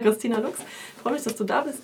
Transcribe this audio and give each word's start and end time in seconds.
Christina 0.00 0.38
Lux, 0.38 0.60
ich 0.60 1.02
freue 1.02 1.14
mich, 1.14 1.24
dass 1.24 1.34
du 1.34 1.42
da 1.42 1.62
bist. 1.62 1.80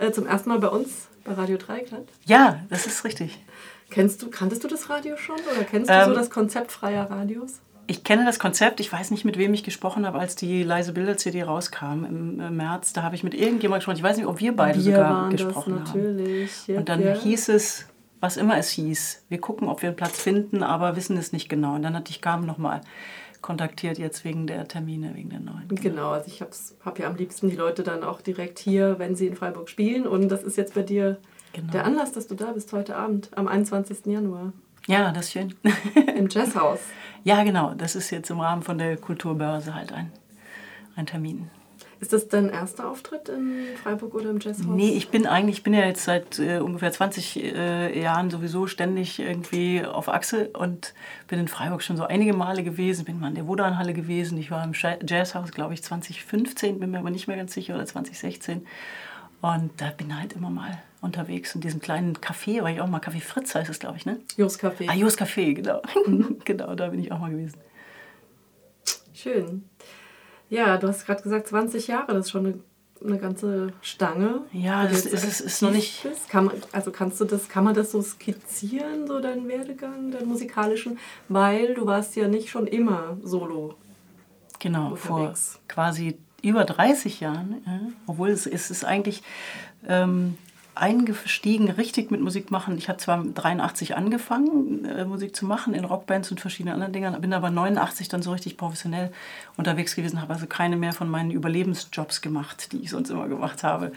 Äh, 0.00 0.10
zum 0.10 0.26
ersten 0.26 0.48
Mal 0.48 0.58
bei 0.58 0.66
uns 0.66 1.06
bei 1.22 1.32
Radio 1.34 1.56
Dreieckland. 1.56 2.08
Ja, 2.26 2.60
das 2.70 2.86
ist 2.86 3.04
richtig. 3.04 3.38
Kennst 3.88 4.20
du, 4.20 4.30
kanntest 4.30 4.64
du 4.64 4.68
das 4.68 4.90
Radio 4.90 5.16
schon 5.16 5.36
oder 5.36 5.62
kennst 5.62 5.88
du 5.88 5.94
ähm, 5.94 6.08
so 6.08 6.14
das 6.14 6.28
Konzept 6.28 6.72
freier 6.72 7.08
Radios? 7.08 7.60
Ich 7.86 8.02
kenne 8.02 8.24
das 8.24 8.40
Konzept. 8.40 8.80
Ich 8.80 8.92
weiß 8.92 9.12
nicht, 9.12 9.24
mit 9.24 9.38
wem 9.38 9.54
ich 9.54 9.62
gesprochen 9.62 10.06
habe, 10.06 10.18
als 10.18 10.34
die 10.34 10.64
leise 10.64 10.92
Bilder-CD 10.92 11.44
rauskam 11.44 12.04
im, 12.04 12.40
im 12.40 12.56
März. 12.56 12.94
Da 12.94 13.04
habe 13.04 13.14
ich 13.14 13.22
mit 13.22 13.34
irgendjemandem 13.34 13.78
gesprochen. 13.78 13.96
Ich 13.96 14.02
weiß 14.02 14.16
nicht, 14.16 14.26
ob 14.26 14.40
wir 14.40 14.56
beide 14.56 14.84
wir 14.84 14.96
sogar 14.96 15.28
gesprochen 15.28 15.76
das, 15.78 15.94
natürlich. 15.94 16.50
haben. 16.66 16.78
Und 16.78 16.88
dann 16.88 17.00
ja. 17.00 17.14
hieß 17.14 17.48
es, 17.50 17.86
was 18.18 18.38
immer 18.38 18.56
es 18.56 18.70
hieß, 18.70 19.22
wir 19.28 19.40
gucken, 19.40 19.68
ob 19.68 19.82
wir 19.82 19.90
einen 19.90 19.96
Platz 19.96 20.20
finden, 20.20 20.64
aber 20.64 20.96
wissen 20.96 21.16
es 21.16 21.32
nicht 21.32 21.48
genau. 21.48 21.76
Und 21.76 21.82
dann 21.82 21.94
hatte 21.94 22.10
ich 22.10 22.20
Carmen 22.20 22.46
nochmal 22.46 22.80
kontaktiert 23.42 23.98
jetzt 23.98 24.24
wegen 24.24 24.46
der 24.46 24.66
Termine, 24.68 25.14
wegen 25.14 25.28
der 25.28 25.40
neuen. 25.40 25.68
Genau, 25.68 26.10
also 26.12 26.28
ich 26.28 26.40
habe 26.40 26.52
hab 26.84 26.98
ja 26.98 27.08
am 27.08 27.16
liebsten 27.16 27.50
die 27.50 27.56
Leute 27.56 27.82
dann 27.82 28.04
auch 28.04 28.20
direkt 28.20 28.58
hier, 28.58 28.98
wenn 28.98 29.16
sie 29.16 29.26
in 29.26 29.36
Freiburg 29.36 29.68
spielen. 29.68 30.06
Und 30.06 30.28
das 30.28 30.42
ist 30.42 30.56
jetzt 30.56 30.74
bei 30.74 30.82
dir 30.82 31.18
genau. 31.52 31.72
der 31.72 31.84
Anlass, 31.84 32.12
dass 32.12 32.28
du 32.28 32.34
da 32.34 32.52
bist 32.52 32.72
heute 32.72 32.96
Abend, 32.96 33.30
am 33.36 33.48
21. 33.48 34.06
Januar. 34.06 34.52
Ja, 34.86 35.12
das 35.12 35.26
ist 35.26 35.32
schön. 35.32 35.54
Im 36.16 36.28
Jazzhaus. 36.28 36.80
Ja, 37.24 37.44
genau. 37.44 37.74
Das 37.74 37.94
ist 37.94 38.10
jetzt 38.10 38.30
im 38.30 38.40
Rahmen 38.40 38.62
von 38.62 38.78
der 38.78 38.96
Kulturbörse 38.96 39.74
halt 39.74 39.92
ein, 39.92 40.10
ein 40.96 41.06
Termin. 41.06 41.50
Ist 42.02 42.12
das 42.12 42.26
dein 42.26 42.48
erster 42.48 42.90
Auftritt 42.90 43.28
in 43.28 43.76
Freiburg 43.80 44.16
oder 44.16 44.30
im 44.30 44.40
Jazzhaus? 44.40 44.66
Nee, 44.66 44.90
ich 44.90 45.10
bin 45.10 45.24
eigentlich, 45.24 45.58
ich 45.58 45.62
bin 45.62 45.72
ja 45.72 45.86
jetzt 45.86 46.02
seit 46.02 46.36
äh, 46.40 46.58
ungefähr 46.58 46.90
20 46.90 47.54
äh, 47.54 48.02
Jahren 48.02 48.28
sowieso 48.28 48.66
ständig 48.66 49.20
irgendwie 49.20 49.84
auf 49.84 50.08
Achse 50.08 50.48
und 50.48 50.94
bin 51.28 51.38
in 51.38 51.46
Freiburg 51.46 51.80
schon 51.80 51.96
so 51.96 52.02
einige 52.02 52.32
Male 52.32 52.64
gewesen. 52.64 53.04
Bin 53.04 53.20
mal 53.20 53.28
in 53.28 53.36
der 53.36 53.46
Wodanhalle 53.46 53.94
gewesen. 53.94 54.36
Ich 54.36 54.50
war 54.50 54.64
im 54.64 54.72
Jazzhaus, 54.72 55.52
glaube 55.52 55.74
ich, 55.74 55.84
2015, 55.84 56.80
bin 56.80 56.90
mir 56.90 56.98
aber 56.98 57.10
nicht 57.10 57.28
mehr 57.28 57.36
ganz 57.36 57.54
sicher, 57.54 57.76
oder 57.76 57.86
2016. 57.86 58.66
Und 59.40 59.70
da 59.76 59.90
bin 59.90 60.18
halt 60.18 60.32
immer 60.32 60.50
mal 60.50 60.82
unterwegs 61.02 61.54
in 61.54 61.60
diesem 61.60 61.80
kleinen 61.80 62.16
Café, 62.16 62.62
war 62.62 62.70
ich 62.70 62.80
auch 62.80 62.88
mal 62.88 63.00
Café 63.00 63.20
Fritz 63.20 63.54
heißt 63.54 63.70
es, 63.70 63.78
glaube 63.78 63.98
ich, 63.98 64.06
ne? 64.06 64.18
Jos 64.36 64.58
Café. 64.58 64.88
Ah, 64.88 64.94
Jos 64.94 65.16
Café, 65.16 65.54
genau. 65.54 65.80
Mhm. 66.04 66.38
genau, 66.44 66.74
da 66.74 66.88
bin 66.88 66.98
ich 66.98 67.12
auch 67.12 67.20
mal 67.20 67.30
gewesen. 67.30 67.60
Schön. 69.14 69.68
Ja, 70.52 70.76
du 70.76 70.86
hast 70.86 71.06
gerade 71.06 71.22
gesagt, 71.22 71.48
20 71.48 71.86
Jahre, 71.86 72.12
das 72.12 72.26
ist 72.26 72.30
schon 72.30 72.44
eine, 72.44 72.58
eine 73.02 73.18
ganze 73.18 73.72
Stange. 73.80 74.42
Ja, 74.52 74.86
das 74.86 75.06
ist, 75.06 75.24
ist, 75.24 75.40
ist 75.40 75.62
noch 75.62 75.70
nicht. 75.70 76.06
Kann 76.28 76.44
man, 76.44 76.56
also 76.72 76.90
kannst 76.90 77.18
du 77.22 77.24
das, 77.24 77.48
kann 77.48 77.64
man 77.64 77.74
das 77.74 77.90
so 77.90 78.02
skizzieren, 78.02 79.06
so 79.06 79.18
deinen 79.18 79.48
Werdegang, 79.48 80.10
deinen 80.10 80.28
musikalischen? 80.28 80.98
Weil 81.30 81.72
du 81.72 81.86
warst 81.86 82.16
ja 82.16 82.28
nicht 82.28 82.50
schon 82.50 82.66
immer 82.66 83.16
solo. 83.22 83.76
Genau, 84.58 84.90
unterwegs. 84.90 85.52
vor 85.52 85.60
quasi 85.68 86.18
über 86.42 86.66
30 86.66 87.20
Jahren. 87.20 87.62
Ja, 87.64 87.80
obwohl 88.06 88.28
es, 88.28 88.46
es 88.46 88.70
ist 88.70 88.84
eigentlich. 88.84 89.22
Ähm, 89.88 90.36
eingestiegen, 90.74 91.70
richtig 91.70 92.10
mit 92.10 92.22
Musik 92.22 92.50
machen. 92.50 92.78
Ich 92.78 92.88
habe 92.88 92.98
zwar 92.98 93.22
83 93.22 93.94
angefangen, 93.94 94.86
äh, 94.86 95.04
Musik 95.04 95.36
zu 95.36 95.44
machen 95.44 95.74
in 95.74 95.84
Rockbands 95.84 96.30
und 96.30 96.40
verschiedenen 96.40 96.74
anderen 96.74 96.92
Dingern, 96.94 97.20
bin 97.20 97.34
aber 97.34 97.50
89 97.50 98.08
dann 98.08 98.22
so 98.22 98.32
richtig 98.32 98.56
professionell 98.56 99.12
unterwegs 99.58 99.94
gewesen, 99.94 100.22
habe 100.22 100.32
also 100.32 100.46
keine 100.46 100.76
mehr 100.76 100.94
von 100.94 101.10
meinen 101.10 101.30
Überlebensjobs 101.30 102.22
gemacht, 102.22 102.72
die 102.72 102.78
ich 102.78 102.90
sonst 102.90 103.10
immer 103.10 103.28
gemacht 103.28 103.62
habe. 103.62 103.92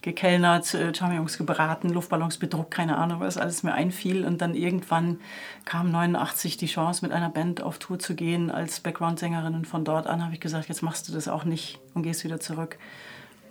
Gekellnert, 0.00 0.72
äh, 0.72 0.94
Champignons 0.94 1.36
gebraten, 1.36 1.90
Luftballons 1.90 2.38
bedruckt, 2.38 2.70
keine 2.70 2.96
Ahnung, 2.96 3.20
was 3.20 3.36
alles 3.36 3.62
mir 3.62 3.74
einfiel. 3.74 4.24
Und 4.24 4.40
dann 4.40 4.54
irgendwann 4.54 5.20
kam 5.66 5.90
89 5.90 6.56
die 6.56 6.66
Chance, 6.66 7.04
mit 7.04 7.12
einer 7.12 7.30
Band 7.30 7.62
auf 7.62 7.78
Tour 7.78 7.98
zu 7.98 8.14
gehen 8.14 8.50
als 8.50 8.80
Background-Sängerin. 8.80 9.54
Und 9.54 9.66
von 9.66 9.84
dort 9.84 10.06
an 10.06 10.22
habe 10.22 10.32
ich 10.32 10.40
gesagt, 10.40 10.68
jetzt 10.68 10.82
machst 10.82 11.08
du 11.08 11.12
das 11.12 11.28
auch 11.28 11.44
nicht 11.44 11.80
und 11.92 12.02
gehst 12.02 12.24
wieder 12.24 12.40
zurück. 12.40 12.78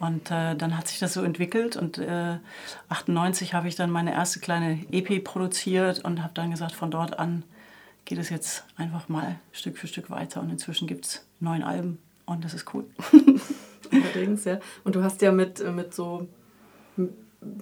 Und 0.03 0.31
äh, 0.31 0.53
dann 0.55 0.77
hat 0.77 0.89
sich 0.89 0.99
das 0.99 1.13
so 1.13 1.23
entwickelt 1.23 1.77
und 1.77 1.97
äh, 1.97 2.35
98 2.89 3.53
habe 3.53 3.69
ich 3.69 3.75
dann 3.75 3.89
meine 3.89 4.11
erste 4.11 4.41
kleine 4.41 4.85
EP 4.91 5.23
produziert 5.23 6.03
und 6.03 6.21
habe 6.21 6.33
dann 6.33 6.51
gesagt, 6.51 6.73
von 6.73 6.91
dort 6.91 7.19
an 7.19 7.43
geht 8.03 8.17
es 8.17 8.29
jetzt 8.29 8.65
einfach 8.75 9.07
mal 9.07 9.39
Stück 9.53 9.77
für 9.77 9.87
Stück 9.87 10.09
weiter 10.09 10.41
und 10.41 10.49
inzwischen 10.49 10.89
gibt 10.89 11.05
es 11.05 11.25
neun 11.39 11.63
Alben 11.63 11.99
und 12.25 12.43
das 12.43 12.53
ist 12.53 12.73
cool. 12.73 12.83
Allerdings, 13.93 14.43
ja. 14.43 14.59
Und 14.83 14.95
du 14.95 15.03
hast 15.03 15.21
ja 15.21 15.31
mit, 15.31 15.63
mit 15.73 15.93
so 15.93 16.27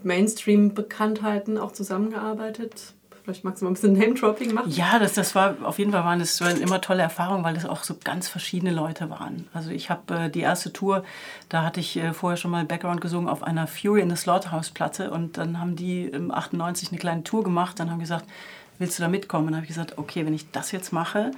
Mainstream-Bekanntheiten 0.02 1.60
auch 1.60 1.74
zusammengearbeitet. 1.74 2.96
Vielleicht 3.24 3.44
magst 3.44 3.62
du 3.62 3.66
mal 3.66 3.72
ein 3.72 3.74
bisschen 3.76 3.94
Name-Dropping 3.94 4.54
machen. 4.54 4.72
Ja, 4.72 4.98
das, 4.98 5.14
das 5.14 5.36
war 5.36 5.56
auf 5.64 5.78
jeden 5.78 5.92
Fall 5.92 6.04
waren 6.04 6.20
das 6.20 6.42
immer 6.42 6.82
tolle 6.82 7.04
Erfahrungen, 7.04 7.44
weil 7.44 7.54
das 7.54 7.66
auch 7.66 7.84
so 7.84 7.96
ganz 8.04 8.28
verschiedene 8.28 8.72
Leute 8.72 9.10
waren. 9.10 9.48
Also 9.54 9.70
ich 9.70 9.90
habe 9.90 10.16
äh, 10.16 10.30
die 10.30 10.42
erste 10.42 10.74
Tour, 10.74 11.04
da 11.50 11.64
hatte 11.64 11.80
ich 11.80 11.98
äh, 11.98 12.14
vorher 12.14 12.38
schon 12.38 12.52
mal 12.52 12.66
Background 12.66 13.02
gesungen 13.02 13.30
auf 13.30 13.44
einer 13.44 13.68
Fury 13.68 14.02
in 14.02 14.10
the 14.10 14.16
Slaughterhouse-Platte 14.16 15.12
und 15.12 15.38
dann 15.38 15.60
haben 15.60 15.76
die 15.76 16.06
im 16.06 16.32
98 16.32 16.90
eine 16.90 17.00
kleine 17.00 17.24
Tour 17.24 17.44
gemacht, 17.44 17.80
dann 17.80 17.92
haben 17.92 18.00
gesagt, 18.00 18.26
willst 18.80 18.98
du 18.98 19.04
da 19.04 19.10
mitkommen? 19.10 19.46
Und 19.46 19.52
dann 19.52 19.58
habe 19.58 19.66
ich 19.66 19.76
gesagt, 19.76 19.98
okay, 19.98 20.26
wenn 20.26 20.34
ich 20.34 20.52
das 20.52 20.72
jetzt 20.72 20.92
mache, 20.92 21.32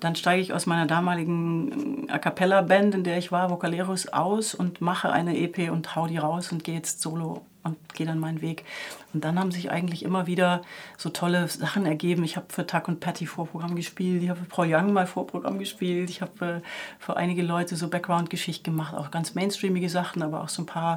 dann 0.00 0.16
steige 0.16 0.42
ich 0.42 0.52
aus 0.52 0.66
meiner 0.66 0.86
damaligen 0.86 2.08
A 2.10 2.18
Cappella 2.18 2.62
Band, 2.62 2.94
in 2.94 3.04
der 3.04 3.18
ich 3.18 3.32
war, 3.32 3.50
Vocaleros, 3.50 4.08
aus 4.08 4.54
und 4.54 4.80
mache 4.80 5.10
eine 5.10 5.36
EP 5.38 5.70
und 5.70 5.96
hau 5.96 6.06
die 6.06 6.18
raus 6.18 6.52
und 6.52 6.64
gehe 6.64 6.74
jetzt 6.74 7.00
solo 7.00 7.42
und 7.66 7.94
gehe 7.94 8.06
dann 8.06 8.18
meinen 8.18 8.40
Weg. 8.40 8.64
Und 9.12 9.24
dann 9.24 9.38
haben 9.38 9.50
sich 9.50 9.70
eigentlich 9.70 10.04
immer 10.04 10.26
wieder 10.26 10.62
so 10.96 11.08
tolle 11.08 11.48
Sachen 11.48 11.86
ergeben. 11.86 12.22
Ich 12.24 12.36
habe 12.36 12.46
für 12.48 12.66
Tuck 12.66 12.88
und 12.88 13.00
Patty 13.00 13.26
Vorprogramm 13.26 13.74
gespielt, 13.74 14.22
ich 14.22 14.28
habe 14.28 14.40
für 14.40 14.46
Paul 14.46 14.72
Young 14.72 14.92
mal 14.92 15.06
Vorprogramm 15.06 15.58
gespielt, 15.58 16.10
ich 16.10 16.20
habe 16.20 16.46
äh, 16.46 16.60
für 16.98 17.16
einige 17.16 17.42
Leute 17.42 17.76
so 17.76 17.88
Background-Geschichten 17.88 18.64
gemacht, 18.72 18.94
auch 18.94 19.10
ganz 19.10 19.34
mainstreamige 19.34 19.88
Sachen, 19.88 20.22
aber 20.22 20.42
auch 20.42 20.48
so 20.48 20.62
ein 20.62 20.66
paar 20.66 20.96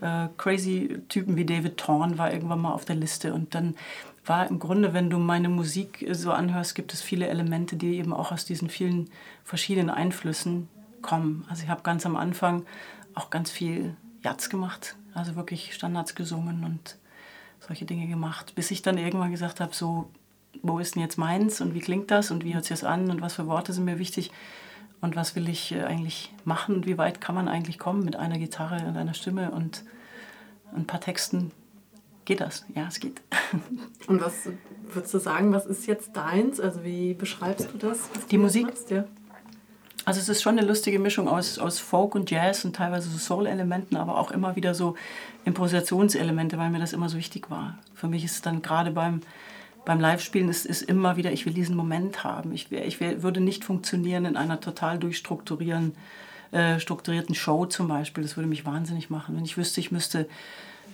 äh, 0.00 0.28
crazy 0.36 1.00
Typen 1.08 1.36
wie 1.36 1.44
David 1.44 1.76
Thorne 1.76 2.18
war 2.18 2.32
irgendwann 2.32 2.60
mal 2.60 2.72
auf 2.72 2.84
der 2.84 2.96
Liste. 2.96 3.32
Und 3.32 3.54
dann 3.54 3.74
war 4.24 4.48
im 4.48 4.58
Grunde, 4.58 4.92
wenn 4.92 5.10
du 5.10 5.18
meine 5.18 5.48
Musik 5.48 6.06
so 6.12 6.32
anhörst, 6.32 6.74
gibt 6.74 6.92
es 6.92 7.00
viele 7.00 7.28
Elemente, 7.28 7.76
die 7.76 7.96
eben 7.96 8.12
auch 8.12 8.32
aus 8.32 8.44
diesen 8.44 8.68
vielen 8.68 9.10
verschiedenen 9.44 9.90
Einflüssen 9.90 10.68
kommen. 11.02 11.44
Also 11.48 11.62
ich 11.64 11.68
habe 11.68 11.82
ganz 11.82 12.04
am 12.06 12.16
Anfang 12.16 12.64
auch 13.14 13.30
ganz 13.30 13.50
viel 13.50 13.96
Jazz 14.22 14.50
gemacht, 14.50 14.96
also 15.14 15.36
wirklich 15.36 15.74
Standards 15.74 16.14
gesungen 16.14 16.64
und 16.64 16.96
solche 17.60 17.84
Dinge 17.84 18.06
gemacht, 18.06 18.54
bis 18.54 18.70
ich 18.70 18.82
dann 18.82 18.98
irgendwann 18.98 19.30
gesagt 19.30 19.60
habe, 19.60 19.74
so, 19.74 20.10
wo 20.62 20.78
ist 20.78 20.94
denn 20.94 21.02
jetzt 21.02 21.18
meins 21.18 21.60
und 21.60 21.74
wie 21.74 21.80
klingt 21.80 22.10
das 22.10 22.30
und 22.30 22.44
wie 22.44 22.54
hört 22.54 22.64
sich 22.64 22.80
das 22.80 22.84
an 22.84 23.10
und 23.10 23.20
was 23.20 23.34
für 23.34 23.46
Worte 23.46 23.72
sind 23.72 23.84
mir 23.84 23.98
wichtig 23.98 24.30
und 25.00 25.16
was 25.16 25.36
will 25.36 25.48
ich 25.48 25.72
äh, 25.72 25.82
eigentlich 25.82 26.32
machen 26.44 26.74
und 26.74 26.86
wie 26.86 26.98
weit 26.98 27.20
kann 27.20 27.34
man 27.34 27.48
eigentlich 27.48 27.78
kommen 27.78 28.04
mit 28.04 28.16
einer 28.16 28.38
Gitarre 28.38 28.86
und 28.86 28.96
einer 28.96 29.14
Stimme 29.14 29.50
und 29.50 29.84
ein 30.74 30.86
paar 30.86 31.00
Texten. 31.00 31.52
Geht 32.30 32.42
das? 32.42 32.64
Ja, 32.76 32.86
es 32.86 33.00
geht. 33.00 33.20
Und 34.06 34.20
was 34.20 34.46
würdest 34.92 35.12
du 35.12 35.18
sagen, 35.18 35.52
was 35.52 35.66
ist 35.66 35.88
jetzt 35.88 36.14
deins? 36.14 36.60
Also 36.60 36.84
wie 36.84 37.12
beschreibst 37.12 37.70
du 37.72 37.76
das? 37.76 38.08
Die 38.30 38.38
Musik? 38.38 38.66
Machst, 38.66 38.88
ja? 38.92 39.04
Also 40.04 40.20
es 40.20 40.28
ist 40.28 40.40
schon 40.40 40.56
eine 40.56 40.64
lustige 40.64 41.00
Mischung 41.00 41.26
aus, 41.26 41.58
aus 41.58 41.80
Folk 41.80 42.14
und 42.14 42.30
Jazz 42.30 42.64
und 42.64 42.76
teilweise 42.76 43.10
so 43.10 43.18
Soul-Elementen, 43.18 43.96
aber 43.96 44.16
auch 44.16 44.30
immer 44.30 44.54
wieder 44.54 44.76
so 44.76 44.94
Improvisationselemente, 45.44 46.56
weil 46.56 46.70
mir 46.70 46.78
das 46.78 46.92
immer 46.92 47.08
so 47.08 47.18
wichtig 47.18 47.50
war. 47.50 47.80
Für 47.94 48.06
mich 48.06 48.24
ist 48.24 48.34
es 48.34 48.42
dann 48.42 48.62
gerade 48.62 48.92
beim, 48.92 49.22
beim 49.84 49.98
Live-Spielen 49.98 50.48
ist, 50.48 50.66
ist 50.66 50.82
immer 50.82 51.16
wieder, 51.16 51.32
ich 51.32 51.46
will 51.46 51.52
diesen 51.52 51.74
Moment 51.74 52.22
haben. 52.22 52.52
Ich, 52.52 52.70
ich 52.70 53.00
würde 53.00 53.40
nicht 53.40 53.64
funktionieren 53.64 54.24
in 54.24 54.36
einer 54.36 54.60
total 54.60 55.00
durchstrukturierten 55.00 55.96
äh, 56.52 56.80
strukturierten 56.80 57.34
Show 57.34 57.66
zum 57.66 57.88
Beispiel. 57.88 58.22
Das 58.22 58.36
würde 58.36 58.48
mich 58.48 58.64
wahnsinnig 58.64 59.08
machen. 59.08 59.36
Wenn 59.36 59.44
ich 59.44 59.56
wüsste, 59.56 59.80
ich 59.80 59.92
müsste 59.92 60.28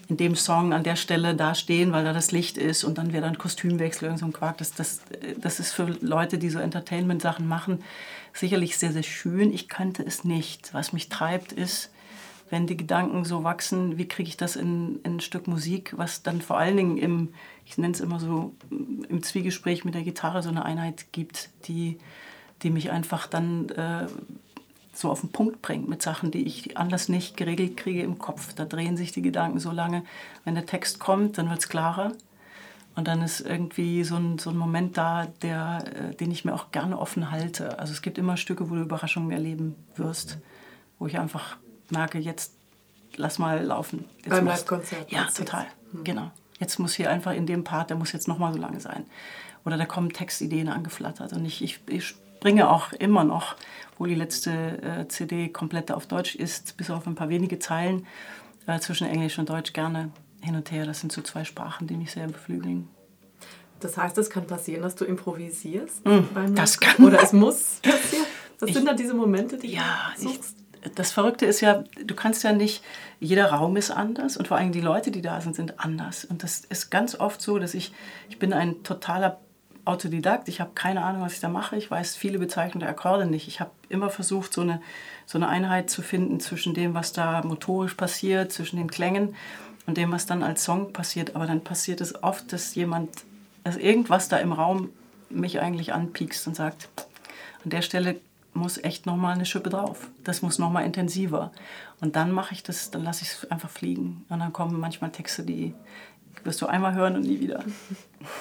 in 0.08 0.16
dem 0.16 0.36
Song 0.36 0.72
an 0.72 0.84
der 0.84 0.96
Stelle 0.96 1.34
da 1.34 1.54
stehen, 1.54 1.92
weil 1.92 2.04
da 2.04 2.12
das 2.12 2.30
Licht 2.30 2.58
ist 2.58 2.84
und 2.84 2.98
dann 2.98 3.12
wäre 3.12 3.24
dann 3.24 3.38
Kostümwechsel 3.38 4.08
und 4.08 4.18
so 4.18 4.26
ein 4.26 4.32
Quark. 4.32 4.58
Das, 4.58 4.72
das, 4.72 5.00
das 5.36 5.58
ist 5.58 5.72
für 5.72 5.84
Leute, 6.00 6.38
die 6.38 6.48
so 6.50 6.58
Entertainment-Sachen 6.58 7.46
machen, 7.46 7.82
sicherlich 8.32 8.78
sehr, 8.78 8.92
sehr 8.92 9.02
schön. 9.02 9.52
Ich 9.52 9.68
könnte 9.68 10.04
es 10.04 10.24
nicht. 10.24 10.72
Was 10.74 10.92
mich 10.92 11.08
treibt, 11.08 11.52
ist, 11.52 11.90
wenn 12.50 12.66
die 12.66 12.76
Gedanken 12.76 13.24
so 13.24 13.42
wachsen, 13.42 13.98
wie 13.98 14.06
kriege 14.06 14.28
ich 14.28 14.36
das 14.36 14.54
in, 14.54 15.00
in, 15.02 15.16
ein 15.16 15.20
Stück 15.20 15.48
Musik, 15.48 15.94
was 15.96 16.22
dann 16.22 16.40
vor 16.40 16.58
allen 16.58 16.76
Dingen 16.76 16.96
im, 16.98 17.34
ich 17.64 17.76
nenne 17.76 17.92
es 17.92 18.00
immer 18.00 18.20
so, 18.20 18.54
im 18.70 19.22
Zwiegespräch 19.22 19.84
mit 19.84 19.94
der 19.94 20.02
Gitarre 20.02 20.42
so 20.42 20.50
eine 20.50 20.64
Einheit 20.64 21.06
gibt, 21.10 21.50
die, 21.66 21.98
die 22.62 22.70
mich 22.70 22.92
einfach 22.92 23.26
dann 23.26 23.68
äh, 23.70 24.06
so 24.96 25.10
auf 25.10 25.20
den 25.20 25.30
Punkt 25.30 25.62
bringt 25.62 25.88
mit 25.88 26.02
Sachen, 26.02 26.30
die 26.30 26.46
ich 26.46 26.76
anders 26.76 27.08
nicht 27.08 27.36
geregelt 27.36 27.76
kriege 27.76 28.02
im 28.02 28.18
Kopf. 28.18 28.54
Da 28.54 28.64
drehen 28.64 28.96
sich 28.96 29.12
die 29.12 29.22
Gedanken 29.22 29.58
so 29.58 29.70
lange. 29.70 30.04
Wenn 30.44 30.54
der 30.54 30.66
Text 30.66 30.98
kommt, 30.98 31.38
dann 31.38 31.50
wird 31.50 31.58
es 31.60 31.68
klarer. 31.68 32.12
Und 32.94 33.06
dann 33.08 33.20
ist 33.20 33.40
irgendwie 33.40 34.04
so 34.04 34.16
ein, 34.16 34.38
so 34.38 34.48
ein 34.48 34.56
Moment 34.56 34.96
da, 34.96 35.26
der, 35.42 35.84
äh, 35.94 36.14
den 36.14 36.30
ich 36.30 36.46
mir 36.46 36.54
auch 36.54 36.70
gerne 36.72 36.98
offen 36.98 37.30
halte. 37.30 37.78
Also 37.78 37.92
es 37.92 38.00
gibt 38.00 38.16
immer 38.16 38.38
Stücke, 38.38 38.70
wo 38.70 38.74
du 38.74 38.80
Überraschungen 38.80 39.30
erleben 39.32 39.76
wirst, 39.96 40.38
wo 40.98 41.06
ich 41.06 41.18
einfach 41.18 41.58
merke, 41.90 42.18
jetzt 42.18 42.54
lass 43.16 43.38
mal 43.38 43.62
laufen. 43.62 44.06
Jetzt 44.18 44.30
Beim 44.30 44.46
Live-Konzert? 44.46 45.12
Ja, 45.12 45.26
total. 45.26 45.66
Hm. 45.92 46.04
Genau. 46.04 46.30
Jetzt 46.58 46.78
muss 46.78 46.94
hier 46.94 47.10
einfach 47.10 47.32
in 47.32 47.44
dem 47.46 47.64
Part, 47.64 47.90
der 47.90 47.98
muss 47.98 48.12
jetzt 48.12 48.28
noch 48.28 48.38
mal 48.38 48.52
so 48.54 48.58
lange 48.58 48.80
sein. 48.80 49.04
Oder 49.66 49.76
da 49.76 49.84
kommen 49.84 50.10
Textideen 50.10 50.68
angeflattert 50.68 51.34
und 51.34 51.44
ich, 51.44 51.62
ich, 51.62 51.80
ich 51.88 52.14
bringe 52.46 52.70
auch 52.70 52.92
immer 52.92 53.24
noch, 53.24 53.56
obwohl 53.94 54.08
die 54.08 54.14
letzte 54.14 54.52
äh, 54.52 55.08
CD 55.08 55.48
komplett 55.48 55.90
auf 55.90 56.06
Deutsch 56.06 56.36
ist, 56.36 56.76
bis 56.76 56.90
auf 56.90 57.04
ein 57.08 57.16
paar 57.16 57.28
wenige 57.28 57.58
Zeilen 57.58 58.06
äh, 58.68 58.78
zwischen 58.78 59.08
Englisch 59.08 59.36
und 59.40 59.48
Deutsch 59.50 59.72
gerne 59.72 60.12
hin 60.42 60.54
und 60.54 60.70
her. 60.70 60.86
Das 60.86 61.00
sind 61.00 61.10
so 61.10 61.22
zwei 61.22 61.42
Sprachen, 61.42 61.88
die 61.88 61.96
mich 61.96 62.12
sehr 62.12 62.28
beflügeln. 62.28 62.86
Das 63.80 63.96
heißt, 63.96 64.16
es 64.18 64.30
kann 64.30 64.46
passieren, 64.46 64.82
dass 64.82 64.94
du 64.94 65.04
improvisierst 65.04 66.06
mm, 66.06 66.54
Das 66.54 66.78
kann. 66.78 67.04
Oder 67.04 67.20
es 67.20 67.32
muss 67.32 67.80
passieren. 67.82 68.26
Das 68.60 68.68
ich, 68.68 68.76
sind 68.76 68.86
dann 68.86 68.96
diese 68.96 69.14
Momente, 69.14 69.58
die 69.58 69.72
ja, 69.72 70.12
du 70.14 70.28
suchst. 70.28 70.56
Ich, 70.84 70.92
das 70.94 71.10
Verrückte 71.10 71.46
ist 71.46 71.60
ja, 71.62 71.82
du 72.04 72.14
kannst 72.14 72.44
ja 72.44 72.52
nicht, 72.52 72.84
jeder 73.18 73.50
Raum 73.50 73.76
ist 73.76 73.90
anders 73.90 74.36
und 74.36 74.46
vor 74.46 74.56
allem 74.56 74.70
die 74.70 74.80
Leute, 74.80 75.10
die 75.10 75.20
da 75.20 75.40
sind, 75.40 75.56
sind 75.56 75.80
anders. 75.80 76.24
Und 76.24 76.44
das 76.44 76.60
ist 76.60 76.90
ganz 76.90 77.18
oft 77.18 77.42
so, 77.42 77.58
dass 77.58 77.74
ich, 77.74 77.92
ich 78.28 78.38
bin 78.38 78.52
ein 78.52 78.84
totaler 78.84 79.40
Autodidakt. 79.86 80.48
Ich 80.48 80.60
habe 80.60 80.72
keine 80.74 81.02
Ahnung, 81.04 81.22
was 81.22 81.34
ich 81.34 81.40
da 81.40 81.48
mache. 81.48 81.76
Ich 81.76 81.90
weiß 81.90 82.16
viele 82.16 82.38
bezeichnende 82.38 82.88
Akkorde 82.88 83.26
nicht. 83.26 83.48
Ich 83.48 83.60
habe 83.60 83.70
immer 83.88 84.10
versucht, 84.10 84.52
so 84.52 84.60
eine, 84.60 84.82
so 85.24 85.38
eine 85.38 85.48
Einheit 85.48 85.90
zu 85.90 86.02
finden 86.02 86.40
zwischen 86.40 86.74
dem, 86.74 86.94
was 86.94 87.12
da 87.12 87.42
motorisch 87.42 87.94
passiert, 87.94 88.52
zwischen 88.52 88.76
den 88.76 88.90
Klängen 88.90 89.34
und 89.86 89.96
dem, 89.96 90.12
was 90.12 90.26
dann 90.26 90.42
als 90.42 90.64
Song 90.64 90.92
passiert. 90.92 91.36
Aber 91.36 91.46
dann 91.46 91.62
passiert 91.62 92.00
es 92.00 92.22
oft, 92.22 92.52
dass 92.52 92.74
jemand 92.74 93.10
dass 93.66 93.76
irgendwas 93.76 94.28
da 94.28 94.36
im 94.36 94.52
Raum 94.52 94.90
mich 95.28 95.60
eigentlich 95.60 95.92
anpiekst 95.92 96.46
und 96.46 96.54
sagt, 96.54 96.88
an 97.64 97.70
der 97.70 97.82
Stelle 97.82 98.20
muss 98.54 98.78
echt 98.78 99.06
nochmal 99.06 99.34
eine 99.34 99.44
Schippe 99.44 99.70
drauf. 99.70 100.08
Das 100.22 100.40
muss 100.40 100.60
nochmal 100.60 100.84
intensiver. 100.84 101.50
Und 102.00 102.14
dann 102.14 102.30
mache 102.30 102.54
ich 102.54 102.62
das, 102.62 102.92
dann 102.92 103.02
lasse 103.02 103.24
ich 103.24 103.30
es 103.30 103.50
einfach 103.50 103.68
fliegen. 103.68 104.24
Und 104.28 104.38
dann 104.38 104.52
kommen 104.52 104.78
manchmal 104.78 105.10
Texte, 105.10 105.42
die 105.42 105.74
wirst 106.44 106.62
du 106.62 106.66
einmal 106.66 106.94
hören 106.94 107.16
und 107.16 107.22
nie 107.22 107.40
wieder. 107.40 107.64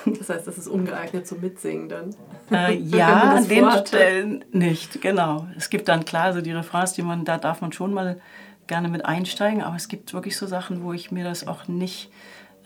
Das 0.06 0.30
heißt, 0.30 0.48
das 0.48 0.58
ist 0.58 0.68
ungeeignet 0.68 1.28
zum 1.28 1.42
Mitsingen 1.42 1.90
dann? 1.90 2.16
Äh, 2.52 2.76
ja, 2.78 3.36
an 3.36 3.48
den 3.48 3.70
Stellen 3.86 4.46
nicht, 4.52 5.02
genau. 5.02 5.48
Es 5.58 5.70
gibt 5.70 5.88
dann 5.88 6.06
klar 6.06 6.34
so 6.34 6.42
die 6.42 6.52
Refrains, 6.52 6.94
die 6.94 7.04
man, 7.04 7.24
da 7.26 7.38
darf 7.38 7.62
man 7.62 7.72
schon 7.72 7.94
mal 7.94 8.20
gerne 8.68 8.88
mit 8.88 9.06
einsteigen, 9.06 9.62
aber 9.62 9.76
es 9.76 9.88
gibt 9.88 10.14
wirklich 10.14 10.38
so 10.38 10.48
Sachen, 10.48 10.84
wo 10.84 10.94
ich 10.94 11.12
mir 11.12 11.24
das 11.24 11.48
auch 11.48 11.68
nicht 11.68 12.12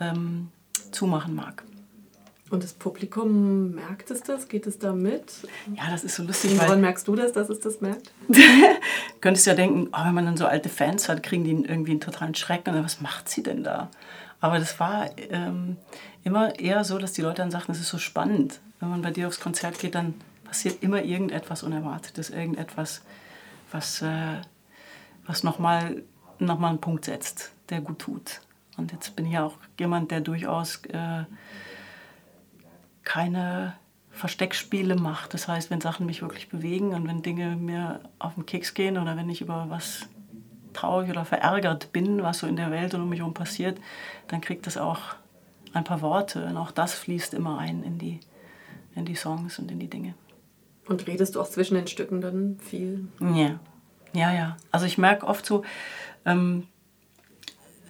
ähm, 0.00 0.48
zumachen 0.92 1.34
mag. 1.34 1.64
Und 2.50 2.64
das 2.64 2.72
Publikum 2.72 3.76
merkt 3.76 4.10
es 4.10 4.22
das? 4.22 4.48
Geht 4.48 4.66
es 4.66 4.76
da 4.78 4.92
mit? 4.92 5.32
Ja, 5.76 5.88
das 5.88 6.02
ist 6.02 6.16
so 6.16 6.24
lustig. 6.24 6.58
Woran 6.58 6.80
merkst 6.80 7.06
du 7.06 7.14
das, 7.14 7.32
dass 7.32 7.48
es 7.48 7.60
das 7.60 7.80
merkt? 7.80 8.10
du 8.28 8.40
könntest 9.20 9.46
ja 9.46 9.54
denken, 9.54 9.88
oh, 9.92 10.04
wenn 10.04 10.14
man 10.14 10.26
dann 10.26 10.36
so 10.36 10.46
alte 10.46 10.68
Fans 10.68 11.08
hat, 11.08 11.22
kriegen 11.22 11.44
die 11.44 11.52
irgendwie 11.52 11.92
einen 11.92 12.00
totalen 12.00 12.34
Schreck. 12.34 12.66
Und 12.66 12.82
was 12.82 13.00
macht 13.00 13.28
sie 13.28 13.44
denn 13.44 13.62
da? 13.62 13.88
Aber 14.40 14.58
das 14.58 14.80
war 14.80 15.10
ähm, 15.30 15.76
immer 16.24 16.58
eher 16.58 16.82
so, 16.82 16.98
dass 16.98 17.12
die 17.12 17.22
Leute 17.22 17.36
dann 17.36 17.52
sagten, 17.52 17.70
es 17.70 17.78
ist 17.78 17.88
so 17.88 17.98
spannend. 17.98 18.58
Wenn 18.80 18.90
man 18.90 19.02
bei 19.02 19.12
dir 19.12 19.28
aufs 19.28 19.38
Konzert 19.38 19.78
geht, 19.78 19.94
dann 19.94 20.14
passiert 20.44 20.82
immer 20.82 21.04
irgendetwas 21.04 21.62
Unerwartetes, 21.62 22.30
irgendetwas, 22.30 23.02
was, 23.70 24.02
äh, 24.02 24.38
was 25.24 25.44
nochmal 25.44 26.02
noch 26.40 26.58
mal 26.58 26.70
einen 26.70 26.80
Punkt 26.80 27.04
setzt, 27.04 27.52
der 27.68 27.80
gut 27.80 28.00
tut. 28.00 28.40
Und 28.76 28.90
jetzt 28.90 29.14
bin 29.14 29.26
ich 29.26 29.34
ja 29.34 29.44
auch 29.44 29.54
jemand, 29.78 30.10
der 30.10 30.20
durchaus... 30.20 30.82
Äh, 30.86 31.26
keine 33.04 33.74
Versteckspiele 34.10 34.96
macht. 34.96 35.34
Das 35.34 35.48
heißt, 35.48 35.70
wenn 35.70 35.80
Sachen 35.80 36.06
mich 36.06 36.22
wirklich 36.22 36.48
bewegen 36.48 36.94
und 36.94 37.06
wenn 37.06 37.22
Dinge 37.22 37.56
mir 37.56 38.00
auf 38.18 38.34
den 38.34 38.46
Keks 38.46 38.74
gehen 38.74 38.98
oder 38.98 39.16
wenn 39.16 39.30
ich 39.30 39.40
über 39.40 39.66
was 39.68 40.08
traurig 40.72 41.10
oder 41.10 41.24
verärgert 41.24 41.92
bin, 41.92 42.22
was 42.22 42.38
so 42.38 42.46
in 42.46 42.56
der 42.56 42.70
Welt 42.70 42.94
und 42.94 43.02
um 43.02 43.08
mich 43.08 43.20
herum 43.20 43.34
passiert, 43.34 43.78
dann 44.28 44.40
kriegt 44.40 44.66
das 44.66 44.76
auch 44.76 45.00
ein 45.72 45.84
paar 45.84 46.02
Worte. 46.02 46.44
Und 46.44 46.56
auch 46.56 46.70
das 46.70 46.94
fließt 46.94 47.34
immer 47.34 47.58
ein 47.58 47.82
in 47.82 47.98
die, 47.98 48.20
in 48.94 49.04
die 49.04 49.14
Songs 49.14 49.58
und 49.58 49.70
in 49.70 49.78
die 49.78 49.88
Dinge. 49.88 50.14
Und 50.88 51.06
redest 51.06 51.36
du 51.36 51.40
auch 51.40 51.48
zwischen 51.48 51.74
den 51.74 51.86
Stücken 51.86 52.20
dann 52.20 52.58
viel? 52.58 53.08
Ja, 53.20 53.60
ja, 54.12 54.32
ja. 54.32 54.56
Also 54.72 54.86
ich 54.86 54.98
merke 54.98 55.26
oft 55.26 55.46
so, 55.46 55.64
ähm, 56.24 56.66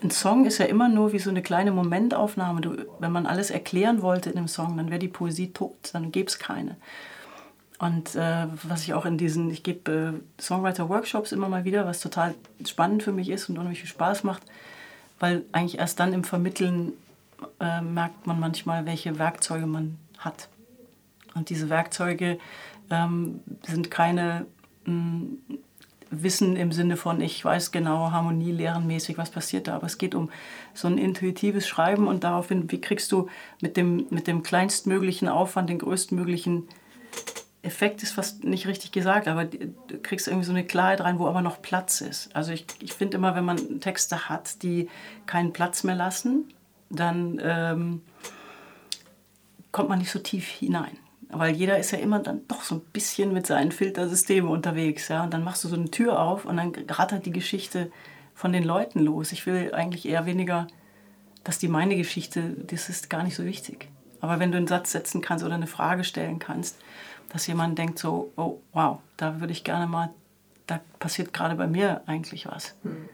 ein 0.02 0.10
Song 0.10 0.46
ist 0.46 0.58
ja 0.58 0.66
immer 0.66 0.88
nur 0.88 1.12
wie 1.12 1.18
so 1.18 1.30
eine 1.30 1.42
kleine 1.42 1.72
Momentaufnahme. 1.72 2.60
Du, 2.60 2.76
wenn 2.98 3.12
man 3.12 3.26
alles 3.26 3.50
erklären 3.50 4.02
wollte 4.02 4.30
in 4.30 4.38
einem 4.38 4.48
Song, 4.48 4.76
dann 4.76 4.90
wäre 4.90 4.98
die 4.98 5.08
Poesie 5.08 5.52
tot, 5.52 5.90
dann 5.92 6.12
gäbe 6.12 6.28
es 6.28 6.38
keine. 6.38 6.76
Und 7.78 8.14
äh, 8.14 8.46
was 8.62 8.82
ich 8.82 8.94
auch 8.94 9.06
in 9.06 9.16
diesen, 9.16 9.50
ich 9.50 9.62
gebe 9.62 10.20
äh, 10.38 10.42
Songwriter-Workshops 10.42 11.32
immer 11.32 11.48
mal 11.48 11.64
wieder, 11.64 11.86
was 11.86 12.00
total 12.00 12.34
spannend 12.66 13.02
für 13.02 13.12
mich 13.12 13.30
ist 13.30 13.48
und 13.48 13.56
unheimlich 13.56 13.80
viel 13.80 13.88
Spaß 13.88 14.22
macht, 14.22 14.42
weil 15.18 15.44
eigentlich 15.52 15.78
erst 15.78 15.98
dann 15.98 16.12
im 16.12 16.24
Vermitteln 16.24 16.92
äh, 17.58 17.80
merkt 17.80 18.26
man 18.26 18.38
manchmal, 18.38 18.84
welche 18.84 19.18
Werkzeuge 19.18 19.66
man 19.66 19.96
hat. 20.18 20.48
Und 21.34 21.48
diese 21.48 21.70
Werkzeuge 21.70 22.38
ähm, 22.90 23.40
sind 23.66 23.90
keine 23.90 24.46
mh, 24.84 24.94
mm, 24.94 25.38
Wissen 26.10 26.56
im 26.56 26.72
Sinne 26.72 26.96
von, 26.96 27.20
ich 27.20 27.44
weiß 27.44 27.70
genau 27.70 28.10
harmonielehrenmäßig, 28.10 29.16
was 29.16 29.30
passiert 29.30 29.68
da. 29.68 29.76
Aber 29.76 29.86
es 29.86 29.98
geht 29.98 30.14
um 30.14 30.30
so 30.74 30.88
ein 30.88 30.98
intuitives 30.98 31.68
Schreiben 31.68 32.08
und 32.08 32.24
daraufhin, 32.24 32.70
wie 32.70 32.80
kriegst 32.80 33.12
du 33.12 33.28
mit 33.60 33.76
dem, 33.76 34.06
mit 34.10 34.26
dem 34.26 34.42
kleinstmöglichen 34.42 35.28
Aufwand 35.28 35.70
den 35.70 35.78
größtmöglichen 35.78 36.68
Effekt, 37.62 38.02
ist 38.02 38.12
fast 38.12 38.44
nicht 38.44 38.66
richtig 38.66 38.90
gesagt, 38.90 39.28
aber 39.28 39.44
du 39.44 39.98
kriegst 40.02 40.26
irgendwie 40.26 40.46
so 40.46 40.52
eine 40.52 40.64
Klarheit 40.64 41.02
rein, 41.02 41.18
wo 41.18 41.26
aber 41.26 41.42
noch 41.42 41.60
Platz 41.60 42.00
ist. 42.00 42.34
Also 42.34 42.52
ich, 42.52 42.64
ich 42.80 42.94
finde 42.94 43.18
immer, 43.18 43.34
wenn 43.34 43.44
man 43.44 43.80
Texte 43.80 44.28
hat, 44.28 44.62
die 44.62 44.88
keinen 45.26 45.52
Platz 45.52 45.84
mehr 45.84 45.94
lassen, 45.94 46.52
dann 46.88 47.40
ähm, 47.42 48.02
kommt 49.72 49.90
man 49.90 49.98
nicht 49.98 50.10
so 50.10 50.18
tief 50.18 50.48
hinein. 50.48 50.96
Weil 51.32 51.54
jeder 51.54 51.78
ist 51.78 51.92
ja 51.92 51.98
immer 51.98 52.18
dann 52.18 52.46
doch 52.48 52.62
so 52.62 52.76
ein 52.76 52.80
bisschen 52.92 53.32
mit 53.32 53.46
seinen 53.46 53.72
Filtersystemen 53.72 54.50
unterwegs. 54.50 55.08
Ja? 55.08 55.22
Und 55.24 55.32
dann 55.32 55.44
machst 55.44 55.64
du 55.64 55.68
so 55.68 55.76
eine 55.76 55.90
Tür 55.90 56.20
auf 56.20 56.44
und 56.44 56.56
dann 56.56 56.72
rattert 56.88 57.26
die 57.26 57.32
Geschichte 57.32 57.90
von 58.34 58.52
den 58.52 58.64
Leuten 58.64 59.00
los. 59.00 59.32
Ich 59.32 59.46
will 59.46 59.72
eigentlich 59.74 60.08
eher 60.08 60.26
weniger, 60.26 60.66
dass 61.44 61.58
die 61.58 61.68
meine 61.68 61.96
Geschichte, 61.96 62.56
das 62.66 62.88
ist 62.88 63.10
gar 63.10 63.22
nicht 63.22 63.36
so 63.36 63.44
wichtig. 63.44 63.88
Aber 64.20 64.38
wenn 64.38 64.50
du 64.50 64.58
einen 64.58 64.66
Satz 64.66 64.92
setzen 64.92 65.20
kannst 65.20 65.44
oder 65.44 65.54
eine 65.54 65.66
Frage 65.66 66.04
stellen 66.04 66.38
kannst, 66.38 66.78
dass 67.30 67.46
jemand 67.46 67.78
denkt 67.78 67.98
so, 67.98 68.32
oh 68.36 68.60
wow, 68.72 68.98
da 69.16 69.40
würde 69.40 69.52
ich 69.52 69.64
gerne 69.64 69.86
mal, 69.86 70.10
da 70.66 70.80
passiert 70.98 71.32
gerade 71.32 71.54
bei 71.54 71.66
mir 71.66 72.02
eigentlich 72.06 72.46
was. 72.46 72.74
Mhm. 72.82 73.08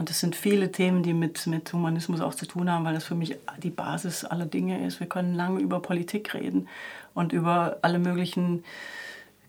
Und 0.00 0.08
das 0.08 0.18
sind 0.18 0.34
viele 0.34 0.72
Themen, 0.72 1.02
die 1.02 1.12
mit, 1.12 1.46
mit 1.46 1.74
Humanismus 1.74 2.22
auch 2.22 2.34
zu 2.34 2.46
tun 2.46 2.70
haben, 2.70 2.86
weil 2.86 2.94
das 2.94 3.04
für 3.04 3.14
mich 3.14 3.36
die 3.62 3.68
Basis 3.68 4.24
aller 4.24 4.46
Dinge 4.46 4.86
ist. 4.86 4.98
Wir 4.98 5.06
können 5.06 5.34
lange 5.34 5.60
über 5.60 5.82
Politik 5.82 6.32
reden 6.32 6.68
und 7.12 7.34
über 7.34 7.76
alle 7.82 7.98
möglichen 7.98 8.64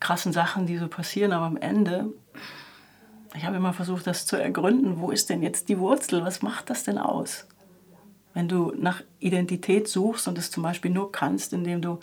krassen 0.02 0.34
Sachen, 0.34 0.66
die 0.66 0.78
so 0.78 0.90
passieren, 0.90 1.32
aber 1.32 1.46
am 1.46 1.56
Ende, 1.56 2.12
ich 3.34 3.46
habe 3.46 3.56
immer 3.56 3.72
versucht, 3.72 4.06
das 4.06 4.26
zu 4.26 4.36
ergründen, 4.36 5.00
wo 5.00 5.10
ist 5.10 5.30
denn 5.30 5.42
jetzt 5.42 5.70
die 5.70 5.80
Wurzel, 5.80 6.26
was 6.26 6.42
macht 6.42 6.70
das 6.70 6.84
denn 6.84 6.98
aus? 6.98 7.48
Wenn 8.34 8.50
du 8.50 8.74
nach 8.78 9.02
Identität 9.22 9.88
suchst 9.88 10.28
und 10.28 10.38
es 10.38 10.52
zum 10.52 10.64
Beispiel 10.64 10.92
nur 10.92 11.14
kannst, 11.14 11.54
indem 11.54 11.82
du 11.82 12.02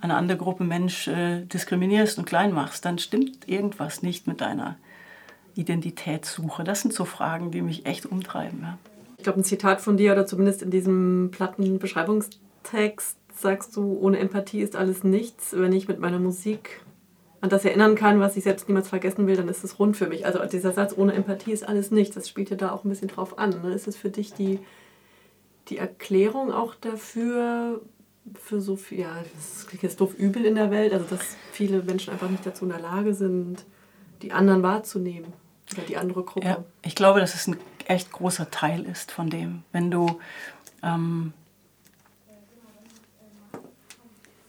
eine 0.00 0.14
andere 0.14 0.38
Gruppe 0.38 0.62
Mensch 0.62 1.08
äh, 1.08 1.44
diskriminierst 1.44 2.20
und 2.20 2.24
klein 2.24 2.52
machst, 2.52 2.84
dann 2.84 3.00
stimmt 3.00 3.48
irgendwas 3.48 4.00
nicht 4.00 4.28
mit 4.28 4.40
deiner 4.40 4.76
Identitätssuche. 5.54 6.64
Das 6.64 6.82
sind 6.82 6.94
so 6.94 7.04
Fragen, 7.04 7.50
die 7.50 7.62
mich 7.62 7.86
echt 7.86 8.06
umtreiben. 8.06 8.60
Ja. 8.62 8.78
Ich 9.18 9.24
glaube, 9.24 9.40
ein 9.40 9.44
Zitat 9.44 9.80
von 9.80 9.96
dir 9.96 10.12
oder 10.12 10.26
zumindest 10.26 10.62
in 10.62 10.70
diesem 10.70 11.30
Plattenbeschreibungstext 11.30 13.16
sagst 13.34 13.76
du, 13.76 13.98
ohne 14.00 14.18
Empathie 14.18 14.60
ist 14.60 14.76
alles 14.76 15.04
nichts. 15.04 15.52
Wenn 15.56 15.72
ich 15.72 15.88
mit 15.88 16.00
meiner 16.00 16.18
Musik 16.18 16.80
an 17.40 17.48
das 17.50 17.64
erinnern 17.64 17.94
kann, 17.94 18.20
was 18.20 18.36
ich 18.36 18.44
selbst 18.44 18.68
niemals 18.68 18.88
vergessen 18.88 19.26
will, 19.26 19.36
dann 19.36 19.48
ist 19.48 19.64
es 19.64 19.78
rund 19.78 19.96
für 19.96 20.06
mich. 20.06 20.26
Also 20.26 20.44
dieser 20.44 20.72
Satz, 20.72 20.94
ohne 20.96 21.14
Empathie 21.14 21.52
ist 21.52 21.66
alles 21.66 21.90
nichts, 21.90 22.14
das 22.14 22.28
spielt 22.28 22.50
ja 22.50 22.56
da 22.56 22.72
auch 22.72 22.84
ein 22.84 22.90
bisschen 22.90 23.08
drauf 23.08 23.38
an. 23.38 23.62
Ne? 23.62 23.72
Ist 23.72 23.88
es 23.88 23.96
für 23.96 24.10
dich 24.10 24.34
die, 24.34 24.58
die 25.68 25.78
Erklärung 25.78 26.52
auch 26.52 26.74
dafür, 26.74 27.80
für 28.34 28.60
so 28.60 28.76
viel, 28.76 29.00
ja, 29.00 29.16
das 29.34 29.66
klingt 29.66 29.82
jetzt 29.82 30.00
doof 30.00 30.14
übel 30.14 30.44
in 30.44 30.54
der 30.54 30.70
Welt, 30.70 30.92
also 30.92 31.06
dass 31.08 31.36
viele 31.52 31.82
Menschen 31.82 32.12
einfach 32.12 32.28
nicht 32.28 32.44
dazu 32.44 32.64
in 32.64 32.70
der 32.70 32.80
Lage 32.80 33.14
sind, 33.14 33.64
die 34.22 34.32
anderen 34.32 34.62
wahrzunehmen 34.62 35.32
oder 35.72 35.82
die 35.82 35.96
andere 35.96 36.22
Gruppe. 36.22 36.46
Ja, 36.46 36.64
ich 36.82 36.94
glaube, 36.94 37.20
dass 37.20 37.34
es 37.34 37.46
ein 37.46 37.56
echt 37.86 38.12
großer 38.12 38.50
Teil 38.50 38.84
ist 38.84 39.12
von 39.12 39.30
dem. 39.30 39.62
Wenn 39.72 39.90
du, 39.90 40.20
ähm, 40.82 41.32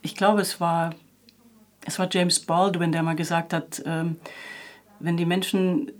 ich 0.01 0.15
glaube, 0.15 0.41
es 0.41 0.59
war, 0.59 0.91
es 1.85 1.99
war 1.99 2.07
James 2.11 2.39
Baldwin, 2.39 2.91
der 2.91 3.03
mal 3.03 3.15
gesagt 3.15 3.53
hat, 3.53 3.81
ähm, 3.85 4.17
wenn 4.99 5.17
die 5.17 5.25
Menschen, 5.25 5.91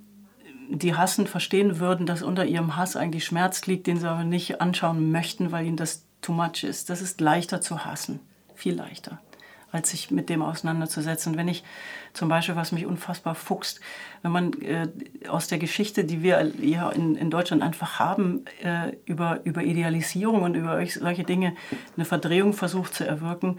die 0.68 0.94
hassen, 0.94 1.26
verstehen 1.26 1.80
würden, 1.80 2.06
dass 2.06 2.22
unter 2.22 2.46
ihrem 2.46 2.76
Hass 2.76 2.96
eigentlich 2.96 3.24
Schmerz 3.24 3.66
liegt, 3.66 3.86
den 3.86 3.98
sie 3.98 4.08
aber 4.08 4.24
nicht 4.24 4.60
anschauen 4.60 5.10
möchten, 5.10 5.52
weil 5.52 5.66
ihnen 5.66 5.76
das 5.76 6.04
too 6.20 6.32
much 6.32 6.62
ist. 6.62 6.88
Das 6.88 7.02
ist 7.02 7.20
leichter 7.20 7.60
zu 7.60 7.84
hassen, 7.84 8.20
viel 8.54 8.74
leichter 8.74 9.20
als 9.72 9.90
sich 9.90 10.10
mit 10.10 10.28
dem 10.28 10.42
auseinanderzusetzen. 10.42 11.36
Wenn 11.36 11.48
ich 11.48 11.64
zum 12.12 12.28
Beispiel, 12.28 12.54
was 12.56 12.72
mich 12.72 12.86
unfassbar 12.86 13.34
fuchst, 13.34 13.80
wenn 14.20 14.30
man 14.30 14.52
äh, 14.60 14.86
aus 15.28 15.48
der 15.48 15.58
Geschichte, 15.58 16.04
die 16.04 16.22
wir 16.22 16.52
ja 16.60 16.90
in, 16.90 17.16
in 17.16 17.30
Deutschland 17.30 17.62
einfach 17.62 17.98
haben, 17.98 18.44
äh, 18.62 18.92
über, 19.06 19.40
über 19.44 19.62
Idealisierung 19.62 20.42
und 20.42 20.54
über 20.54 20.84
solche 20.86 21.24
Dinge 21.24 21.54
eine 21.96 22.04
Verdrehung 22.04 22.52
versucht 22.52 22.94
zu 22.94 23.06
erwirken, 23.06 23.58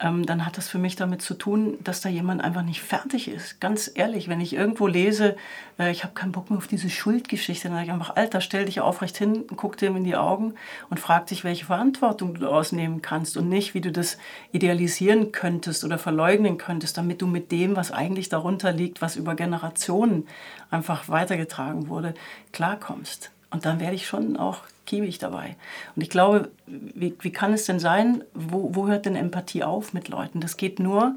ähm, 0.00 0.26
dann 0.26 0.44
hat 0.44 0.56
das 0.56 0.68
für 0.68 0.78
mich 0.78 0.96
damit 0.96 1.22
zu 1.22 1.34
tun, 1.34 1.78
dass 1.82 2.00
da 2.00 2.08
jemand 2.08 2.42
einfach 2.42 2.62
nicht 2.62 2.82
fertig 2.82 3.28
ist. 3.28 3.60
Ganz 3.60 3.90
ehrlich, 3.94 4.28
wenn 4.28 4.40
ich 4.40 4.54
irgendwo 4.54 4.86
lese, 4.86 5.36
äh, 5.78 5.90
ich 5.90 6.04
habe 6.04 6.14
keinen 6.14 6.32
Bock 6.32 6.50
mehr 6.50 6.58
auf 6.58 6.66
diese 6.66 6.90
Schuldgeschichte, 6.90 7.68
dann 7.68 7.76
sage 7.76 7.86
ich 7.86 7.92
einfach, 7.92 8.16
Alter, 8.16 8.40
stell 8.40 8.64
dich 8.64 8.80
aufrecht 8.80 9.16
hin, 9.16 9.44
guck 9.56 9.76
dir 9.76 9.88
in 9.88 10.04
die 10.04 10.16
Augen 10.16 10.54
und 10.90 11.00
frag 11.00 11.26
dich, 11.26 11.44
welche 11.44 11.66
Verantwortung 11.66 12.34
du 12.34 12.40
daraus 12.40 12.72
nehmen 12.72 13.02
kannst 13.02 13.36
und 13.36 13.48
nicht, 13.48 13.74
wie 13.74 13.80
du 13.80 13.92
das 13.92 14.18
idealisieren 14.52 15.32
könntest 15.32 15.84
oder 15.84 15.98
verleugnen 15.98 16.58
könntest, 16.58 16.96
damit 16.98 17.22
du 17.22 17.26
mit 17.26 17.52
dem, 17.52 17.76
was 17.76 17.92
eigentlich 17.92 18.28
darunter 18.28 18.72
liegt, 18.72 19.02
was 19.02 19.16
über 19.16 19.34
Generationen 19.34 20.26
einfach 20.70 21.08
weitergetragen 21.08 21.88
wurde, 21.88 22.14
klarkommst. 22.52 23.30
Und 23.50 23.64
dann 23.64 23.80
werde 23.80 23.94
ich 23.94 24.06
schon 24.06 24.36
auch 24.36 24.60
kiebig 24.86 25.18
dabei. 25.18 25.56
Und 25.94 26.02
ich 26.02 26.10
glaube, 26.10 26.50
wie, 26.66 27.14
wie 27.20 27.32
kann 27.32 27.52
es 27.52 27.64
denn 27.64 27.78
sein, 27.78 28.24
wo, 28.34 28.74
wo 28.74 28.88
hört 28.88 29.06
denn 29.06 29.16
Empathie 29.16 29.62
auf 29.62 29.92
mit 29.92 30.08
Leuten? 30.08 30.40
Das 30.40 30.56
geht 30.56 30.78
nur, 30.78 31.14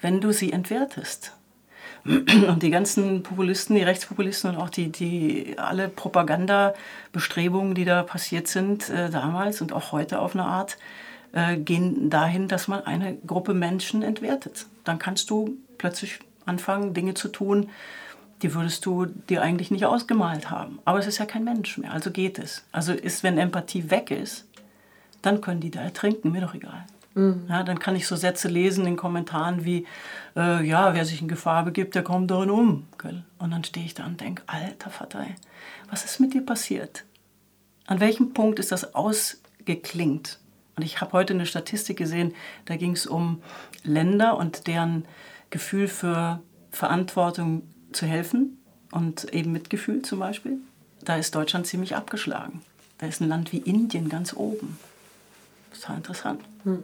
wenn 0.00 0.20
du 0.20 0.32
sie 0.32 0.52
entwertest. 0.52 1.32
Und 2.04 2.62
die 2.62 2.70
ganzen 2.70 3.22
Populisten, 3.22 3.76
die 3.76 3.82
Rechtspopulisten 3.82 4.50
und 4.50 4.56
auch 4.58 4.68
die, 4.68 4.92
die 4.92 5.54
alle 5.56 5.88
Propagandabestrebungen, 5.88 7.74
die 7.74 7.86
da 7.86 8.02
passiert 8.02 8.46
sind 8.46 8.90
äh, 8.90 9.08
damals 9.08 9.62
und 9.62 9.72
auch 9.72 9.92
heute 9.92 10.18
auf 10.18 10.34
eine 10.34 10.44
Art, 10.44 10.76
äh, 11.32 11.56
gehen 11.56 12.10
dahin, 12.10 12.46
dass 12.46 12.68
man 12.68 12.84
eine 12.84 13.16
Gruppe 13.26 13.54
Menschen 13.54 14.02
entwertet. 14.02 14.66
Dann 14.84 14.98
kannst 14.98 15.30
du 15.30 15.56
plötzlich 15.78 16.18
anfangen, 16.44 16.92
Dinge 16.92 17.14
zu 17.14 17.28
tun, 17.28 17.70
die 18.44 18.54
würdest 18.54 18.84
du 18.84 19.06
dir 19.06 19.40
eigentlich 19.40 19.70
nicht 19.70 19.86
ausgemalt 19.86 20.50
haben. 20.50 20.78
Aber 20.84 20.98
es 20.98 21.06
ist 21.06 21.16
ja 21.16 21.24
kein 21.24 21.44
Mensch 21.44 21.78
mehr, 21.78 21.92
also 21.92 22.10
geht 22.10 22.38
es. 22.38 22.62
Also 22.72 22.92
ist, 22.92 23.22
wenn 23.22 23.38
Empathie 23.38 23.90
weg 23.90 24.10
ist, 24.10 24.46
dann 25.22 25.40
können 25.40 25.60
die 25.60 25.70
da 25.70 25.80
ertrinken, 25.80 26.30
mir 26.30 26.42
doch 26.42 26.52
egal. 26.52 26.84
Mhm. 27.14 27.46
Ja, 27.48 27.62
dann 27.62 27.78
kann 27.78 27.96
ich 27.96 28.06
so 28.06 28.16
Sätze 28.16 28.48
lesen 28.48 28.86
in 28.86 28.96
Kommentaren 28.96 29.64
wie, 29.64 29.86
äh, 30.36 30.62
ja, 30.62 30.92
wer 30.92 31.06
sich 31.06 31.22
in 31.22 31.28
Gefahr 31.28 31.64
begibt, 31.64 31.94
der 31.94 32.02
kommt 32.02 32.30
darin 32.30 32.50
um. 32.50 32.86
Und 33.38 33.50
dann 33.50 33.64
stehe 33.64 33.86
ich 33.86 33.94
da 33.94 34.04
und 34.04 34.20
denke, 34.20 34.42
alter 34.46 34.90
Vater, 34.90 35.24
was 35.90 36.04
ist 36.04 36.20
mit 36.20 36.34
dir 36.34 36.44
passiert? 36.44 37.04
An 37.86 38.00
welchem 38.00 38.34
Punkt 38.34 38.58
ist 38.58 38.72
das 38.72 38.94
ausgeklingt? 38.94 40.38
Und 40.76 40.82
ich 40.82 41.00
habe 41.00 41.12
heute 41.12 41.32
eine 41.32 41.46
Statistik 41.46 41.96
gesehen, 41.96 42.34
da 42.66 42.76
ging 42.76 42.92
es 42.92 43.06
um 43.06 43.42
Länder 43.84 44.36
und 44.36 44.66
deren 44.66 45.06
Gefühl 45.48 45.88
für 45.88 46.42
Verantwortung 46.70 47.62
zu 47.94 48.06
helfen 48.06 48.58
und 48.90 49.32
eben 49.32 49.52
Mitgefühl 49.52 50.02
zum 50.02 50.20
Beispiel, 50.20 50.58
da 51.02 51.16
ist 51.16 51.34
Deutschland 51.34 51.66
ziemlich 51.66 51.96
abgeschlagen. 51.96 52.62
Da 52.98 53.06
ist 53.06 53.20
ein 53.20 53.28
Land 53.28 53.52
wie 53.52 53.58
Indien 53.58 54.08
ganz 54.08 54.34
oben. 54.34 54.78
Total 55.72 55.96
interessant. 55.96 56.40
Mhm. 56.64 56.82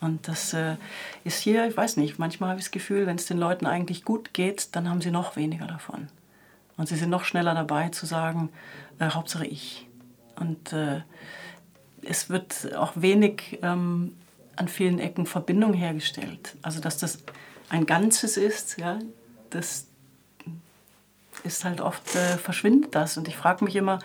Und 0.00 0.28
das 0.28 0.52
äh, 0.52 0.76
ist 1.24 1.38
hier, 1.38 1.66
ich 1.66 1.76
weiß 1.76 1.96
nicht, 1.96 2.18
manchmal 2.18 2.50
habe 2.50 2.58
ich 2.58 2.66
das 2.66 2.72
Gefühl, 2.72 3.06
wenn 3.06 3.16
es 3.16 3.26
den 3.26 3.38
Leuten 3.38 3.64
eigentlich 3.66 4.04
gut 4.04 4.34
geht, 4.34 4.76
dann 4.76 4.88
haben 4.88 5.00
sie 5.00 5.10
noch 5.10 5.36
weniger 5.36 5.66
davon. 5.66 6.08
Und 6.76 6.88
sie 6.88 6.96
sind 6.96 7.08
noch 7.08 7.24
schneller 7.24 7.54
dabei 7.54 7.88
zu 7.88 8.04
sagen, 8.04 8.50
äh, 8.98 9.08
Hauptsache 9.08 9.46
ich. 9.46 9.86
Und 10.36 10.72
äh, 10.72 11.00
es 12.02 12.28
wird 12.28 12.74
auch 12.74 12.92
wenig 12.96 13.60
ähm, 13.62 14.14
an 14.56 14.68
vielen 14.68 14.98
Ecken 14.98 15.26
Verbindung 15.26 15.72
hergestellt. 15.72 16.56
Also 16.62 16.80
dass 16.80 16.98
das 16.98 17.20
ein 17.70 17.86
Ganzes 17.86 18.36
ist, 18.36 18.78
ja, 18.78 18.98
das, 19.50 19.86
ist 21.42 21.64
halt 21.64 21.80
oft, 21.80 22.14
äh, 22.14 22.38
verschwindet 22.38 22.94
das. 22.94 23.16
Und 23.16 23.28
ich 23.28 23.36
frage 23.36 23.64
mich 23.64 23.76
immer, 23.76 23.98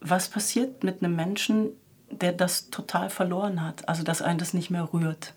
was 0.00 0.28
passiert 0.28 0.84
mit 0.84 1.02
einem 1.02 1.16
Menschen, 1.16 1.70
der 2.10 2.32
das 2.32 2.70
total 2.70 3.10
verloren 3.10 3.62
hat? 3.62 3.88
Also, 3.88 4.02
dass 4.02 4.22
einen 4.22 4.38
das 4.38 4.54
nicht 4.54 4.70
mehr 4.70 4.92
rührt. 4.92 5.34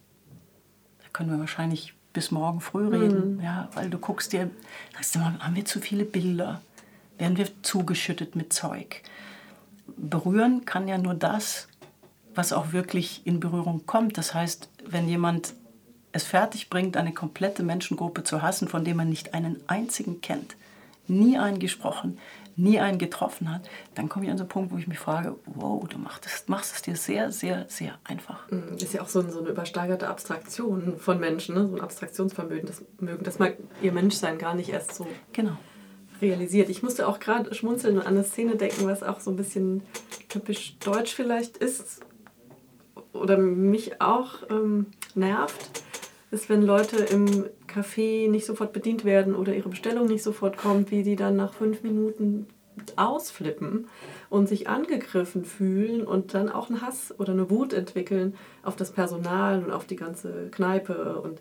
Da 1.00 1.06
können 1.14 1.32
wir 1.32 1.40
wahrscheinlich 1.40 1.94
bis 2.14 2.32
morgen 2.32 2.62
früh 2.62 2.88
reden, 2.88 3.36
mhm. 3.36 3.44
ja, 3.44 3.70
weil 3.74 3.90
du 3.90 3.98
guckst 3.98 4.32
dir, 4.34 4.50
sagst 4.94 5.18
mal, 5.18 5.38
haben 5.40 5.56
wir 5.56 5.66
zu 5.66 5.80
viele 5.82 6.06
Bilder? 6.06 6.62
Werden 7.18 7.38
wir 7.38 7.48
zugeschüttet 7.62 8.36
mit 8.36 8.54
Zeug? 8.54 9.04
Berühren 9.98 10.66
kann 10.66 10.88
ja 10.88 10.98
nur 10.98 11.14
das, 11.14 11.68
was 12.34 12.54
auch 12.54 12.72
wirklich 12.72 13.26
in 13.26 13.40
Berührung 13.40 13.86
kommt. 13.86 14.18
Das 14.18 14.34
heißt, 14.34 14.70
wenn 14.86 15.08
jemand 15.08 15.54
es 16.16 16.24
fertig 16.24 16.70
bringt, 16.70 16.96
eine 16.96 17.14
komplette 17.14 17.62
Menschengruppe 17.62 18.24
zu 18.24 18.42
hassen, 18.42 18.68
von 18.68 18.86
der 18.86 18.96
man 18.96 19.10
nicht 19.10 19.34
einen 19.34 19.62
einzigen 19.68 20.22
kennt, 20.22 20.56
nie 21.08 21.38
einen 21.38 21.60
gesprochen, 21.60 22.18
nie 22.56 22.80
einen 22.80 22.98
getroffen 22.98 23.52
hat, 23.52 23.70
dann 23.96 24.08
komme 24.08 24.26
ich 24.26 24.32
an 24.32 24.38
so 24.38 24.44
einen 24.44 24.50
Punkt, 24.50 24.72
wo 24.72 24.78
ich 24.78 24.88
mich 24.88 24.98
frage, 24.98 25.36
wow, 25.46 25.86
du 25.88 25.98
machst 25.98 26.26
es, 26.26 26.48
machst 26.48 26.74
es 26.74 26.82
dir 26.82 26.96
sehr, 26.96 27.34
sehr, 27.34 27.66
sehr 27.68 28.00
einfach. 28.06 28.50
Mm, 28.50 28.76
ist 28.78 28.94
ja 28.94 29.02
auch 29.02 29.10
so, 29.10 29.30
so 29.30 29.40
eine 29.40 29.50
übersteigerte 29.50 30.08
Abstraktion 30.08 30.98
von 30.98 31.20
Menschen, 31.20 31.56
ne? 31.56 31.68
so 31.68 31.76
ein 31.76 31.82
Abstraktionsvermögen, 31.82 32.66
das 32.66 32.82
mögen, 33.00 33.26
dass 33.26 33.38
man 33.38 33.52
ihr 33.82 33.92
Menschsein 33.92 34.38
gar 34.38 34.56
nicht 34.56 34.70
erst 34.70 34.96
so 34.96 35.06
genau. 35.34 35.58
realisiert. 36.22 36.70
Ich 36.70 36.82
musste 36.82 37.10
auch 37.10 37.20
gerade 37.20 37.54
schmunzeln 37.54 37.98
und 37.98 38.08
an 38.08 38.14
eine 38.14 38.24
Szene 38.24 38.56
denken, 38.56 38.88
was 38.88 39.04
auch 39.04 39.20
so 39.20 39.32
ein 39.32 39.36
bisschen 39.36 39.84
typisch 40.30 40.78
deutsch 40.80 41.14
vielleicht 41.14 41.58
ist 41.58 42.00
oder 43.12 43.38
mich 43.38 44.02
auch 44.02 44.50
ähm, 44.50 44.88
nervt 45.14 45.84
ist, 46.36 46.50
wenn 46.50 46.62
Leute 46.62 46.98
im 46.98 47.46
Café 47.68 48.30
nicht 48.30 48.46
sofort 48.46 48.74
bedient 48.74 49.06
werden 49.06 49.34
oder 49.34 49.56
ihre 49.56 49.70
Bestellung 49.70 50.06
nicht 50.06 50.24
sofort 50.24 50.58
kommt, 50.58 50.92
wie 50.92 51.02
die 51.02 51.16
dann 51.16 51.36
nach 51.36 51.54
fünf 51.54 51.82
Minuten 51.82 52.48
ausflippen 52.98 53.88
und 54.30 54.48
sich 54.48 54.68
angegriffen 54.68 55.46
fühlen 55.46 56.06
und 56.06 56.34
dann 56.34 56.50
auch 56.50 56.70
einen 56.70 56.82
Hass 56.82 57.14
oder 57.18 57.32
eine 57.32 57.50
Wut 57.50 57.74
entwickeln 57.74 58.36
auf 58.64 58.76
das 58.76 58.92
Personal 58.92 59.64
und 59.64 59.72
auf 59.72 59.86
die 59.86 59.96
ganze 59.96 60.50
Kneipe 60.52 61.22
und 61.22 61.40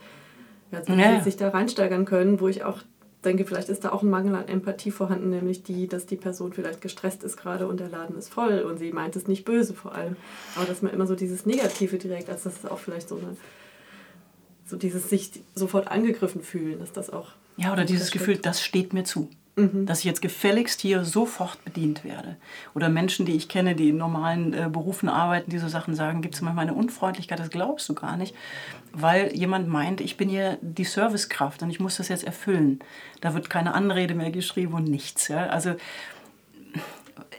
ja, 0.70 1.20
sich 1.20 1.36
da 1.36 1.48
reinsteigern 1.50 2.04
können, 2.04 2.40
wo 2.40 2.48
ich 2.48 2.64
auch 2.64 2.78
denke, 3.24 3.44
vielleicht 3.44 3.68
ist 3.68 3.84
da 3.84 3.90
auch 3.90 4.02
ein 4.02 4.10
Mangel 4.10 4.34
an 4.34 4.48
Empathie 4.48 4.90
vorhanden, 4.90 5.30
nämlich 5.30 5.62
die, 5.62 5.88
dass 5.88 6.06
die 6.06 6.16
Person 6.16 6.52
vielleicht 6.52 6.80
gestresst 6.80 7.24
ist 7.24 7.36
gerade 7.36 7.66
und 7.66 7.80
der 7.80 7.88
Laden 7.88 8.16
ist 8.16 8.28
voll 8.28 8.60
und 8.60 8.78
sie 8.78 8.92
meint 8.92 9.16
es 9.16 9.26
nicht 9.26 9.44
böse 9.44 9.74
vor 9.74 9.94
allem. 9.94 10.16
Aber 10.56 10.66
dass 10.66 10.82
man 10.82 10.92
immer 10.92 11.06
so 11.06 11.14
dieses 11.14 11.46
Negative 11.46 11.98
direkt, 11.98 12.30
als 12.30 12.44
das 12.44 12.54
ist 12.54 12.70
auch 12.70 12.78
vielleicht 12.78 13.08
so 13.08 13.16
eine 13.16 13.36
so 14.66 14.76
dieses 14.76 15.10
sich 15.10 15.30
sofort 15.54 15.88
angegriffen 15.88 16.42
fühlen, 16.42 16.78
dass 16.80 16.92
das 16.92 17.10
auch. 17.10 17.32
Ja, 17.56 17.72
oder 17.72 17.84
dieses 17.84 18.10
Gefühl, 18.10 18.36
das 18.36 18.62
steht 18.62 18.92
mir 18.92 19.04
zu. 19.04 19.28
Mhm. 19.56 19.86
Dass 19.86 20.00
ich 20.00 20.04
jetzt 20.04 20.20
gefälligst 20.20 20.80
hier 20.80 21.04
sofort 21.04 21.64
bedient 21.64 22.02
werde. 22.02 22.36
Oder 22.74 22.88
Menschen, 22.88 23.24
die 23.24 23.34
ich 23.36 23.48
kenne, 23.48 23.76
die 23.76 23.90
in 23.90 23.96
normalen 23.96 24.52
äh, 24.52 24.68
Berufen 24.68 25.08
arbeiten, 25.08 25.50
diese 25.50 25.68
Sachen 25.68 25.94
sagen, 25.94 26.22
gibt 26.22 26.34
es 26.34 26.42
manchmal 26.42 26.66
eine 26.66 26.74
Unfreundlichkeit, 26.74 27.38
das 27.38 27.50
glaubst 27.50 27.88
du 27.88 27.94
gar 27.94 28.16
nicht, 28.16 28.34
weil 28.92 29.32
jemand 29.32 29.68
meint, 29.68 30.00
ich 30.00 30.16
bin 30.16 30.28
hier 30.28 30.58
die 30.60 30.82
Servicekraft 30.82 31.62
und 31.62 31.70
ich 31.70 31.78
muss 31.78 31.98
das 31.98 32.08
jetzt 32.08 32.24
erfüllen. 32.24 32.80
Da 33.20 33.34
wird 33.34 33.48
keine 33.48 33.74
Anrede 33.74 34.16
mehr 34.16 34.32
geschrieben 34.32 34.74
und 34.74 34.88
nichts. 34.88 35.28
Ja? 35.28 35.46
Also 35.46 35.76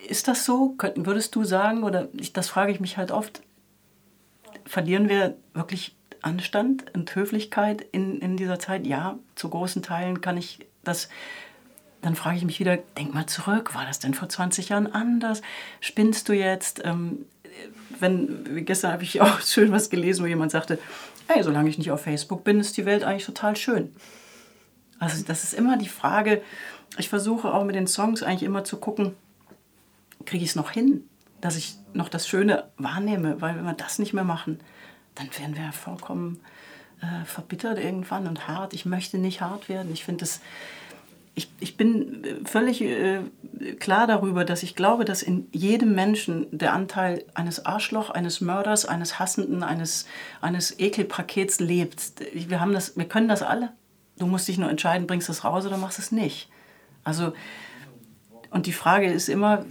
ist 0.08 0.30
das 0.30 0.46
so? 0.46 0.76
Würdest 0.96 1.36
du 1.36 1.44
sagen, 1.44 1.84
oder 1.84 2.08
ich, 2.14 2.32
das 2.32 2.48
frage 2.48 2.72
ich 2.72 2.80
mich 2.80 2.96
halt 2.96 3.12
oft, 3.12 3.42
verlieren 4.66 5.10
wir 5.10 5.36
wirklich 5.54 5.96
Anstand 6.26 6.86
und 6.94 7.14
Höflichkeit 7.16 7.86
in, 7.92 8.20
in 8.20 8.38
dieser 8.38 8.60
Zeit? 8.60 8.86
Ja, 8.88 9.20
zu 9.36 9.50
großen 9.50 9.82
Teilen 9.82 10.22
kann 10.22 10.38
ich 10.38 10.66
das. 10.84 11.10
Dann 12.02 12.16
frage 12.16 12.38
ich 12.38 12.46
mich 12.46 12.60
wieder, 12.60 12.78
denk 12.98 13.14
mal 13.14 13.26
zurück, 13.26 13.74
war 13.74 13.86
das 13.86 14.00
denn 14.00 14.14
vor 14.14 14.30
20 14.30 14.70
Jahren 14.70 14.92
anders? 14.92 15.42
Spinnst 15.80 16.30
du 16.30 16.34
jetzt? 16.34 16.84
Ähm, 16.86 17.26
wenn, 18.00 18.66
gestern 18.66 18.92
habe 18.92 19.04
ich 19.04 19.22
auch 19.22 19.42
schön 19.42 19.72
was 19.72 19.90
gelesen, 19.90 20.24
wo 20.24 20.28
jemand 20.28 20.52
sagte, 20.52 20.80
hey, 21.28 21.44
solange 21.44 21.70
ich 21.70 21.78
nicht 21.78 21.92
auf 21.92 22.02
Facebook 22.02 22.44
bin, 22.44 22.60
ist 22.60 22.78
die 22.78 22.86
Welt 22.86 23.04
eigentlich 23.04 23.26
total 23.26 23.56
schön. 23.56 23.96
Also 25.00 25.24
das 25.24 25.44
ist 25.44 25.54
immer 25.54 25.78
die 25.78 25.90
Frage, 25.90 26.42
ich 26.98 27.10
versuche 27.10 27.54
auch 27.54 27.66
mit 27.66 27.76
den 27.76 27.88
Songs 27.88 28.24
eigentlich 28.24 28.44
immer 28.44 28.64
zu 28.64 28.78
gucken, 28.78 29.16
kriege 30.26 30.44
ich 30.44 30.52
es 30.52 30.56
noch 30.56 30.72
hin, 30.72 31.04
dass 31.42 31.58
ich 31.58 31.76
noch 31.94 32.10
das 32.10 32.28
Schöne 32.28 32.66
wahrnehme, 32.78 33.42
weil 33.42 33.56
wenn 33.56 33.66
wir 33.66 33.74
das 33.74 34.00
nicht 34.00 34.14
mehr 34.14 34.24
machen, 34.24 34.60
dann 35.16 35.30
werden 35.38 35.56
wir 35.56 35.72
vollkommen 35.72 36.40
äh, 37.02 37.26
verbittert 37.26 37.80
irgendwann 37.80 38.28
und 38.28 38.48
hart. 38.48 38.74
Ich 38.74 38.86
möchte 38.86 39.18
nicht 39.18 39.42
hart 39.42 39.70
werden. 39.70 39.92
Ich 39.94 40.04
finde 40.04 40.22
das. 40.22 40.42
Ich, 41.38 41.50
ich 41.60 41.76
bin 41.76 42.24
völlig 42.46 42.82
äh, 42.82 43.20
klar 43.78 44.08
darüber, 44.08 44.46
dass 44.46 44.64
ich 44.64 44.74
glaube, 44.74 45.04
dass 45.04 45.22
in 45.22 45.50
jedem 45.52 45.94
Menschen 45.94 46.48
der 46.52 46.72
Anteil 46.72 47.26
eines 47.34 47.66
Arschloch, 47.66 48.10
eines 48.10 48.40
Mörders, 48.40 48.86
eines 48.86 49.20
Hassenden, 49.20 49.62
eines, 49.62 50.06
eines 50.40 50.80
Ekelpakets 50.80 51.60
lebt. 51.60 52.14
Wir, 52.34 52.62
haben 52.62 52.72
das, 52.72 52.96
wir 52.96 53.06
können 53.06 53.28
das 53.28 53.42
alle. 53.42 53.74
Du 54.18 54.28
musst 54.28 54.48
dich 54.48 54.58
nur 54.58 54.70
entscheiden, 54.70 55.08
bringst 55.08 55.28
du 55.28 55.34
es 55.34 55.44
raus 55.44 55.66
oder 55.66 55.76
machst 55.76 56.00
es 56.00 56.14
nicht. 56.14 56.50
Also 57.04 57.34
und 58.50 58.66
die 58.66 58.74
Frage 58.74 59.12
ist 59.12 59.30
immer, 59.30 59.66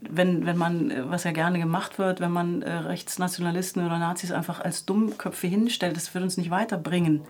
wenn, 0.00 0.46
wenn 0.46 0.56
man, 0.56 1.10
was 1.10 1.24
ja 1.24 1.32
gerne 1.32 1.58
gemacht 1.58 1.98
wird, 1.98 2.20
wenn 2.20 2.32
man 2.32 2.62
äh, 2.62 2.70
Rechtsnationalisten 2.70 3.84
oder 3.84 3.98
Nazis 3.98 4.32
einfach 4.32 4.60
als 4.60 4.84
Dummköpfe 4.84 5.46
hinstellt, 5.46 5.96
das 5.96 6.12
wird 6.14 6.24
uns 6.24 6.36
nicht 6.36 6.50
weiterbringen. 6.50 7.22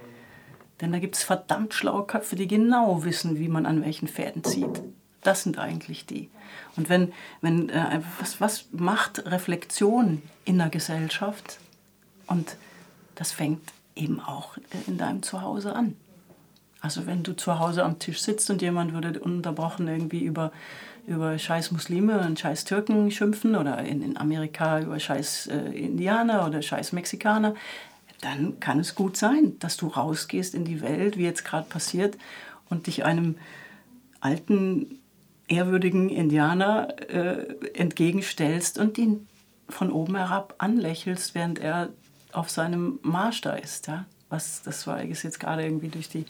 Denn 0.81 0.93
da 0.93 0.99
gibt 0.99 1.17
es 1.17 1.23
verdammt 1.23 1.75
schlaue 1.75 2.07
Köpfe, 2.07 2.37
die 2.37 2.49
genau 2.49 3.05
wissen, 3.05 3.39
wie 3.39 3.49
man 3.49 3.67
an 3.67 3.85
welchen 3.85 4.09
Fäden 4.09 4.43
zieht. 4.45 4.83
Das 5.23 5.43
sind 5.43 5.59
eigentlich 5.59 6.07
die. 6.07 6.31
Und 6.77 6.89
wenn, 6.89 7.13
wenn 7.43 7.69
äh, 7.69 8.01
was, 8.19 8.41
was 8.41 8.67
macht 8.73 9.27
Reflexion 9.27 10.23
in 10.47 10.59
der 10.59 10.71
Gesellschaft 10.71 11.59
und 12.27 12.57
das 13.15 13.33
fängt 13.33 13.61
eben 13.95 14.21
auch 14.21 14.57
in 14.87 14.97
deinem 14.97 15.23
Zuhause 15.23 15.75
an. 15.75 15.97
Also 16.81 17.07
wenn 17.07 17.23
du 17.23 17.35
zu 17.35 17.59
Hause 17.59 17.85
am 17.85 17.99
Tisch 17.99 18.21
sitzt 18.23 18.49
und 18.51 18.63
jemand 18.63 18.95
würde 18.95 19.21
unterbrochen 19.21 19.87
irgendwie 19.87 20.25
über, 20.25 20.51
über 21.07 21.39
scheiß 21.39 21.73
Muslime 21.73 22.21
und 22.21 22.39
scheiß 22.39 22.65
Türken 22.65 23.11
schimpfen 23.11 23.55
oder 23.55 23.79
in, 23.81 24.03
in 24.03 24.17
Amerika 24.17 24.81
über 24.81 24.99
scheiß 24.99 25.49
äh, 25.49 25.59
Indianer 25.73 26.47
oder 26.47 26.63
scheiß 26.63 26.93
Mexikaner, 26.93 27.55
dann 28.21 28.61
kann 28.61 28.81
es 28.81 28.95
gut 28.95 29.17
sein, 29.17 29.59
dass 29.59 29.77
du 29.77 29.89
rausgehst 29.89 30.55
in 30.55 30.65
die 30.65 30.81
Welt, 30.81 31.17
wie 31.17 31.25
jetzt 31.25 31.45
gerade 31.45 31.69
passiert, 31.69 32.17
und 32.69 32.87
dich 32.87 33.05
einem 33.05 33.37
alten, 34.21 34.99
ehrwürdigen 35.49 36.09
Indianer 36.09 36.95
äh, 37.11 37.69
entgegenstellst 37.75 38.79
und 38.79 38.97
ihn 38.99 39.27
von 39.69 39.91
oben 39.91 40.17
herab 40.17 40.55
anlächelst, 40.59 41.35
während 41.35 41.59
er 41.59 41.89
auf 42.33 42.51
seinem 42.51 43.01
Marsch 43.03 43.41
da 43.41 43.55
ist. 43.55 43.89
Ja? 43.89 44.05
Was, 44.31 44.63
das 44.63 44.87
war 44.87 45.03
ist 45.03 45.23
jetzt 45.23 45.41
gerade 45.41 45.65
irgendwie 45.65 45.89
durch 45.89 46.09
die, 46.09 46.25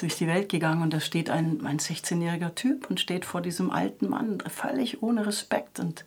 durch 0.00 0.16
die 0.16 0.26
Welt 0.26 0.48
gegangen 0.48 0.82
und 0.82 0.92
da 0.92 1.00
steht 1.00 1.30
ein, 1.30 1.64
ein 1.64 1.78
16-jähriger 1.78 2.54
Typ 2.54 2.90
und 2.90 3.00
steht 3.00 3.24
vor 3.24 3.40
diesem 3.40 3.70
alten 3.70 4.08
Mann, 4.08 4.38
völlig 4.48 5.02
ohne 5.02 5.26
Respekt 5.26 5.80
und 5.80 6.04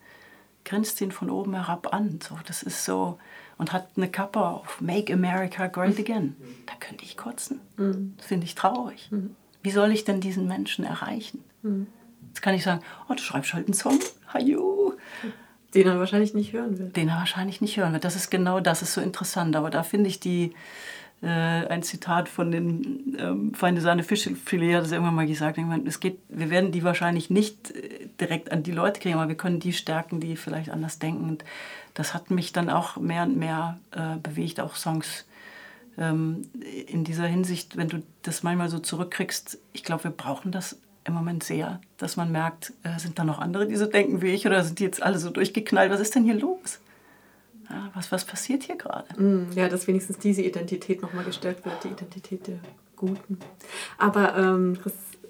grinst 0.66 1.02
ihn 1.02 1.12
von 1.12 1.30
oben 1.30 1.56
herab 1.56 1.94
an. 1.94 2.20
So, 2.22 2.38
das 2.46 2.62
ist 2.62 2.86
so, 2.86 3.18
und 3.58 3.74
hat 3.74 3.90
eine 3.96 4.10
Kappe 4.10 4.40
auf, 4.40 4.82
Make 4.82 5.14
America 5.14 5.68
Great 5.68 6.00
Again. 6.00 6.36
Da 6.66 6.74
könnte 6.80 7.04
ich 7.04 7.18
kotzen. 7.18 7.62
Mhm. 7.78 8.14
Das 8.18 8.28
finde 8.28 8.46
ich 8.46 8.56
traurig. 8.56 9.08
Mhm. 9.12 9.36
Wie 9.64 9.72
soll 9.72 9.92
ich 9.92 10.04
denn 10.04 10.20
diesen 10.20 10.48
Menschen 10.48 10.84
erreichen? 10.84 11.44
Mhm. 11.62 11.88
Jetzt 12.28 12.42
kann 12.42 12.56
ich 12.56 12.64
sagen, 12.64 12.82
oh, 13.10 13.14
du 13.14 13.22
schreibst 13.22 13.54
halt 13.54 13.68
einen 13.68 13.74
Song, 13.74 14.00
hajo. 14.34 14.94
Den 15.74 15.88
er 15.88 16.00
wahrscheinlich 16.00 16.34
nicht 16.34 16.54
hören 16.54 16.80
will. 16.80 16.90
Den 16.90 17.10
er 17.10 17.18
wahrscheinlich 17.18 17.62
nicht 17.62 17.78
hören 17.78 17.94
will. 17.94 18.00
Das 18.00 18.16
ist 18.16 18.30
genau 18.30 18.60
das, 18.60 18.82
ist 18.82 18.94
so 18.94 19.02
interessant. 19.02 19.56
Aber 19.56 19.70
da 19.70 19.84
finde 19.84 20.10
ich 20.10 20.20
die, 20.20 20.54
äh, 21.22 21.28
ein 21.28 21.84
Zitat 21.84 22.30
von 22.30 22.52
den 22.52 23.16
ähm, 23.20 23.54
Feinde 23.54 23.82
Sahne 23.82 24.04
Fischfilet 24.04 24.76
hat 24.76 24.86
es 24.86 24.92
irgendwann 24.92 25.16
mal 25.16 25.28
gesagt. 25.28 25.60
Es 25.86 26.00
geht, 26.00 26.20
wir 26.30 26.50
werden 26.50 26.72
die 26.72 26.84
wahrscheinlich 26.84 27.30
nicht 27.30 27.72
äh, 27.72 28.08
direkt 28.20 28.52
an 28.52 28.64
die 28.64 28.72
Leute 28.72 29.00
kriegen, 29.00 29.16
aber 29.16 29.30
wir 29.30 29.36
können 29.36 29.60
die 29.60 29.74
stärken, 29.74 30.20
die 30.20 30.36
vielleicht 30.36 30.72
anders 30.72 30.98
denken. 30.98 31.30
Und 31.30 31.46
das 31.94 32.14
hat 32.14 32.32
mich 32.32 32.54
dann 32.54 32.70
auch 32.70 32.98
mehr 32.98 33.24
und 33.24 33.38
mehr 33.38 33.80
äh, 33.92 34.18
bewegt, 34.18 34.60
auch 34.60 34.76
Songs 34.76 35.26
ähm, 35.98 36.50
in 36.88 37.04
dieser 37.04 37.28
Hinsicht, 37.28 37.78
wenn 37.78 37.90
du 37.90 38.02
das 38.24 38.42
manchmal 38.42 38.70
so 38.70 38.80
zurückkriegst. 38.80 39.60
Ich 39.74 39.84
glaube, 39.84 40.06
wir 40.06 40.12
brauchen 40.12 40.52
das 40.52 40.80
im 41.04 41.14
Moment 41.14 41.44
sehr, 41.44 41.82
dass 41.98 42.18
man 42.18 42.32
merkt, 42.32 42.74
äh, 42.84 42.98
sind 42.98 43.20
da 43.20 43.24
noch 43.24 43.40
andere, 43.40 43.68
die 43.68 43.76
so 43.76 43.86
denken 43.86 44.22
wie 44.22 44.30
ich 44.30 44.48
oder 44.48 44.64
sind 44.64 44.80
die 44.80 44.84
jetzt 44.84 45.04
alle 45.04 45.20
so 45.20 45.30
durchgeknallt? 45.30 45.92
Was 45.92 46.00
ist 46.00 46.16
denn 46.16 46.24
hier 46.24 46.36
los? 46.36 46.80
Ja, 47.72 47.90
was, 47.94 48.12
was 48.12 48.26
passiert 48.26 48.64
hier 48.64 48.76
gerade? 48.76 49.22
Mm, 49.22 49.52
ja, 49.56 49.70
dass 49.70 49.88
wenigstens 49.88 50.18
diese 50.18 50.42
Identität 50.42 51.02
nochmal 51.02 51.24
gestärkt 51.24 51.66
wird, 51.66 51.84
die 51.84 51.90
Identität 51.90 52.48
der 52.48 52.60
Guten. 52.98 53.40
Aber 53.98 54.38
ähm, 54.38 54.78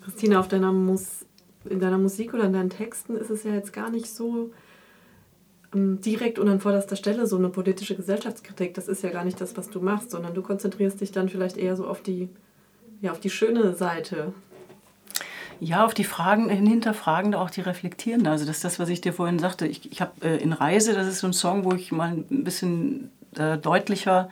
Christina, 0.04 0.40
auf 0.40 0.48
deiner 0.48 0.74
Mus 0.74 1.26
in 1.66 1.80
deiner 1.80 1.98
Musik 1.98 2.34
oder 2.34 2.46
in 2.46 2.54
deinen 2.54 2.70
Texten 2.70 3.16
ist 3.16 3.30
es 3.30 3.44
ja 3.44 3.54
jetzt 3.54 3.72
gar 3.72 3.90
nicht 3.90 4.08
so 4.08 4.52
ähm, 5.74 6.02
direkt 6.02 6.40
und 6.40 6.50
an 6.50 6.60
vorderster 6.60 6.96
Stelle 6.96 7.28
so 7.28 7.38
eine 7.38 7.50
politische 7.50 7.96
Gesellschaftskritik. 7.96 8.74
Das 8.74 8.88
ist 8.88 9.04
ja 9.04 9.10
gar 9.10 9.24
nicht 9.24 9.40
das, 9.40 9.56
was 9.58 9.70
du 9.70 9.80
machst, 9.80 10.12
sondern 10.12 10.34
du 10.34 10.42
konzentrierst 10.42 11.00
dich 11.02 11.12
dann 11.12 11.30
vielleicht 11.30 11.58
eher 11.58 11.76
so 11.76 11.86
auf 11.86 12.02
die, 12.02 12.30
ja, 13.02 13.12
auf 13.12 13.20
die 13.20 13.30
schöne 13.30 13.76
Seite 13.76 14.34
ja, 15.62 15.86
auf 15.86 15.94
die 15.94 16.04
Fragen, 16.04 16.50
hinterfragende, 16.50 17.40
auch 17.40 17.52
die 17.52 17.62
reflektierende. 17.62 18.32
Also 18.32 18.46
das 18.46 18.58
ist 18.58 18.64
das, 18.64 18.80
was 18.80 18.90
ich 18.90 19.00
dir 19.00 19.14
vorhin 19.14 19.38
sagte. 19.38 19.68
Ich, 19.68 19.92
ich 19.92 20.02
habe 20.02 20.12
äh, 20.28 20.38
in 20.38 20.54
Reise, 20.54 20.96
das 20.96 21.06
ist 21.06 21.20
so 21.20 21.28
ein 21.28 21.34
Song, 21.34 21.64
wo 21.66 21.74
ich 21.74 21.92
mal 21.92 22.14
ein 22.14 22.44
bisschen 22.44 23.12
äh, 23.38 23.60
deutlicher 23.60 24.32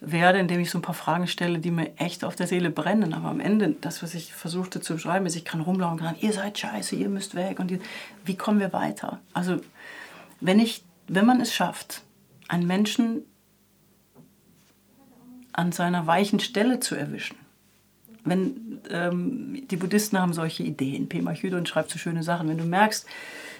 werde, 0.00 0.38
indem 0.38 0.60
ich 0.60 0.70
so 0.70 0.76
ein 0.78 0.82
paar 0.82 0.94
Fragen 0.94 1.26
stelle, 1.26 1.58
die 1.58 1.70
mir 1.70 1.96
echt 1.96 2.22
auf 2.22 2.36
der 2.36 2.46
Seele 2.46 2.68
brennen. 2.68 3.14
Aber 3.14 3.28
am 3.30 3.40
Ende, 3.40 3.76
das, 3.80 4.02
was 4.02 4.14
ich 4.14 4.34
versuchte 4.34 4.82
zu 4.82 4.92
beschreiben, 4.92 5.24
ist, 5.24 5.36
ich 5.36 5.46
kann 5.46 5.62
rumlaufen 5.62 6.00
und 6.00 6.04
sagen, 6.04 6.18
ihr 6.20 6.34
seid 6.34 6.58
scheiße, 6.58 6.96
ihr 6.96 7.08
müsst 7.08 7.34
weg. 7.34 7.60
Und 7.60 7.70
die, 7.70 7.80
wie 8.26 8.36
kommen 8.36 8.60
wir 8.60 8.74
weiter? 8.74 9.20
Also 9.32 9.56
wenn, 10.42 10.60
ich, 10.60 10.84
wenn 11.06 11.24
man 11.24 11.40
es 11.40 11.54
schafft, 11.54 12.02
einen 12.46 12.66
Menschen 12.66 13.22
an 15.54 15.72
seiner 15.72 16.06
weichen 16.06 16.40
Stelle 16.40 16.78
zu 16.78 16.94
erwischen, 16.94 17.36
wenn 18.28 18.80
ähm, 18.90 19.62
die 19.70 19.76
Buddhisten 19.76 20.18
haben 20.18 20.32
solche 20.32 20.62
Ideen, 20.62 21.08
Pema 21.08 21.34
Chodron 21.34 21.66
schreibt 21.66 21.90
so 21.90 21.98
schöne 21.98 22.22
Sachen, 22.22 22.48
wenn 22.48 22.58
du 22.58 22.64
merkst, 22.64 23.06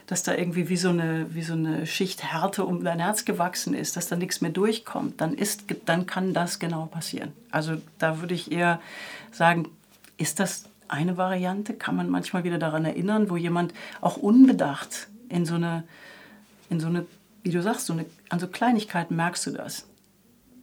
dass 0.06 0.22
da 0.22 0.34
irgendwie 0.34 0.68
wie 0.68 0.76
so 0.76 0.88
eine, 0.88 1.26
wie 1.34 1.42
so 1.42 1.52
eine 1.52 1.86
Schicht 1.86 2.24
Härte 2.24 2.64
um 2.64 2.82
dein 2.82 2.98
Herz 2.98 3.24
gewachsen 3.24 3.74
ist, 3.74 3.96
dass 3.96 4.08
da 4.08 4.16
nichts 4.16 4.40
mehr 4.40 4.50
durchkommt, 4.50 5.20
dann, 5.20 5.34
ist, 5.34 5.64
dann 5.84 6.06
kann 6.06 6.32
das 6.32 6.58
genau 6.58 6.86
passieren. 6.86 7.32
Also 7.50 7.76
da 7.98 8.20
würde 8.20 8.34
ich 8.34 8.50
eher 8.50 8.80
sagen, 9.32 9.68
ist 10.16 10.40
das 10.40 10.64
eine 10.88 11.18
Variante? 11.18 11.74
Kann 11.74 11.94
man 11.94 12.08
manchmal 12.08 12.44
wieder 12.44 12.58
daran 12.58 12.86
erinnern, 12.86 13.28
wo 13.28 13.36
jemand 13.36 13.74
auch 14.00 14.16
unbedacht 14.16 15.08
in 15.28 15.44
so 15.44 15.56
eine, 15.56 15.84
in 16.70 16.80
so 16.80 16.86
eine 16.86 17.04
wie 17.48 17.50
du 17.50 17.62
sagst, 17.62 17.86
so 17.86 17.94
eine, 17.94 18.04
an 18.28 18.40
so 18.40 18.46
Kleinigkeiten 18.46 19.16
merkst 19.16 19.46
du 19.46 19.52
das. 19.52 19.86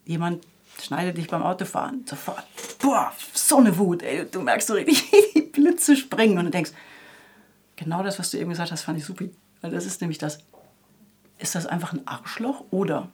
Jemand 0.05 0.45
schneidet 0.81 1.17
dich 1.17 1.27
beim 1.27 1.43
Autofahren 1.43 2.05
sofort. 2.05 2.43
Boah, 2.79 3.11
so 3.33 3.57
eine 3.57 3.77
Wut, 3.77 4.03
ey. 4.03 4.25
Du 4.29 4.41
merkst 4.41 4.67
so 4.67 4.73
richtig 4.73 5.09
die 5.35 5.41
Blitze 5.41 5.95
springen 5.95 6.37
und 6.37 6.45
du 6.45 6.51
denkst, 6.51 6.71
genau 7.75 8.03
das, 8.03 8.19
was 8.19 8.31
du 8.31 8.37
eben 8.37 8.49
gesagt 8.49 8.71
hast, 8.71 8.83
fand 8.83 8.97
ich 8.97 9.05
super. 9.05 9.25
Weil 9.61 9.71
das 9.71 9.85
ist 9.85 10.01
nämlich 10.01 10.17
das. 10.17 10.39
Ist 11.37 11.55
das 11.55 11.65
einfach 11.65 11.91
ein 11.91 12.07
Arschloch 12.07 12.63
oder 12.71 13.09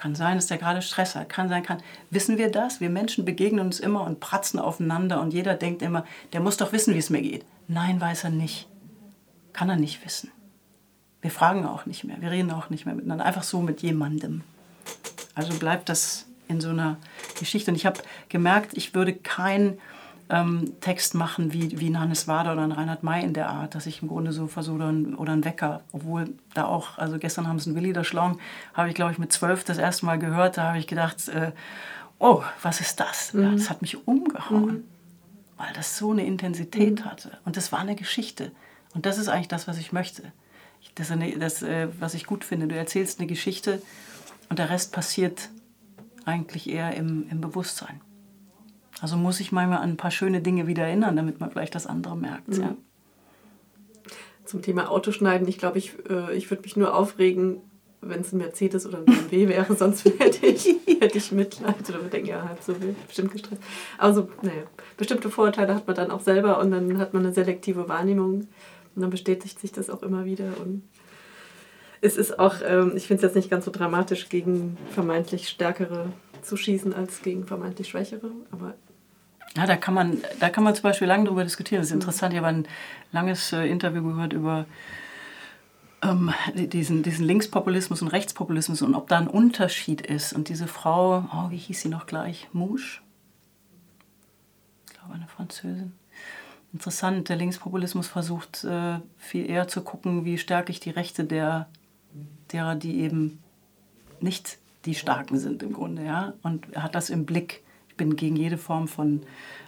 kann 0.00 0.14
sein, 0.14 0.38
dass 0.38 0.46
der 0.46 0.56
gerade 0.56 0.82
Stress 0.82 1.14
hat. 1.14 1.28
Kann 1.28 1.48
sein, 1.48 1.62
kann. 1.62 1.82
Wissen 2.08 2.38
wir 2.38 2.50
das? 2.50 2.80
Wir 2.80 2.88
Menschen 2.88 3.24
begegnen 3.24 3.66
uns 3.66 3.78
immer 3.78 4.02
und 4.04 4.18
pratzen 4.18 4.58
aufeinander 4.58 5.20
und 5.20 5.34
jeder 5.34 5.54
denkt 5.54 5.82
immer, 5.82 6.06
der 6.32 6.40
muss 6.40 6.56
doch 6.56 6.72
wissen, 6.72 6.94
wie 6.94 6.98
es 6.98 7.10
mir 7.10 7.20
geht. 7.20 7.44
Nein, 7.68 8.00
weiß 8.00 8.24
er 8.24 8.30
nicht. 8.30 8.66
Kann 9.52 9.68
er 9.68 9.76
nicht 9.76 10.04
wissen. 10.04 10.32
Wir 11.20 11.30
fragen 11.30 11.66
auch 11.66 11.84
nicht 11.84 12.04
mehr. 12.04 12.20
Wir 12.20 12.30
reden 12.30 12.50
auch 12.50 12.70
nicht 12.70 12.86
mehr 12.86 12.94
miteinander. 12.94 13.26
Einfach 13.26 13.42
so 13.42 13.60
mit 13.60 13.82
jemandem. 13.82 14.42
Also 15.34 15.58
bleibt 15.58 15.88
das 15.90 16.26
in 16.50 16.60
so 16.60 16.70
einer 16.70 16.96
Geschichte. 17.38 17.70
Und 17.70 17.76
ich 17.76 17.86
habe 17.86 18.00
gemerkt, 18.28 18.76
ich 18.76 18.94
würde 18.94 19.14
keinen 19.14 19.78
ähm, 20.30 20.72
Text 20.80 21.14
machen 21.14 21.52
wie, 21.52 21.80
wie 21.80 21.88
ein 21.88 21.98
Hannes 21.98 22.28
Wader 22.28 22.52
oder 22.52 22.62
ein 22.62 22.72
Reinhard 22.72 23.02
May 23.02 23.24
in 23.24 23.34
der 23.34 23.50
Art, 23.50 23.74
dass 23.74 23.86
ich 23.86 24.02
im 24.02 24.08
Grunde 24.08 24.32
so 24.32 24.46
versuche, 24.46 24.76
oder 24.76 24.88
ein, 24.88 25.14
oder 25.14 25.32
ein 25.32 25.44
Wecker, 25.44 25.82
obwohl 25.92 26.34
da 26.54 26.66
auch, 26.66 26.98
also 26.98 27.18
gestern 27.18 27.48
haben 27.48 27.58
sie 27.58 27.70
einen 27.70 27.76
Willi 27.76 27.92
der 27.92 28.04
Schlong, 28.04 28.38
habe 28.74 28.88
ich 28.88 28.94
glaube 28.94 29.12
ich 29.12 29.18
mit 29.18 29.32
zwölf 29.32 29.64
das 29.64 29.78
erste 29.78 30.06
Mal 30.06 30.18
gehört, 30.18 30.56
da 30.56 30.68
habe 30.68 30.78
ich 30.78 30.86
gedacht, 30.86 31.28
äh, 31.28 31.52
oh, 32.18 32.42
was 32.62 32.80
ist 32.80 33.00
das? 33.00 33.34
Mhm. 33.34 33.42
Ja, 33.42 33.50
das 33.52 33.70
hat 33.70 33.82
mich 33.82 34.06
umgehauen, 34.06 34.66
mhm. 34.66 34.84
weil 35.56 35.72
das 35.74 35.98
so 35.98 36.12
eine 36.12 36.24
Intensität 36.24 37.00
mhm. 37.00 37.04
hatte. 37.06 37.38
Und 37.44 37.56
das 37.56 37.72
war 37.72 37.80
eine 37.80 37.96
Geschichte. 37.96 38.52
Und 38.94 39.06
das 39.06 39.18
ist 39.18 39.28
eigentlich 39.28 39.48
das, 39.48 39.66
was 39.66 39.78
ich 39.78 39.92
möchte. 39.92 40.32
Das, 40.94 41.12
das 41.38 41.62
äh, 41.62 41.88
was 41.98 42.14
ich 42.14 42.26
gut 42.26 42.44
finde. 42.44 42.66
Du 42.66 42.76
erzählst 42.76 43.18
eine 43.18 43.26
Geschichte 43.26 43.82
und 44.48 44.58
der 44.58 44.70
Rest 44.70 44.92
passiert 44.92 45.50
eigentlich 46.24 46.68
eher 46.68 46.94
im, 46.94 47.26
im 47.30 47.40
Bewusstsein. 47.40 48.00
Also 49.00 49.16
muss 49.16 49.40
ich 49.40 49.52
manchmal 49.52 49.78
an 49.78 49.90
ein 49.90 49.96
paar 49.96 50.10
schöne 50.10 50.40
Dinge 50.40 50.66
wieder 50.66 50.84
erinnern, 50.84 51.16
damit 51.16 51.40
man 51.40 51.50
vielleicht 51.50 51.74
das 51.74 51.86
andere 51.86 52.16
merkt. 52.16 52.48
Mhm. 52.48 52.62
Ja. 52.62 52.76
Zum 54.44 54.62
Thema 54.62 54.90
Autoschneiden, 54.90 55.48
ich 55.48 55.58
glaube, 55.58 55.78
ich, 55.78 55.94
äh, 56.08 56.34
ich 56.34 56.50
würde 56.50 56.62
mich 56.62 56.76
nur 56.76 56.94
aufregen, 56.94 57.58
wenn 58.02 58.20
es 58.20 58.32
ein 58.32 58.38
Mercedes 58.38 58.86
oder 58.86 58.98
ein 58.98 59.04
BMW 59.04 59.48
wäre, 59.48 59.74
sonst 59.74 60.04
hätte 60.04 60.46
ich, 60.46 60.66
hätte 61.00 61.18
ich 61.18 61.32
Mitleid 61.32 61.88
oder 61.88 61.98
würde 61.98 62.10
denken, 62.10 62.28
ja, 62.28 62.48
halb 62.48 62.62
so 62.62 62.80
wild, 62.80 63.06
bestimmt 63.06 63.32
gestresst. 63.32 63.62
Also, 63.98 64.28
naja, 64.42 64.62
bestimmte 64.96 65.30
Vorurteile 65.30 65.74
hat 65.74 65.86
man 65.86 65.96
dann 65.96 66.10
auch 66.10 66.20
selber 66.20 66.58
und 66.60 66.70
dann 66.70 66.98
hat 66.98 67.14
man 67.14 67.24
eine 67.24 67.34
selektive 67.34 67.88
Wahrnehmung 67.88 68.48
und 68.94 69.02
dann 69.02 69.10
bestätigt 69.10 69.58
sich 69.60 69.72
das 69.72 69.90
auch 69.90 70.02
immer 70.02 70.24
wieder 70.24 70.52
und 70.64 70.82
es 72.00 72.16
ist 72.16 72.38
auch, 72.38 72.56
ähm, 72.64 72.92
ich 72.96 73.06
finde 73.06 73.18
es 73.18 73.22
jetzt 73.22 73.36
nicht 73.36 73.50
ganz 73.50 73.64
so 73.64 73.70
dramatisch, 73.70 74.28
gegen 74.28 74.76
vermeintlich 74.94 75.48
Stärkere 75.48 76.06
zu 76.42 76.56
schießen 76.56 76.94
als 76.94 77.22
gegen 77.22 77.44
vermeintlich 77.46 77.88
Schwächere, 77.88 78.30
aber 78.50 78.74
ja, 79.56 79.66
da 79.66 79.76
kann 79.76 79.94
man, 79.94 80.18
da 80.38 80.48
kann 80.48 80.62
man 80.62 80.74
zum 80.74 80.84
Beispiel 80.84 81.08
lange 81.08 81.24
darüber 81.24 81.42
diskutieren. 81.42 81.80
Das 81.80 81.88
ist 81.88 81.94
interessant. 81.94 82.32
Ich 82.32 82.38
habe 82.38 82.48
ein 82.48 82.68
langes 83.10 83.52
äh, 83.52 83.66
Interview 83.66 84.02
gehört 84.04 84.32
über 84.32 84.66
ähm, 86.02 86.32
diesen, 86.54 87.02
diesen 87.02 87.26
Linkspopulismus 87.26 88.00
und 88.00 88.08
Rechtspopulismus 88.08 88.80
und 88.82 88.94
ob 88.94 89.08
da 89.08 89.18
ein 89.18 89.26
Unterschied 89.26 90.02
ist. 90.02 90.32
Und 90.32 90.48
diese 90.48 90.68
Frau, 90.68 91.24
oh, 91.32 91.50
wie 91.50 91.56
hieß 91.56 91.82
sie 91.82 91.88
noch 91.88 92.06
gleich? 92.06 92.48
Mouche? 92.52 93.00
Ich 94.86 94.96
glaube, 94.96 95.14
eine 95.14 95.26
Französin. 95.26 95.92
Interessant, 96.72 97.28
der 97.28 97.36
Linkspopulismus 97.36 98.06
versucht 98.06 98.62
äh, 98.62 99.00
viel 99.18 99.50
eher 99.50 99.66
zu 99.66 99.82
gucken, 99.82 100.24
wie 100.24 100.38
stärke 100.38 100.70
ich 100.70 100.78
die 100.78 100.90
Rechte 100.90 101.24
der 101.24 101.68
derer, 102.52 102.74
die 102.74 103.00
eben 103.00 103.42
nicht 104.20 104.58
die 104.84 104.94
Starken 104.94 105.38
sind 105.38 105.62
im 105.62 105.72
Grunde. 105.72 106.04
Ja? 106.04 106.34
Und 106.42 106.72
er 106.72 106.82
hat 106.82 106.94
das 106.94 107.10
im 107.10 107.26
Blick. 107.26 107.62
Ich 107.88 107.96
bin 107.96 108.16
gegen 108.16 108.36
jede 108.36 108.58
Form 108.58 108.88
von 108.88 109.22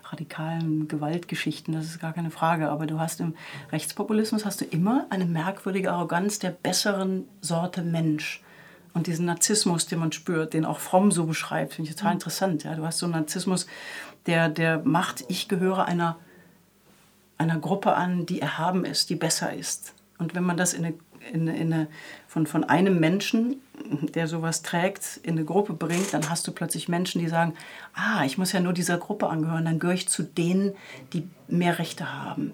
radikalen 0.05 0.89
Gewaltgeschichten, 0.89 1.73
das 1.75 1.87
ist 1.87 2.01
gar 2.01 2.13
keine 2.13 2.31
Frage. 2.31 2.69
Aber 2.71 2.87
du 2.87 2.99
hast 2.99 3.21
im 3.21 3.35
Rechtspopulismus 3.71 4.45
hast 4.45 4.61
du 4.61 4.65
immer 4.67 5.07
eine 5.11 5.25
merkwürdige 5.25 5.91
Arroganz 5.93 6.39
der 6.39 6.51
besseren 6.51 7.25
Sorte 7.41 7.83
Mensch. 7.83 8.43
und 8.95 9.07
diesen 9.07 9.25
Narzissmus, 9.25 9.87
den 9.87 10.01
man 10.01 10.13
spürt, 10.13 10.53
den 10.53 10.67
auch 10.67 10.79
Fromm 10.79 11.13
so 11.13 11.25
beschreibt, 11.25 11.73
finde 11.73 11.89
ich 11.89 11.97
total 11.97 12.11
Mhm. 12.13 12.17
interessant. 12.17 12.65
Ja, 12.65 12.75
du 12.75 12.85
hast 12.85 12.99
so 12.99 13.07
einen 13.07 13.15
Narzissmus, 13.15 13.67
der, 14.27 14.51
der 14.51 14.83
macht, 14.85 15.25
ich 15.29 15.49
gehöre 15.49 15.87
einer, 15.87 16.19
einer 17.39 17.59
Gruppe 17.59 17.95
an, 17.97 18.27
die 18.27 18.43
erhaben 18.43 18.85
ist, 18.85 19.09
die 19.09 19.15
besser 19.15 19.51
ist. 19.55 19.95
Und 20.19 20.35
wenn 20.35 20.45
man 20.45 20.59
das 20.59 20.75
in 20.75 20.85
eine, 20.85 20.95
in 21.33 21.49
in 21.49 21.73
eine, 21.73 21.89
von, 22.27 22.47
von 22.47 22.65
einem 22.65 23.01
Menschen, 23.01 23.61
der 24.15 24.29
sowas 24.29 24.63
trägt, 24.63 25.21
in 25.23 25.33
eine 25.33 25.45
Gruppe 25.45 25.73
bringt, 25.73 26.13
dann 26.13 26.29
hast 26.31 26.47
du 26.47 26.53
plötzlich 26.53 26.89
Menschen, 26.89 27.21
die 27.21 27.29
sagen, 27.29 27.55
ah, 27.95 28.25
ich 28.25 28.39
muss 28.39 28.53
ja 28.53 28.61
nur 28.61 28.73
dieser 28.73 28.99
Gruppe 28.99 29.29
angehören, 29.29 29.65
dann 29.65 29.79
gehöre 29.79 29.95
ich 29.95 30.09
zu 30.09 30.23
denen, 30.23 30.73
die 31.13 31.29
mehr 31.49 31.79
Rechte 31.79 32.13
haben. 32.13 32.53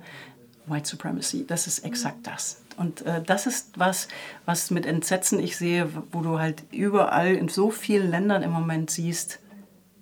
White 0.67 0.89
Supremacy, 0.89 1.47
das 1.47 1.67
ist 1.67 1.81
exakt 1.81 2.27
das. 2.27 2.63
Und 2.77 3.03
äh, 3.03 3.23
das 3.23 3.47
ist 3.47 3.79
was, 3.79 4.09
was 4.45 4.71
mit 4.71 4.87
Entsetzen 4.87 5.41
ich 5.41 5.57
sehe, 5.57 5.89
wo 6.13 6.21
du 6.21 6.39
halt 6.39 6.63
überall 6.71 7.35
in 7.35 7.49
so 7.49 7.71
vielen 7.71 8.11
Ländern 8.11 8.43
im 8.43 8.51
Moment 8.51 8.91
siehst, 8.91 9.41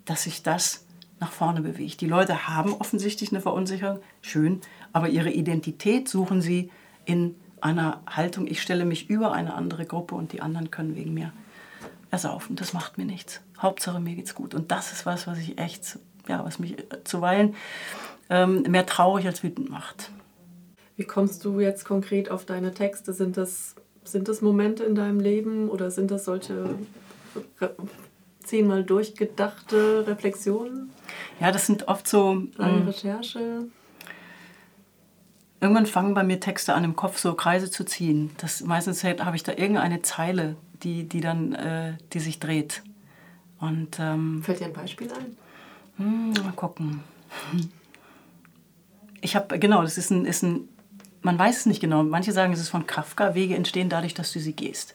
dass 0.04 0.24
sich 0.24 0.42
das 0.42 0.84
nach 1.18 1.32
vorne 1.32 1.62
bewegt. 1.62 2.00
Die 2.00 2.06
Leute 2.06 2.46
haben 2.46 2.74
offensichtlich 2.74 3.32
eine 3.32 3.40
Verunsicherung, 3.40 4.00
schön, 4.20 4.60
aber 4.92 5.08
ihre 5.08 5.30
Identität 5.30 6.08
suchen 6.08 6.42
sie 6.42 6.70
in 7.06 7.34
einer 7.60 8.02
Haltung, 8.06 8.46
ich 8.46 8.60
stelle 8.60 8.84
mich 8.84 9.08
über 9.08 9.32
eine 9.32 9.54
andere 9.54 9.86
Gruppe 9.86 10.14
und 10.14 10.32
die 10.32 10.42
anderen 10.42 10.70
können 10.70 10.96
wegen 10.96 11.14
mir 11.14 11.32
ersaufen. 12.10 12.56
Das 12.56 12.72
macht 12.72 12.98
mir 12.98 13.04
nichts. 13.04 13.40
Hauptsache 13.58 14.00
mir 14.00 14.14
geht's 14.14 14.34
gut. 14.34 14.54
Und 14.54 14.70
das 14.70 14.92
ist 14.92 15.06
was, 15.06 15.26
was 15.26 15.38
ich 15.38 15.58
echt, 15.58 15.98
ja, 16.28 16.44
was 16.44 16.58
mich 16.58 16.76
zuweilen 17.04 17.54
ähm, 18.28 18.62
mehr 18.62 18.86
traurig 18.86 19.26
als 19.26 19.42
wütend 19.42 19.70
macht. 19.70 20.10
Wie 20.96 21.04
kommst 21.04 21.44
du 21.44 21.60
jetzt 21.60 21.84
konkret 21.84 22.30
auf 22.30 22.44
deine 22.44 22.72
Texte? 22.72 23.12
Sind 23.12 23.36
das, 23.36 23.74
sind 24.04 24.28
das 24.28 24.40
Momente 24.40 24.84
in 24.84 24.94
deinem 24.94 25.20
Leben 25.20 25.68
oder 25.68 25.90
sind 25.90 26.10
das 26.10 26.24
solche 26.24 26.74
zehnmal 28.42 28.84
durchgedachte 28.84 30.04
Reflexionen? 30.06 30.90
Ja, 31.40 31.52
das 31.52 31.66
sind 31.66 31.88
oft 31.88 32.08
so. 32.08 32.44
Lange 32.56 32.78
ähm, 32.78 32.88
Recherche? 32.88 33.64
Irgendwann 35.60 35.86
fangen 35.86 36.14
bei 36.14 36.22
mir 36.22 36.38
Texte 36.38 36.74
an, 36.74 36.84
im 36.84 36.96
Kopf 36.96 37.18
so 37.18 37.34
Kreise 37.34 37.70
zu 37.70 37.84
ziehen. 37.84 38.30
Das, 38.38 38.62
meistens 38.62 39.02
habe 39.04 39.36
ich 39.36 39.42
da 39.42 39.52
irgendeine 39.52 40.02
Zeile, 40.02 40.56
die, 40.82 41.04
die 41.08 41.20
dann, 41.20 41.54
äh, 41.54 41.94
die 42.12 42.20
sich 42.20 42.38
dreht. 42.38 42.82
Und 43.58 43.98
ähm, 43.98 44.42
Fällt 44.42 44.60
dir 44.60 44.66
ein 44.66 44.72
Beispiel 44.72 45.08
ein? 45.12 45.36
hm, 45.96 46.32
mal 46.44 46.52
gucken. 46.52 47.02
Ich 49.22 49.34
habe, 49.34 49.58
genau, 49.58 49.82
das 49.82 49.96
ist 49.96 50.10
ein, 50.10 50.26
ist 50.26 50.42
ein, 50.42 50.68
man 51.22 51.38
weiß 51.38 51.60
es 51.60 51.66
nicht 51.66 51.80
genau. 51.80 52.02
Manche 52.02 52.32
sagen, 52.32 52.52
es 52.52 52.60
ist 52.60 52.68
von 52.68 52.86
Kafka, 52.86 53.34
Wege 53.34 53.56
entstehen 53.56 53.88
dadurch, 53.88 54.12
dass 54.12 54.32
du 54.32 54.40
sie 54.40 54.52
gehst. 54.52 54.94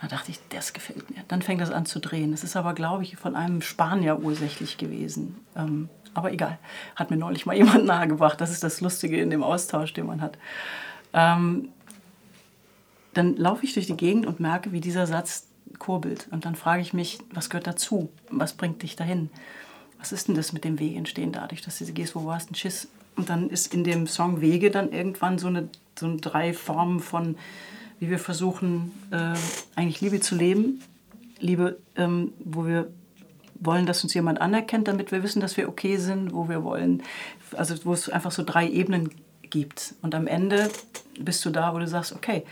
Da 0.00 0.06
dachte 0.06 0.30
ich, 0.30 0.38
das 0.50 0.72
gefällt 0.72 1.10
mir. 1.10 1.24
Dann 1.28 1.42
fängt 1.42 1.60
das 1.60 1.70
an 1.70 1.86
zu 1.86 1.98
drehen. 1.98 2.30
Das 2.30 2.44
ist 2.44 2.56
aber, 2.56 2.74
glaube 2.74 3.02
ich, 3.02 3.16
von 3.16 3.34
einem 3.34 3.60
Spanier 3.62 4.22
ursächlich 4.22 4.78
gewesen. 4.78 5.36
Ähm, 5.56 5.88
aber 6.14 6.32
egal, 6.32 6.58
hat 6.96 7.10
mir 7.10 7.16
neulich 7.16 7.46
mal 7.46 7.56
jemand 7.56 7.84
nahegebracht. 7.84 8.40
Das 8.40 8.50
ist 8.50 8.64
das 8.64 8.80
Lustige 8.80 9.20
in 9.20 9.30
dem 9.30 9.42
Austausch, 9.42 9.92
den 9.92 10.06
man 10.06 10.20
hat. 10.20 10.38
Ähm, 11.12 11.68
dann 13.12 13.36
laufe 13.36 13.64
ich 13.64 13.74
durch 13.74 13.86
die 13.86 13.96
Gegend 13.96 14.26
und 14.26 14.40
merke, 14.40 14.72
wie 14.72 14.80
dieser 14.80 15.06
Satz 15.06 15.46
kurbelt. 15.78 16.28
Und 16.30 16.44
dann 16.44 16.54
frage 16.54 16.82
ich 16.82 16.92
mich, 16.92 17.18
was 17.32 17.50
gehört 17.50 17.66
dazu? 17.66 18.10
Was 18.30 18.52
bringt 18.52 18.82
dich 18.82 18.96
dahin? 18.96 19.30
Was 19.98 20.12
ist 20.12 20.28
denn 20.28 20.34
das 20.34 20.52
mit 20.52 20.64
dem 20.64 20.78
Weg 20.78 20.96
entstehen 20.96 21.32
dadurch, 21.32 21.62
dass 21.62 21.78
du 21.78 21.84
gehst, 21.92 22.14
wo 22.14 22.26
warst 22.26 22.50
ein 22.50 22.54
Schiss? 22.54 22.88
Und 23.16 23.30
dann 23.30 23.48
ist 23.48 23.72
in 23.72 23.84
dem 23.84 24.06
Song 24.06 24.40
Wege 24.40 24.70
dann 24.70 24.92
irgendwann 24.92 25.38
so 25.38 25.46
eine, 25.46 25.68
so 25.98 26.06
eine 26.06 26.16
drei 26.16 26.52
Formen 26.52 27.00
von, 27.00 27.36
wie 28.00 28.10
wir 28.10 28.18
versuchen, 28.18 28.92
äh, 29.12 29.34
eigentlich 29.76 30.00
Liebe 30.00 30.20
zu 30.20 30.34
leben. 30.34 30.82
Liebe, 31.38 31.78
ähm, 31.96 32.32
wo 32.40 32.66
wir 32.66 32.90
wollen, 33.60 33.86
dass 33.86 34.02
uns 34.02 34.14
jemand 34.14 34.40
anerkennt, 34.40 34.88
damit 34.88 35.12
wir 35.12 35.22
wissen, 35.22 35.40
dass 35.40 35.56
wir 35.56 35.68
okay 35.68 35.96
sind, 35.96 36.32
wo 36.32 36.48
wir 36.48 36.64
wollen. 36.64 37.02
Also 37.56 37.74
wo 37.84 37.92
es 37.92 38.08
einfach 38.08 38.32
so 38.32 38.42
drei 38.42 38.68
Ebenen 38.68 39.10
gibt. 39.42 39.94
Und 40.02 40.14
am 40.14 40.26
Ende 40.26 40.68
bist 41.18 41.44
du 41.44 41.50
da, 41.50 41.74
wo 41.74 41.78
du 41.78 41.86
sagst, 41.86 42.12
okay, 42.12 42.44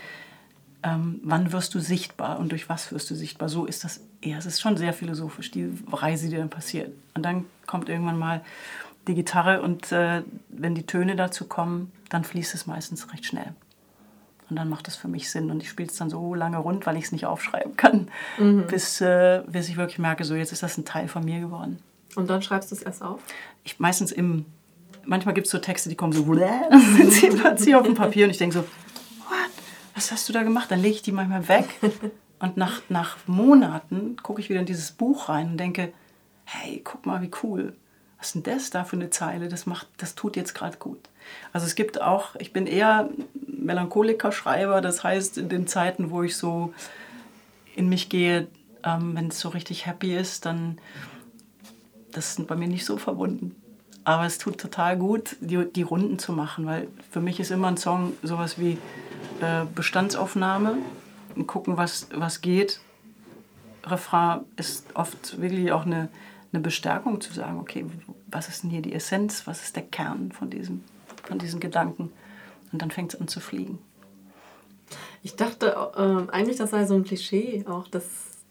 ähm, 0.83 1.19
wann 1.23 1.51
wirst 1.51 1.73
du 1.75 1.79
sichtbar 1.79 2.39
und 2.39 2.51
durch 2.51 2.69
was 2.69 2.91
wirst 2.91 3.09
du 3.09 3.15
sichtbar? 3.15 3.49
So 3.49 3.65
ist 3.65 3.83
das 3.83 4.01
eher. 4.21 4.37
Es 4.37 4.45
ist 4.45 4.61
schon 4.61 4.77
sehr 4.77 4.93
philosophisch, 4.93 5.51
die 5.51 5.69
Reise, 5.91 6.29
die 6.29 6.37
dann 6.37 6.49
passiert. 6.49 6.91
Und 7.13 7.23
dann 7.23 7.45
kommt 7.65 7.89
irgendwann 7.89 8.19
mal 8.19 8.41
die 9.07 9.15
Gitarre 9.15 9.61
und 9.61 9.91
äh, 9.91 10.23
wenn 10.49 10.75
die 10.75 10.85
Töne 10.85 11.15
dazu 11.15 11.45
kommen, 11.45 11.91
dann 12.09 12.23
fließt 12.23 12.53
es 12.53 12.67
meistens 12.67 13.11
recht 13.11 13.25
schnell. 13.25 13.53
Und 14.53 14.57
dann 14.57 14.69
macht 14.69 14.87
es 14.87 14.95
für 14.95 15.07
mich 15.07 15.31
Sinn. 15.31 15.49
Und 15.49 15.63
ich 15.63 15.69
spiele 15.69 15.89
es 15.89 15.95
dann 15.95 16.11
so 16.11 16.35
lange 16.35 16.57
rund, 16.57 16.85
weil 16.85 16.95
ich 16.95 17.05
es 17.05 17.11
nicht 17.11 17.25
aufschreiben 17.25 17.75
kann, 17.75 18.07
Mhm. 18.37 18.67
bis, 18.67 19.01
äh, 19.01 19.41
bis 19.47 19.67
ich 19.67 19.77
wirklich 19.77 19.97
merke, 19.97 20.23
so 20.25 20.35
jetzt 20.35 20.51
ist 20.51 20.61
das 20.61 20.77
ein 20.77 20.85
Teil 20.85 21.07
von 21.07 21.25
mir 21.25 21.39
geworden. 21.39 21.79
Und 22.15 22.29
dann 22.29 22.43
schreibst 22.43 22.69
du 22.69 22.75
es 22.75 22.83
erst 22.83 23.01
auf? 23.01 23.19
Ich 23.63 23.79
meistens 23.79 24.11
im, 24.11 24.45
manchmal 25.05 25.33
gibt 25.33 25.47
es 25.47 25.51
so 25.51 25.57
Texte, 25.57 25.89
die 25.89 25.95
kommen 25.95 26.13
so, 26.13 26.23
dann 26.35 26.79
sind 26.95 27.11
sie 27.13 27.29
plötzlich 27.29 27.73
auf 27.73 27.83
dem 27.87 27.95
Papier 27.95 28.25
und 28.25 28.29
ich 28.29 28.37
denke 28.37 28.53
so, 28.57 28.61
what, 28.61 29.49
was 29.95 30.11
hast 30.11 30.29
du 30.29 30.33
da 30.33 30.43
gemacht? 30.43 30.69
Dann 30.69 30.79
lege 30.81 30.93
ich 30.93 31.01
die 31.01 31.11
manchmal 31.11 31.47
weg 31.47 31.65
und 32.39 32.55
nach, 32.57 32.83
nach 32.89 33.17
Monaten 33.25 34.17
gucke 34.21 34.39
ich 34.39 34.49
wieder 34.49 34.59
in 34.59 34.67
dieses 34.67 34.91
Buch 34.91 35.29
rein 35.29 35.47
und 35.47 35.57
denke, 35.57 35.91
hey, 36.43 36.79
guck 36.83 37.07
mal, 37.07 37.23
wie 37.23 37.31
cool. 37.41 37.75
Was 38.19 38.27
ist 38.27 38.35
denn 38.35 38.43
das 38.53 38.69
da 38.69 38.83
für 38.85 38.95
eine 38.95 39.09
Zeile? 39.09 39.49
Das, 39.49 39.65
macht, 39.65 39.87
das 39.97 40.13
tut 40.15 40.37
jetzt 40.37 40.53
gerade 40.53 40.77
gut. 40.77 40.99
Also 41.51 41.65
es 41.65 41.75
gibt 41.75 42.01
auch, 42.01 42.35
ich 42.37 42.53
bin 42.53 42.67
eher 42.67 43.09
Melancholiker-Schreiber, 43.63 44.81
das 44.81 45.03
heißt 45.03 45.37
in 45.37 45.49
den 45.49 45.67
Zeiten, 45.67 46.11
wo 46.11 46.23
ich 46.23 46.37
so 46.37 46.73
in 47.75 47.89
mich 47.89 48.09
gehe, 48.09 48.47
ähm, 48.83 49.15
wenn 49.15 49.27
es 49.27 49.39
so 49.39 49.49
richtig 49.49 49.85
happy 49.85 50.15
ist, 50.15 50.45
dann 50.45 50.77
das 52.13 52.37
ist 52.37 52.47
bei 52.47 52.55
mir 52.55 52.67
nicht 52.67 52.85
so 52.85 52.97
verbunden. 52.97 53.55
Aber 54.05 54.25
es 54.25 54.37
tut 54.37 54.59
total 54.59 54.97
gut, 54.97 55.37
die, 55.39 55.65
die 55.65 55.81
Runden 55.81 56.19
zu 56.19 56.33
machen, 56.33 56.65
weil 56.65 56.87
für 57.09 57.21
mich 57.21 57.39
ist 57.39 57.51
immer 57.51 57.69
ein 57.69 57.77
Song 57.77 58.13
sowas 58.21 58.59
wie 58.59 58.77
äh, 59.41 59.65
Bestandsaufnahme 59.73 60.77
und 61.35 61.47
gucken, 61.47 61.77
was, 61.77 62.07
was 62.13 62.41
geht. 62.41 62.81
Refrain 63.85 64.41
ist 64.57 64.85
oft 64.95 65.41
wirklich 65.41 65.71
auch 65.71 65.85
eine, 65.85 66.09
eine 66.51 66.61
Bestärkung 66.61 67.21
zu 67.21 67.33
sagen, 67.33 67.59
okay, 67.59 67.85
was 68.27 68.49
ist 68.49 68.63
denn 68.63 68.69
hier 68.69 68.81
die 68.81 68.93
Essenz, 68.93 69.47
was 69.47 69.63
ist 69.63 69.75
der 69.75 69.83
Kern 69.83 70.31
von 70.31 70.49
diesem, 70.49 70.83
von 71.23 71.39
diesen 71.39 71.59
Gedanken? 71.59 72.11
Und 72.73 72.81
dann 72.81 72.91
fängt 72.91 73.13
es 73.13 73.21
an 73.21 73.27
zu 73.29 73.39
fliegen. 73.39 73.79
Ich 75.21 75.35
dachte 75.37 75.67
äh, 75.95 76.31
eigentlich, 76.31 76.57
das 76.57 76.71
sei 76.71 76.85
so 76.85 76.95
ein 76.95 77.03
Klischee, 77.05 77.63
auch 77.67 77.87
dass, 77.87 78.03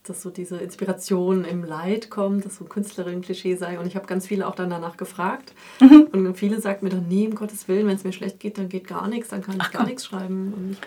dass 0.04 0.22
so 0.22 0.30
diese 0.30 0.56
Inspiration 0.58 1.44
im 1.44 1.64
Leid 1.64 2.08
kommt, 2.08 2.44
dass 2.46 2.56
so 2.56 2.64
ein 2.64 2.68
Künstlerin-Klischee 2.70 3.56
sei. 3.56 3.78
Und 3.78 3.86
ich 3.86 3.94
habe 3.96 4.06
ganz 4.06 4.26
viele 4.26 4.46
auch 4.46 4.54
dann 4.54 4.70
danach 4.70 4.96
gefragt. 4.96 5.52
Und 5.80 6.34
viele 6.38 6.60
sagten 6.60 6.86
mir 6.86 6.90
dann, 6.92 7.08
nee, 7.08 7.26
um 7.26 7.34
Gottes 7.34 7.68
Willen, 7.68 7.86
wenn 7.86 7.96
es 7.96 8.04
mir 8.04 8.12
schlecht 8.12 8.40
geht, 8.40 8.56
dann 8.58 8.68
geht 8.70 8.86
gar 8.86 9.06
nichts, 9.08 9.28
dann 9.28 9.42
kann 9.42 9.56
ich 9.56 9.62
Ach, 9.62 9.70
gar 9.72 9.84
nichts 9.84 10.06
schreiben. 10.06 10.54
Und 10.54 10.70
ich, 10.72 10.78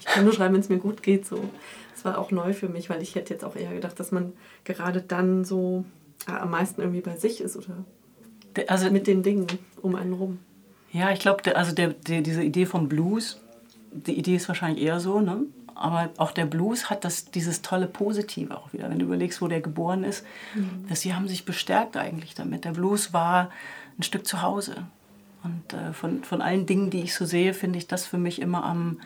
ich 0.00 0.06
kann 0.06 0.24
nur 0.24 0.32
schreiben, 0.32 0.54
wenn 0.54 0.60
es 0.62 0.68
mir 0.70 0.78
gut 0.78 1.02
geht. 1.02 1.26
So. 1.26 1.38
Das 1.94 2.04
war 2.06 2.16
auch 2.18 2.30
neu 2.30 2.54
für 2.54 2.68
mich, 2.68 2.88
weil 2.88 3.02
ich 3.02 3.14
hätte 3.14 3.34
jetzt 3.34 3.44
auch 3.44 3.54
eher 3.56 3.74
gedacht, 3.74 4.00
dass 4.00 4.12
man 4.12 4.32
gerade 4.64 5.02
dann 5.02 5.44
so 5.44 5.84
äh, 6.26 6.32
am 6.32 6.50
meisten 6.50 6.80
irgendwie 6.80 7.00
bei 7.02 7.16
sich 7.16 7.40
ist 7.42 7.56
oder 7.56 7.84
Der- 8.56 8.70
Also 8.70 8.90
mit 8.90 9.06
den 9.06 9.22
Dingen 9.22 9.46
um 9.82 9.94
einen 9.94 10.14
rum. 10.14 10.38
Ja, 10.94 11.10
ich 11.10 11.18
glaube, 11.18 11.56
also 11.56 11.74
der, 11.74 11.88
der, 11.88 12.22
diese 12.22 12.44
Idee 12.44 12.66
von 12.66 12.88
Blues, 12.88 13.40
die 13.90 14.16
Idee 14.16 14.36
ist 14.36 14.46
wahrscheinlich 14.46 14.84
eher 14.84 15.00
so, 15.00 15.20
ne? 15.20 15.42
aber 15.74 16.10
auch 16.18 16.30
der 16.30 16.46
Blues 16.46 16.88
hat 16.88 17.04
das, 17.04 17.24
dieses 17.32 17.62
tolle 17.62 17.88
Positive 17.88 18.56
auch 18.56 18.72
wieder. 18.72 18.88
Wenn 18.88 19.00
du 19.00 19.06
überlegst, 19.06 19.42
wo 19.42 19.48
der 19.48 19.60
geboren 19.60 20.04
ist, 20.04 20.24
dass 20.88 21.00
sie 21.00 21.12
haben 21.12 21.26
sich 21.26 21.44
bestärkt 21.44 21.96
eigentlich 21.96 22.36
damit. 22.36 22.64
Der 22.64 22.70
Blues 22.70 23.12
war 23.12 23.50
ein 23.98 24.04
Stück 24.04 24.24
zu 24.24 24.40
Hause. 24.40 24.86
Und 25.42 25.72
äh, 25.72 25.92
von, 25.92 26.22
von 26.22 26.40
allen 26.40 26.64
Dingen, 26.64 26.90
die 26.90 27.02
ich 27.02 27.12
so 27.12 27.24
sehe, 27.24 27.54
finde 27.54 27.78
ich 27.78 27.88
das 27.88 28.06
für 28.06 28.18
mich 28.18 28.40
immer 28.40 28.64
am, 28.64 29.00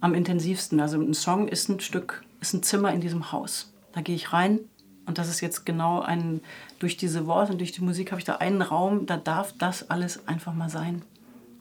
am 0.00 0.12
intensivsten. 0.12 0.80
Also 0.80 1.00
ein 1.00 1.14
Song 1.14 1.46
ist 1.46 1.68
ein 1.68 1.78
Stück, 1.78 2.24
ist 2.40 2.52
ein 2.52 2.64
Zimmer 2.64 2.92
in 2.92 3.00
diesem 3.00 3.30
Haus. 3.30 3.72
Da 3.92 4.00
gehe 4.00 4.16
ich 4.16 4.32
rein 4.32 4.58
und 5.06 5.18
das 5.18 5.28
ist 5.28 5.40
jetzt 5.40 5.64
genau 5.64 6.00
ein, 6.00 6.40
durch 6.78 6.96
diese 6.96 7.26
Worte 7.26 7.52
und 7.52 7.58
durch 7.58 7.72
die 7.72 7.82
Musik 7.82 8.10
habe 8.10 8.20
ich 8.20 8.24
da 8.24 8.36
einen 8.36 8.62
Raum, 8.62 9.06
da 9.06 9.16
darf 9.16 9.54
das 9.58 9.90
alles 9.90 10.26
einfach 10.28 10.52
mal 10.52 10.68
sein. 10.68 11.02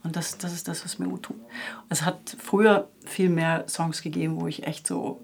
Und 0.04 0.16
das, 0.16 0.38
das 0.38 0.54
ist 0.54 0.68
das, 0.68 0.84
was 0.84 1.00
mir 1.00 1.08
gut 1.08 1.24
tut. 1.24 1.40
Es 1.90 2.04
hat 2.04 2.36
früher 2.40 2.88
viel 3.06 3.30
mehr 3.30 3.66
Songs 3.68 4.02
gegeben, 4.02 4.40
wo 4.40 4.48
ich 4.48 4.68
echt 4.68 4.86
so 4.86 5.22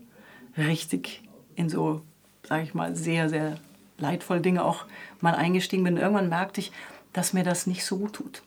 richtig 0.58 1.22
in 1.56 1.70
so, 1.70 2.02
sage 2.48 2.64
ich 2.64 2.74
mal, 2.74 2.96
sehr, 2.96 3.30
sehr 3.30 3.58
leidvolle 3.98 4.42
Dinge 4.42 4.64
auch 4.64 4.86
mal 5.20 5.36
eingestiegen 5.36 5.84
bin. 5.84 5.98
Irgendwann 5.98 6.30
merkte 6.30 6.62
ich, 6.62 6.72
dass 7.14 7.34
mir 7.34 7.44
das 7.44 7.68
nicht 7.68 7.86
so 7.86 7.98
gut 7.98 8.14
tut 8.14 8.42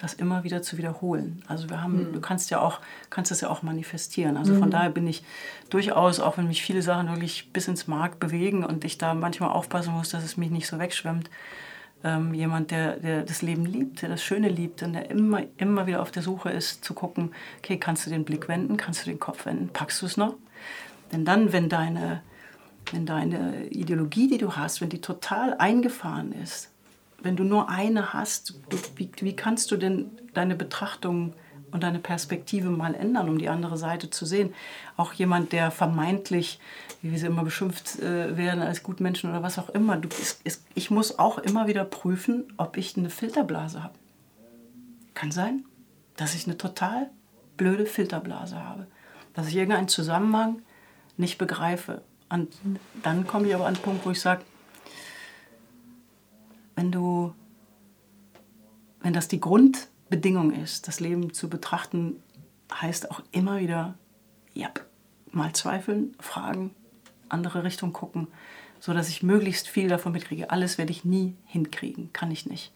das 0.00 0.14
immer 0.14 0.44
wieder 0.44 0.62
zu 0.62 0.78
wiederholen. 0.78 1.42
Also 1.46 1.68
wir 1.68 1.82
haben, 1.82 2.12
du 2.12 2.20
kannst 2.20 2.50
ja 2.50 2.60
auch, 2.60 2.80
kannst 3.10 3.30
das 3.30 3.42
ja 3.42 3.50
auch 3.50 3.62
manifestieren. 3.62 4.38
Also 4.38 4.54
von 4.54 4.70
daher 4.70 4.88
bin 4.88 5.06
ich 5.06 5.22
durchaus, 5.68 6.20
auch 6.20 6.38
wenn 6.38 6.48
mich 6.48 6.62
viele 6.62 6.80
Sachen 6.80 7.08
wirklich 7.08 7.52
bis 7.52 7.68
ins 7.68 7.86
Mark 7.86 8.18
bewegen 8.18 8.64
und 8.64 8.84
ich 8.84 8.96
da 8.96 9.12
manchmal 9.12 9.50
aufpassen 9.50 9.92
muss, 9.92 10.08
dass 10.08 10.24
es 10.24 10.38
mich 10.38 10.50
nicht 10.50 10.66
so 10.66 10.78
wegschwemmt, 10.78 11.28
ähm, 12.02 12.32
jemand, 12.32 12.70
der, 12.70 12.96
der 12.96 13.24
das 13.24 13.42
Leben 13.42 13.66
liebt, 13.66 14.00
der 14.00 14.08
das 14.08 14.24
Schöne 14.24 14.48
liebt 14.48 14.82
und 14.82 14.94
der 14.94 15.10
immer, 15.10 15.42
immer 15.58 15.86
wieder 15.86 16.00
auf 16.00 16.10
der 16.10 16.22
Suche 16.22 16.48
ist, 16.48 16.82
zu 16.82 16.94
gucken, 16.94 17.32
okay, 17.58 17.76
kannst 17.76 18.06
du 18.06 18.10
den 18.10 18.24
Blick 18.24 18.48
wenden, 18.48 18.78
kannst 18.78 19.04
du 19.04 19.10
den 19.10 19.20
Kopf 19.20 19.44
wenden, 19.44 19.68
packst 19.68 20.00
du 20.00 20.06
es 20.06 20.16
noch? 20.16 20.34
Denn 21.12 21.26
dann, 21.26 21.52
wenn 21.52 21.68
deine, 21.68 22.22
wenn 22.90 23.04
deine 23.04 23.66
Ideologie, 23.66 24.28
die 24.28 24.38
du 24.38 24.56
hast, 24.56 24.80
wenn 24.80 24.88
die 24.88 25.02
total 25.02 25.58
eingefahren 25.58 26.32
ist, 26.32 26.69
wenn 27.22 27.36
du 27.36 27.44
nur 27.44 27.68
eine 27.68 28.12
hast, 28.12 28.54
wie, 28.96 29.10
wie 29.20 29.36
kannst 29.36 29.70
du 29.70 29.76
denn 29.76 30.10
deine 30.34 30.54
Betrachtung 30.54 31.34
und 31.70 31.82
deine 31.82 31.98
Perspektive 31.98 32.70
mal 32.70 32.94
ändern, 32.94 33.28
um 33.28 33.38
die 33.38 33.48
andere 33.48 33.76
Seite 33.76 34.10
zu 34.10 34.26
sehen? 34.26 34.54
Auch 34.96 35.12
jemand, 35.12 35.52
der 35.52 35.70
vermeintlich, 35.70 36.58
wie 37.02 37.12
wir 37.12 37.18
sie 37.18 37.26
immer 37.26 37.44
beschimpft 37.44 37.98
äh, 38.00 38.36
werden 38.36 38.62
als 38.62 38.82
Gutmenschen 38.82 39.30
oder 39.30 39.42
was 39.42 39.58
auch 39.58 39.68
immer, 39.70 39.96
du, 39.96 40.08
ist, 40.08 40.40
ist, 40.44 40.64
ich 40.74 40.90
muss 40.90 41.18
auch 41.18 41.38
immer 41.38 41.66
wieder 41.66 41.84
prüfen, 41.84 42.52
ob 42.56 42.76
ich 42.76 42.96
eine 42.96 43.10
Filterblase 43.10 43.82
habe. 43.82 43.94
Kann 45.14 45.30
sein, 45.30 45.64
dass 46.16 46.34
ich 46.34 46.46
eine 46.46 46.56
total 46.56 47.10
blöde 47.56 47.86
Filterblase 47.86 48.56
habe. 48.56 48.86
Dass 49.34 49.48
ich 49.48 49.56
irgendeinen 49.56 49.88
Zusammenhang 49.88 50.62
nicht 51.16 51.38
begreife. 51.38 52.02
Und 52.30 52.52
dann 53.02 53.26
komme 53.26 53.48
ich 53.48 53.54
aber 53.54 53.66
an 53.66 53.74
den 53.74 53.82
Punkt, 53.82 54.06
wo 54.06 54.10
ich 54.10 54.20
sage, 54.20 54.42
wenn 56.80 56.92
du, 56.92 57.34
wenn 59.02 59.12
das 59.12 59.28
die 59.28 59.38
Grundbedingung 59.38 60.50
ist, 60.50 60.88
das 60.88 60.98
Leben 60.98 61.34
zu 61.34 61.50
betrachten, 61.50 62.22
heißt 62.72 63.10
auch 63.10 63.20
immer 63.32 63.60
wieder, 63.60 63.98
ja, 64.54 64.70
mal 65.30 65.52
zweifeln, 65.52 66.16
fragen, 66.20 66.74
andere 67.28 67.64
Richtung 67.64 67.92
gucken, 67.92 68.28
so 68.80 68.94
dass 68.94 69.10
ich 69.10 69.22
möglichst 69.22 69.68
viel 69.68 69.88
davon 69.88 70.12
mitkriege. 70.12 70.50
Alles 70.50 70.78
werde 70.78 70.90
ich 70.90 71.04
nie 71.04 71.36
hinkriegen, 71.44 72.14
kann 72.14 72.30
ich 72.30 72.46
nicht. 72.46 72.72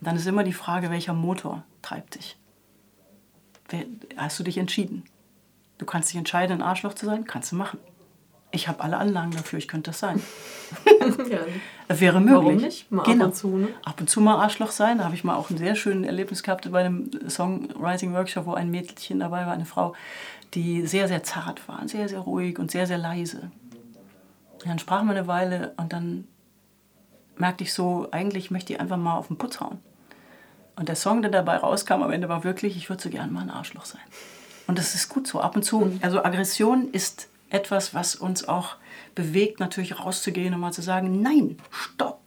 Und 0.00 0.06
dann 0.06 0.16
ist 0.16 0.26
immer 0.26 0.44
die 0.44 0.52
Frage, 0.52 0.90
welcher 0.90 1.14
Motor 1.14 1.64
treibt 1.80 2.16
dich? 2.16 2.36
Hast 4.18 4.38
du 4.38 4.44
dich 4.44 4.58
entschieden? 4.58 5.04
Du 5.78 5.86
kannst 5.86 6.10
dich 6.10 6.18
entscheiden, 6.18 6.60
ein 6.60 6.62
Arschloch 6.62 6.92
zu 6.92 7.06
sein, 7.06 7.24
kannst 7.24 7.52
du 7.52 7.56
machen. 7.56 7.78
Ich 8.56 8.68
habe 8.68 8.82
alle 8.82 8.96
Anlagen 8.96 9.32
dafür, 9.32 9.58
ich 9.58 9.68
könnte 9.68 9.90
das 9.90 9.98
sein. 9.98 10.22
ja. 11.30 11.40
Wäre 12.00 12.20
möglich. 12.20 12.36
Warum 12.36 12.56
nicht? 12.56 12.90
Mal 12.90 13.02
genau. 13.02 13.24
ab 13.24 13.30
und 13.30 13.36
zu. 13.36 13.48
Ne? 13.56 13.68
Ab 13.84 14.00
und 14.00 14.08
zu 14.08 14.20
mal 14.22 14.36
Arschloch 14.36 14.70
sein. 14.70 14.96
Da 14.96 15.04
habe 15.04 15.14
ich 15.14 15.24
mal 15.24 15.36
auch 15.36 15.50
ein 15.50 15.58
sehr 15.58 15.74
schönes 15.74 16.06
Erlebnis 16.06 16.42
gehabt 16.42 16.70
bei 16.72 16.80
einem 16.80 17.10
Songwriting-Workshop, 17.28 18.46
wo 18.46 18.54
ein 18.54 18.70
Mädchen 18.70 19.20
dabei 19.20 19.44
war, 19.44 19.52
eine 19.52 19.66
Frau, 19.66 19.94
die 20.54 20.86
sehr, 20.86 21.06
sehr 21.06 21.22
zart 21.22 21.68
war, 21.68 21.86
sehr, 21.86 22.08
sehr 22.08 22.20
ruhig 22.20 22.58
und 22.58 22.70
sehr, 22.70 22.86
sehr 22.86 22.96
leise. 22.96 23.50
Dann 24.64 24.78
sprachen 24.78 25.06
wir 25.06 25.14
eine 25.14 25.26
Weile 25.26 25.74
und 25.76 25.92
dann 25.92 26.26
merkte 27.36 27.62
ich 27.62 27.74
so, 27.74 28.08
eigentlich 28.10 28.50
möchte 28.50 28.72
ich 28.72 28.80
einfach 28.80 28.96
mal 28.96 29.18
auf 29.18 29.26
den 29.26 29.36
Putz 29.36 29.60
hauen. 29.60 29.80
Und 30.76 30.88
der 30.88 30.96
Song, 30.96 31.20
der 31.20 31.30
dabei 31.30 31.58
rauskam 31.58 32.02
am 32.02 32.10
Ende, 32.10 32.30
war 32.30 32.42
wirklich, 32.42 32.78
ich 32.78 32.88
würde 32.88 33.02
so 33.02 33.10
gerne 33.10 33.30
mal 33.30 33.42
ein 33.42 33.50
Arschloch 33.50 33.84
sein. 33.84 34.00
Und 34.66 34.78
das 34.78 34.94
ist 34.94 35.10
gut 35.10 35.26
so, 35.26 35.40
ab 35.40 35.56
und 35.56 35.62
zu. 35.62 35.80
Mhm. 35.80 35.98
Also 36.00 36.24
Aggression 36.24 36.88
ist 36.90 37.28
etwas, 37.50 37.94
was 37.94 38.16
uns 38.16 38.46
auch 38.46 38.76
bewegt, 39.14 39.60
natürlich 39.60 39.98
rauszugehen 39.98 40.54
und 40.54 40.60
mal 40.60 40.72
zu 40.72 40.82
sagen, 40.82 41.22
nein, 41.22 41.56
stopp, 41.70 42.20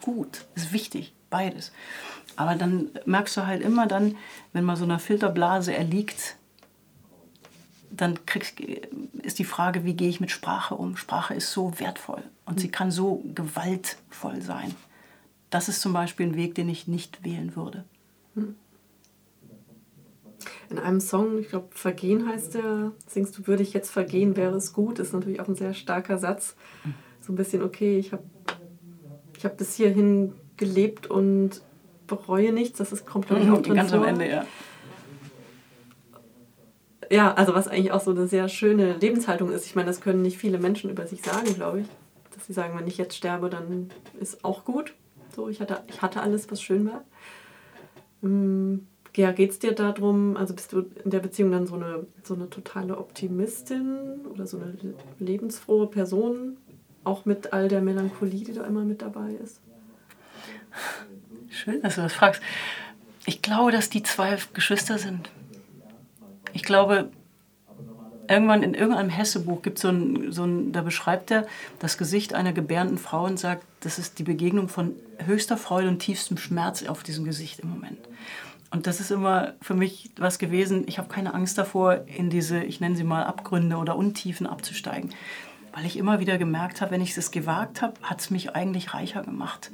gut, 0.00 0.46
ist 0.54 0.72
wichtig, 0.72 1.14
beides. 1.30 1.72
Aber 2.36 2.54
dann 2.54 2.90
merkst 3.06 3.36
du 3.36 3.46
halt 3.46 3.62
immer 3.62 3.86
dann, 3.86 4.16
wenn 4.52 4.64
man 4.64 4.76
so 4.76 4.84
einer 4.84 4.98
Filterblase 4.98 5.74
erliegt, 5.74 6.36
dann 7.90 8.26
kriegst, 8.26 8.60
ist 8.60 9.38
die 9.38 9.44
Frage, 9.44 9.84
wie 9.84 9.94
gehe 9.94 10.08
ich 10.08 10.20
mit 10.20 10.30
Sprache 10.30 10.74
um? 10.74 10.96
Sprache 10.96 11.34
ist 11.34 11.50
so 11.52 11.78
wertvoll 11.78 12.22
und 12.44 12.60
sie 12.60 12.70
kann 12.70 12.90
so 12.90 13.22
gewaltvoll 13.34 14.42
sein. 14.42 14.74
Das 15.50 15.68
ist 15.68 15.80
zum 15.80 15.92
Beispiel 15.92 16.26
ein 16.26 16.36
Weg, 16.36 16.54
den 16.54 16.68
ich 16.68 16.88
nicht 16.88 17.24
wählen 17.24 17.56
würde. 17.56 17.84
In 20.68 20.78
einem 20.78 21.00
Song, 21.00 21.38
ich 21.38 21.48
glaube 21.48 21.68
Vergehen 21.70 22.28
heißt 22.28 22.54
der, 22.54 22.92
singst 23.06 23.38
du, 23.38 23.46
würde 23.46 23.62
ich 23.62 23.72
jetzt 23.72 23.90
vergehen, 23.90 24.36
wäre 24.36 24.56
es 24.56 24.72
gut, 24.72 24.98
ist 24.98 25.12
natürlich 25.12 25.40
auch 25.40 25.48
ein 25.48 25.54
sehr 25.54 25.74
starker 25.74 26.18
Satz. 26.18 26.56
So 27.20 27.32
ein 27.32 27.36
bisschen, 27.36 27.62
okay, 27.62 27.98
ich 27.98 28.12
habe 28.12 28.24
ich 29.36 29.44
hab 29.44 29.56
bis 29.56 29.74
hierhin 29.74 30.32
gelebt 30.56 31.06
und 31.06 31.62
bereue 32.06 32.52
nichts, 32.52 32.78
das 32.78 32.92
ist, 32.92 33.06
glaube 33.06 33.26
ich 33.40 33.50
auch 33.50 33.62
drin 33.62 33.74
Ganz 33.74 33.90
vor. 33.90 34.00
am 34.00 34.08
Ende, 34.08 34.28
ja. 34.28 34.46
Ja, 37.10 37.34
also 37.34 37.54
was 37.54 37.68
eigentlich 37.68 37.92
auch 37.92 38.00
so 38.00 38.10
eine 38.10 38.26
sehr 38.26 38.48
schöne 38.48 38.96
Lebenshaltung 38.96 39.52
ist. 39.52 39.66
Ich 39.66 39.76
meine, 39.76 39.86
das 39.86 40.00
können 40.00 40.22
nicht 40.22 40.38
viele 40.38 40.58
Menschen 40.58 40.90
über 40.90 41.06
sich 41.06 41.22
sagen, 41.22 41.54
glaube 41.54 41.82
ich. 41.82 41.86
Dass 42.34 42.46
sie 42.46 42.52
sagen, 42.52 42.76
wenn 42.76 42.88
ich 42.88 42.98
jetzt 42.98 43.16
sterbe, 43.16 43.48
dann 43.48 43.90
ist 44.18 44.44
auch 44.44 44.64
gut. 44.64 44.94
So, 45.34 45.48
ich 45.48 45.60
hatte, 45.60 45.82
ich 45.86 46.02
hatte 46.02 46.20
alles, 46.20 46.50
was 46.50 46.60
schön 46.60 46.86
war. 46.86 47.04
Hm 48.22 48.88
ja, 49.16 49.32
geht 49.32 49.50
es 49.50 49.58
dir 49.58 49.72
darum, 49.72 50.36
also 50.36 50.54
bist 50.54 50.72
du 50.72 50.84
in 51.04 51.10
der 51.10 51.20
Beziehung 51.20 51.50
dann 51.52 51.66
so 51.66 51.74
eine, 51.74 52.06
so 52.22 52.34
eine 52.34 52.50
totale 52.50 52.98
Optimistin 52.98 54.26
oder 54.32 54.46
so 54.46 54.58
eine 54.58 54.76
lebensfrohe 55.18 55.86
Person, 55.86 56.56
auch 57.04 57.24
mit 57.24 57.52
all 57.52 57.68
der 57.68 57.80
Melancholie, 57.80 58.44
die 58.44 58.52
da 58.52 58.64
immer 58.64 58.84
mit 58.84 59.02
dabei 59.02 59.32
ist? 59.42 59.60
Schön, 61.48 61.80
dass 61.82 61.94
du 61.94 62.02
das 62.02 62.12
fragst. 62.12 62.42
Ich 63.24 63.42
glaube, 63.42 63.72
dass 63.72 63.90
die 63.90 64.02
zwei 64.02 64.36
Geschwister 64.52 64.98
sind. 64.98 65.30
Ich 66.52 66.62
glaube, 66.62 67.10
irgendwann 68.28 68.62
in 68.62 68.74
irgendeinem 68.74 69.10
Hessebuch 69.10 69.62
gibt 69.62 69.78
so 69.78 69.88
ein, 69.88 70.32
so 70.32 70.44
ein, 70.44 70.72
da 70.72 70.82
beschreibt 70.82 71.30
er 71.30 71.46
das 71.78 71.98
Gesicht 71.98 72.34
einer 72.34 72.52
gebärenden 72.52 72.98
Frau 72.98 73.24
und 73.24 73.38
sagt, 73.38 73.64
das 73.80 73.98
ist 73.98 74.18
die 74.18 74.22
Begegnung 74.22 74.68
von 74.68 74.94
höchster 75.24 75.56
Freude 75.56 75.88
und 75.88 75.98
tiefstem 76.00 76.36
Schmerz 76.36 76.84
auf 76.86 77.02
diesem 77.02 77.24
Gesicht 77.24 77.60
im 77.60 77.70
Moment. 77.70 77.98
Und 78.70 78.86
das 78.86 79.00
ist 79.00 79.10
immer 79.10 79.54
für 79.62 79.74
mich 79.74 80.10
was 80.16 80.38
gewesen, 80.38 80.84
ich 80.86 80.98
habe 80.98 81.08
keine 81.08 81.34
Angst 81.34 81.56
davor, 81.56 82.06
in 82.06 82.30
diese, 82.30 82.62
ich 82.62 82.80
nenne 82.80 82.96
sie 82.96 83.04
mal 83.04 83.24
Abgründe 83.24 83.76
oder 83.76 83.96
Untiefen 83.96 84.46
abzusteigen. 84.46 85.10
Weil 85.72 85.86
ich 85.86 85.96
immer 85.96 86.20
wieder 86.20 86.38
gemerkt 86.38 86.80
habe, 86.80 86.90
wenn 86.90 87.00
ich 87.00 87.16
es 87.16 87.30
gewagt 87.30 87.82
habe, 87.82 87.94
hat 88.02 88.20
es 88.20 88.30
mich 88.30 88.54
eigentlich 88.54 88.94
reicher 88.94 89.22
gemacht. 89.22 89.70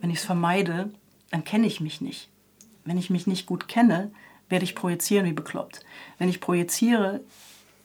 Wenn 0.00 0.10
ich 0.10 0.18
es 0.18 0.24
vermeide, 0.24 0.90
dann 1.30 1.44
kenne 1.44 1.66
ich 1.66 1.80
mich 1.80 2.00
nicht. 2.00 2.28
Wenn 2.84 2.98
ich 2.98 3.10
mich 3.10 3.26
nicht 3.26 3.46
gut 3.46 3.68
kenne, 3.68 4.10
werde 4.48 4.64
ich 4.64 4.74
projizieren 4.74 5.26
wie 5.26 5.32
bekloppt. 5.32 5.84
Wenn 6.18 6.28
ich 6.28 6.40
projiziere, 6.40 7.20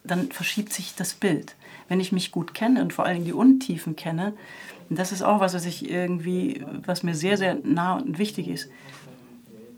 dann 0.03 0.31
verschiebt 0.31 0.73
sich 0.73 0.95
das 0.95 1.13
Bild. 1.13 1.55
Wenn 1.87 1.99
ich 1.99 2.11
mich 2.11 2.31
gut 2.31 2.53
kenne 2.53 2.81
und 2.81 2.93
vor 2.93 3.05
allem 3.05 3.25
die 3.25 3.33
Untiefen 3.33 3.95
kenne, 3.95 4.33
das 4.89 5.11
ist 5.11 5.21
auch 5.21 5.39
was, 5.39 5.53
was 5.53 5.65
ich 5.65 5.89
irgendwie, 5.89 6.63
was 6.85 7.03
mir 7.03 7.15
sehr, 7.15 7.37
sehr 7.37 7.55
nah 7.63 7.97
und 7.97 8.17
wichtig 8.17 8.47
ist, 8.47 8.69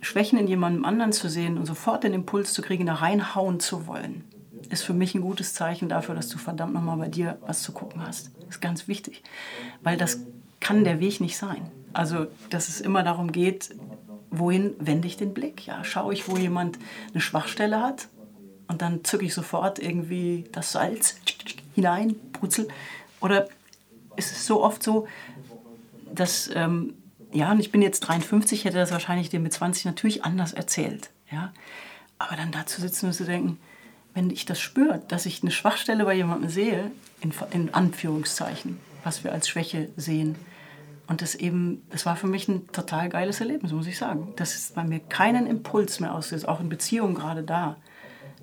Schwächen 0.06 0.38
in 0.38 0.48
jemandem 0.48 0.86
anderen 0.86 1.12
zu 1.12 1.30
sehen 1.30 1.58
und 1.58 1.66
sofort 1.66 2.04
den 2.04 2.14
Impuls 2.14 2.54
zu 2.54 2.62
kriegen, 2.62 2.86
da 2.86 2.94
reinhauen 2.94 3.60
zu 3.60 3.88
wollen, 3.88 4.24
ist 4.70 4.84
für 4.84 4.94
mich 4.94 5.16
ein 5.16 5.22
gutes 5.22 5.56
Zeichen 5.56 5.90
dafür, 5.90 6.14
dass 6.14 6.30
du 6.30 6.38
verdammt 6.38 6.76
nochmal 6.76 6.98
bei 6.98 7.08
dir 7.08 7.40
was 7.42 7.64
zu 7.64 7.72
gucken 7.72 8.06
hast. 8.06 8.30
Das 8.40 8.56
ist 8.56 8.62
ganz 8.62 8.88
wichtig, 8.88 9.24
weil 9.82 9.98
das 9.98 10.20
kann 10.60 10.84
der 10.84 11.00
Weg 11.00 11.22
nicht 11.22 11.38
sein. 11.38 11.72
Also, 11.92 12.28
dass 12.52 12.70
es 12.70 12.82
immer 12.82 13.02
darum 13.02 13.32
geht, 13.32 13.76
wohin 14.30 14.76
wende 14.80 15.08
ich 15.08 15.18
den 15.18 15.34
Blick? 15.34 15.66
Ja, 15.66 15.84
schaue 15.84 16.14
ich, 16.14 16.30
wo 16.30 16.38
jemand 16.38 16.78
eine 17.12 17.22
Schwachstelle 17.22 17.82
hat 17.82 18.08
und 18.68 18.84
dann 18.84 19.04
zücke 19.04 19.26
ich 19.26 19.34
sofort 19.34 19.80
irgendwie 19.80 20.46
das 20.52 20.72
Salz 20.72 21.16
hinein, 21.74 22.16
brutzel. 22.32 22.68
Oder 23.22 23.48
ist 24.18 24.32
es 24.32 24.46
so 24.46 24.64
oft 24.64 24.84
so, 24.84 25.08
dass 26.14 26.50
ähm, 26.54 26.94
ja, 27.36 27.52
und 27.52 27.60
ich 27.60 27.72
bin 27.72 27.82
jetzt 27.82 28.00
53, 28.02 28.64
hätte 28.64 28.78
das 28.78 28.92
wahrscheinlich 28.92 29.30
dir 29.30 29.42
mit 29.42 29.54
20 29.54 29.86
natürlich 29.86 30.24
anders 30.24 30.54
erzählt. 30.54 31.10
Ja? 31.30 31.52
Aber 32.18 32.36
dann 32.38 32.52
da 32.52 32.66
zu 32.66 32.80
sitzen 32.80 33.08
und 33.08 33.14
zu 33.14 33.26
denken, 33.26 33.60
wenn 34.14 34.30
ich 34.30 34.46
das 34.46 34.60
spüre, 34.62 35.02
dass 35.10 35.26
ich 35.26 35.42
eine 35.42 35.52
Schwachstelle 35.52 36.06
bei 36.06 36.14
jemandem 36.14 36.50
sehe, 36.50 36.92
in, 37.20 37.34
in 37.52 37.74
Anführungszeichen, 37.74 38.80
was 39.04 39.26
wir 39.26 39.34
als 39.34 39.50
Schwäche 39.50 39.90
sehen, 39.98 40.36
und 41.08 41.22
das 41.22 41.36
eben, 41.36 41.86
das 41.92 42.06
war 42.06 42.16
für 42.16 42.26
mich 42.26 42.48
ein 42.48 42.68
total 42.72 43.10
geiles 43.10 43.40
Erlebnis, 43.40 43.72
muss 43.72 43.86
ich 43.86 43.98
sagen. 43.98 44.34
Das 44.38 44.56
ist 44.56 44.74
bei 44.74 44.84
mir 44.84 45.00
keinen 45.00 45.46
Impuls 45.46 46.00
mehr 46.00 46.16
auslöst, 46.16 46.48
auch 46.48 46.60
in 46.60 46.70
Beziehungen 46.70 47.14
gerade 47.14 47.44
da, 47.44 47.76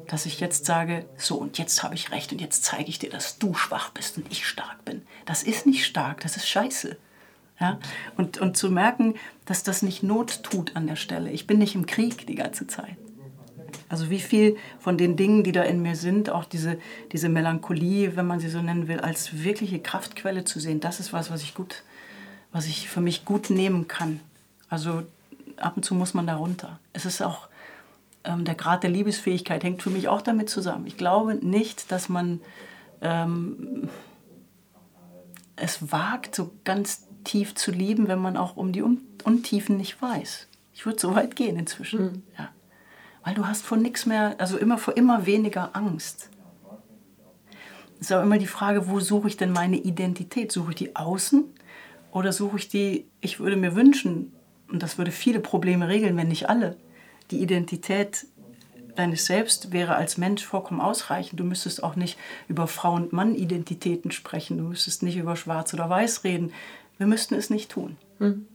dass 0.07 0.27
ich 0.27 0.39
jetzt 0.39 0.67
sage, 0.67 1.07
so 1.17 1.37
und 1.37 1.59
jetzt 1.59 1.83
habe 1.83 1.97
ich 1.97 2.13
recht 2.13 2.31
und 2.31 2.41
jetzt 2.41 2.63
zeige 2.63 2.89
ich 2.89 3.01
dir, 3.01 3.11
dass 3.11 3.39
du 3.39 3.55
schwach 3.55 3.91
bist 3.91 4.17
und 4.17 4.31
ich 4.31 4.47
stark 4.47 4.85
bin. 4.85 5.03
Das 5.25 5.43
ist 5.43 5.67
nicht 5.67 5.85
stark, 5.85 6.21
das 6.21 6.37
ist 6.37 6.47
scheiße. 6.47 6.97
Ja? 7.63 7.79
Und, 8.17 8.39
und 8.39 8.57
zu 8.57 8.71
merken, 8.71 9.15
dass 9.47 9.63
das 9.63 9.83
nicht 9.83 10.03
Not 10.03 10.43
tut 10.43 10.77
an 10.77 10.87
der 10.87 10.97
Stelle. 10.97 11.31
Ich 11.31 11.47
bin 11.47 11.59
nicht 11.59 11.75
im 11.75 11.87
Krieg 11.87 12.27
die 12.27 12.35
ganze 12.35 12.67
Zeit. 12.67 12.97
Also 13.89 14.11
wie 14.11 14.21
viel 14.21 14.57
von 14.79 14.99
den 14.99 15.17
Dingen, 15.17 15.45
die 15.45 15.53
da 15.53 15.63
in 15.63 15.81
mir 15.81 15.97
sind, 15.97 16.29
auch 16.29 16.45
diese, 16.45 16.79
diese 17.13 17.29
Melancholie, 17.29 18.17
wenn 18.17 18.27
man 18.27 18.41
sie 18.41 18.49
so 18.49 18.61
nennen 18.61 18.89
will, 18.89 19.01
als 19.01 19.45
wirkliche 19.45 19.79
Kraftquelle 19.79 20.45
zu 20.45 20.61
sehen, 20.61 20.81
das 20.81 20.99
ist 20.99 21.13
was, 21.13 21.31
was 21.31 21.43
ich 21.43 21.55
gut, 21.55 21.85
was 22.53 22.67
ich 22.67 22.89
für 22.89 23.01
mich 23.01 23.25
gut 23.25 23.49
nehmen 23.49 23.89
kann. 23.89 24.21
Also 24.69 25.03
ab 25.57 25.77
und 25.77 25.85
zu 25.85 25.95
muss 25.95 26.15
man 26.15 26.27
da 26.27 26.37
runter. 26.37 26.81
Es 26.93 27.05
ist 27.05 27.23
auch 27.23 27.49
ähm, 28.25 28.45
der 28.45 28.55
Grad 28.55 28.83
der 28.83 28.91
Liebesfähigkeit 28.91 29.63
hängt 29.63 29.83
für 29.83 29.91
mich 29.91 30.09
auch 30.09 30.23
damit 30.23 30.51
zusammen. 30.51 30.87
Ich 30.87 30.97
glaube 30.97 31.35
nicht, 31.35 31.93
dass 31.93 32.09
man 32.09 32.41
ähm, 33.03 33.89
es 35.57 35.93
wagt, 35.93 36.35
so 36.35 36.53
ganz 36.65 37.07
tief 37.25 37.55
zu 37.55 37.71
lieben, 37.71 38.09
wenn 38.09 38.19
man 38.19 38.37
auch 38.37 38.57
um 38.57 38.73
die 38.73 38.83
Untiefen 38.83 39.77
nicht 39.77 40.01
weiß. 40.01 40.49
Ich 40.75 40.87
würde 40.87 41.01
so 41.01 41.15
weit 41.15 41.37
gehen 41.37 41.59
inzwischen. 41.59 42.03
Mhm. 42.03 42.23
Ja. 42.39 42.49
Weil 43.25 43.35
du 43.35 43.47
hast 43.47 43.63
vor 43.63 43.79
nichts 43.79 44.07
mehr, 44.07 44.35
also 44.39 44.59
immer 44.59 44.79
vor 44.79 44.97
immer 44.97 45.27
weniger 45.27 45.77
Angst. 45.77 46.29
Es 48.01 48.11
ist 48.11 48.13
auch 48.13 48.23
immer 48.23 48.39
die 48.39 48.49
Frage, 48.49 48.89
wo 48.89 48.99
suche 48.99 49.29
ich 49.29 49.37
denn 49.37 49.53
meine 49.53 49.77
Identität? 49.77 50.51
Suche 50.51 50.71
ich 50.71 50.77
die 50.77 50.97
außen 50.97 51.45
oder 52.11 52.33
suche 52.33 52.57
ich 52.57 52.69
die, 52.69 53.07
ich 53.21 53.39
würde 53.39 53.57
mir 53.57 53.77
wünschen, 53.77 54.33
und 54.69 54.83
das 54.83 54.99
würde 54.99 55.13
viele 55.13 55.39
Probleme 55.39 55.87
regeln, 55.87 56.17
wenn 56.17 56.29
nicht 56.29 56.49
alle, 56.49 56.77
die 57.31 57.41
Identität 57.41 58.27
deines 58.97 59.27
Selbst 59.27 59.73
wäre 59.73 59.95
als 59.95 60.19
Mensch 60.19 60.45
vollkommen 60.45 60.81
ausreichend. 60.81 61.41
Du 61.41 61.45
müsstest 61.45 61.83
auch 61.83 61.97
nicht 61.97 62.19
über 62.49 62.67
Frau- 62.67 62.95
und 62.95 63.13
Mann-Identitäten 63.13 64.11
sprechen. 64.11 64.59
Du 64.59 64.65
müsstest 64.65 65.03
nicht 65.03 65.17
über 65.17 65.37
Schwarz 65.37 65.73
oder 65.73 65.89
Weiß 65.89 66.25
reden. 66.25 66.53
Wir 66.99 67.07
müssten 67.07 67.35
es 67.35 67.51
nicht 67.51 67.71
tun. 67.71 67.97
Hm. 68.19 68.47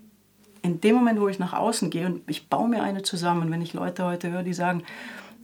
In 0.61 0.81
dem 0.81 0.95
Moment, 0.95 1.19
wo 1.19 1.27
ich 1.27 1.39
nach 1.39 1.53
außen 1.53 1.89
gehe 1.89 2.05
und 2.05 2.29
ich 2.29 2.47
baue 2.49 2.67
mir 2.67 2.83
eine 2.83 3.03
zusammen, 3.03 3.43
und 3.43 3.51
wenn 3.51 3.61
ich 3.61 3.73
Leute 3.73 4.05
heute 4.05 4.31
höre, 4.31 4.43
die 4.43 4.53
sagen, 4.53 4.83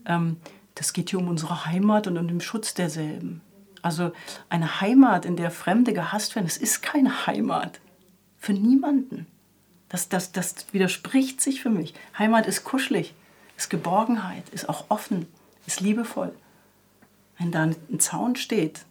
ähm, 0.06 0.36
das 0.74 0.92
geht 0.92 1.10
hier 1.10 1.18
um 1.18 1.28
unsere 1.28 1.66
Heimat 1.66 2.06
und 2.06 2.18
um 2.18 2.26
den 2.26 2.40
Schutz 2.40 2.74
derselben. 2.74 3.40
Also 3.80 4.12
eine 4.48 4.80
Heimat, 4.80 5.24
in 5.24 5.36
der 5.36 5.50
Fremde 5.50 5.92
gehasst 5.92 6.34
werden, 6.34 6.46
das 6.46 6.56
ist 6.56 6.82
keine 6.82 7.26
Heimat. 7.26 7.80
Für 8.38 8.52
niemanden. 8.52 9.26
Das, 9.88 10.08
das, 10.08 10.32
das 10.32 10.66
widerspricht 10.72 11.40
sich 11.40 11.62
für 11.62 11.70
mich. 11.70 11.94
Heimat 12.18 12.46
ist 12.46 12.64
kuschelig 12.64 13.14
ist 13.56 13.70
Geborgenheit, 13.70 14.48
ist 14.50 14.68
auch 14.68 14.86
offen, 14.88 15.26
ist 15.66 15.80
liebevoll. 15.80 16.34
Wenn 17.38 17.50
da 17.50 17.62
ein 17.62 18.00
Zaun 18.00 18.36
steht 18.36 18.84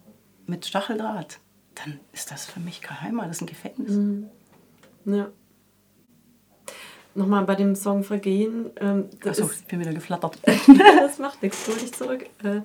mit 0.47 0.65
Stacheldraht, 0.65 1.39
dann 1.75 1.99
ist 2.11 2.31
das 2.31 2.45
für 2.45 2.59
mich 2.59 2.81
kein 2.81 3.01
Heimat, 3.01 3.29
das 3.29 3.37
ist 3.37 3.41
ein 3.41 3.47
Gefängnis. 3.47 3.91
Mhm. 3.91 4.29
Ja. 5.05 5.29
Nochmal 7.15 7.45
bei 7.45 7.55
dem 7.55 7.75
Song 7.75 8.03
Vergehen. 8.03 8.71
Ähm, 8.79 9.09
Achso, 9.23 9.49
ich 9.51 9.65
bin 9.65 9.79
wieder 9.79 9.93
geflattert. 9.93 10.39
das 10.45 11.19
macht 11.19 11.43
nichts, 11.43 11.67
hol 11.67 11.75
dich 11.75 11.93
zurück. 11.93 12.25
Äh, 12.43 12.61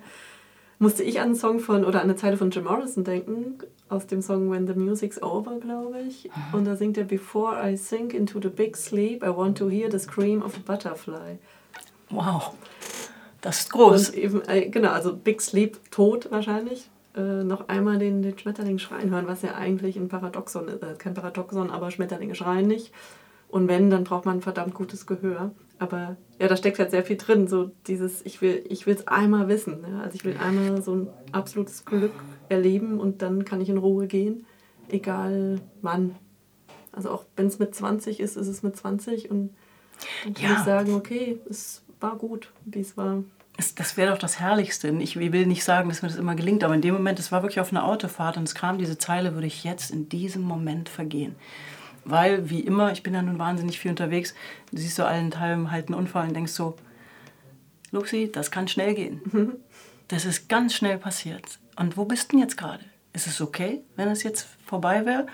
musste 0.79 1.03
ich 1.03 1.21
an 1.21 1.27
einen 1.27 1.35
Song 1.35 1.61
von, 1.61 1.85
oder 1.85 2.01
an 2.01 2.05
eine 2.05 2.17
Zeile 2.17 2.37
von 2.37 2.51
Jim 2.51 2.65
Morrison 2.65 3.05
denken, 3.05 3.59
aus 3.89 4.07
dem 4.07 4.23
Song 4.23 4.51
When 4.51 4.67
the 4.67 4.75
Music's 4.75 5.21
Over, 5.23 5.59
glaube 5.59 6.01
ich. 6.01 6.31
Und 6.53 6.65
da 6.67 6.77
singt 6.77 6.97
er 6.97 7.05
Before 7.05 7.57
I 7.63 7.77
sink 7.77 8.15
into 8.15 8.41
the 8.41 8.49
big 8.49 8.77
sleep, 8.77 9.23
I 9.23 9.29
want 9.29 9.59
to 9.59 9.69
hear 9.69 9.91
the 9.91 9.99
scream 9.99 10.43
of 10.43 10.57
a 10.57 10.61
butterfly. 10.65 11.39
Wow, 12.11 12.55
das 13.41 13.61
ist 13.61 13.73
groß. 13.73 14.11
Und 14.11 14.17
eben, 14.17 14.49
äh, 14.49 14.69
genau, 14.69 14.91
also 14.91 15.15
Big 15.15 15.43
Sleep, 15.43 15.79
tot 15.91 16.31
wahrscheinlich. 16.31 16.89
Äh, 17.19 17.43
noch 17.43 17.69
einmal 17.69 17.99
den, 17.99 18.23
den 18.23 18.39
Schmetterling 18.39 18.79
schreien 18.79 19.11
hören, 19.11 19.27
was 19.27 19.43
ja 19.43 19.55
eigentlich 19.55 19.97
ein 19.97 20.09
Paradoxon 20.09 20.69
ist. 20.69 20.83
Äh, 20.85 20.95
kein 20.97 21.15
Paradoxon, 21.15 21.71
aber 21.71 21.91
Schmetterlinge 21.91 22.37
schreien 22.37 22.69
nicht. 22.69 22.93
Und 23.49 23.67
wenn, 23.67 23.91
dann 23.91 24.05
braucht 24.05 24.25
man 24.25 24.37
ein 24.37 24.43
verdammt 24.43 24.75
gutes 24.75 25.05
Gehör. 25.07 25.51
Aber 25.81 26.17
ja, 26.39 26.47
da 26.47 26.57
steckt 26.57 26.79
halt 26.79 26.93
sehr 26.93 27.03
viel 27.03 27.17
drin. 27.17 27.49
So 27.49 27.73
dieses, 27.89 28.25
ich 28.25 28.41
will 28.41 28.65
ich 28.69 28.87
es 28.87 29.09
einmal 29.09 29.49
wissen. 29.49 29.85
Ja? 29.89 30.03
Also 30.03 30.15
ich 30.15 30.25
will 30.25 30.37
einmal 30.37 30.81
so 30.81 30.95
ein 30.95 31.09
absolutes 31.33 31.85
Glück 31.85 32.13
erleben 32.49 33.01
und 33.01 33.21
dann 33.21 33.45
kann 33.45 33.61
ich 33.61 33.69
in 33.69 33.79
Ruhe 33.79 34.07
gehen. 34.07 34.47
Egal 34.89 35.61
wann. 35.83 36.15
Also 36.93 37.11
auch 37.11 37.25
wenn 37.35 37.47
es 37.47 37.59
mit 37.59 37.75
20 37.75 38.21
ist, 38.21 38.37
ist 38.37 38.49
es 38.49 38.63
mit 38.63 38.77
20 38.77 39.31
und 39.31 39.51
dann 40.25 40.35
kann 40.35 40.45
ja. 40.45 40.57
ich 40.57 40.65
sagen, 40.65 40.95
okay, 40.95 41.41
es 41.51 41.83
war 42.01 42.17
gut, 42.17 42.53
wie 42.65 42.81
es 42.81 42.97
war. 42.97 43.25
Das 43.75 43.97
wäre 43.97 44.13
doch 44.13 44.19
das 44.19 44.39
Herrlichste. 44.39 44.89
Ich 45.01 45.17
will 45.17 45.47
nicht 45.47 45.65
sagen, 45.65 45.89
dass 45.89 46.03
mir 46.03 46.09
das 46.09 46.17
immer 46.17 46.37
gelingt, 46.37 46.63
aber 46.63 46.75
in 46.75 46.81
dem 46.81 46.95
Moment, 46.95 47.19
es 47.19 47.33
war 47.33 47.43
wirklich 47.43 47.61
auf 47.61 47.73
einer 47.73 47.85
Autofahrt 47.85 48.37
und 48.37 48.45
es 48.45 48.55
kam 48.55 48.79
diese 48.79 48.99
Zeile, 48.99 49.35
würde 49.35 49.49
ich 49.49 49.65
jetzt 49.65 49.91
in 49.91 50.09
diesem 50.09 50.43
Moment 50.43 50.89
vergehen. 50.89 51.35
Weil, 52.05 52.49
wie 52.51 52.61
immer, 52.61 52.93
ich 52.93 53.03
bin 53.03 53.15
ja 53.15 53.23
nun 53.23 53.39
wahnsinnig 53.39 53.79
viel 53.79 53.91
unterwegs, 53.91 54.35
du 54.71 54.79
siehst 54.79 54.97
so 54.97 55.05
allen 55.05 55.31
Teilen 55.31 55.71
halt 55.71 55.89
einen 55.89 55.99
Unfall 55.99 56.29
und 56.29 56.35
denkst 56.35 56.53
so, 56.53 56.77
Luxi, 57.91 58.31
das 58.33 58.51
kann 58.51 58.69
schnell 58.69 58.95
gehen. 58.95 59.21
Mhm. 59.25 59.57
Das 60.07 60.25
ist 60.25 60.49
ganz 60.49 60.75
schnell 60.75 60.99
passiert. 60.99 61.59
Und 61.77 61.97
wo 61.97 62.05
bist 62.05 62.29
du 62.29 62.37
denn 62.37 62.41
jetzt 62.41 62.57
gerade? 62.57 62.85
Ist 63.13 63.27
es 63.27 63.41
okay, 63.41 63.83
wenn 63.97 64.09
es 64.09 64.23
jetzt 64.23 64.47
vorbei 64.69 65.07
wäre? 65.07 65.27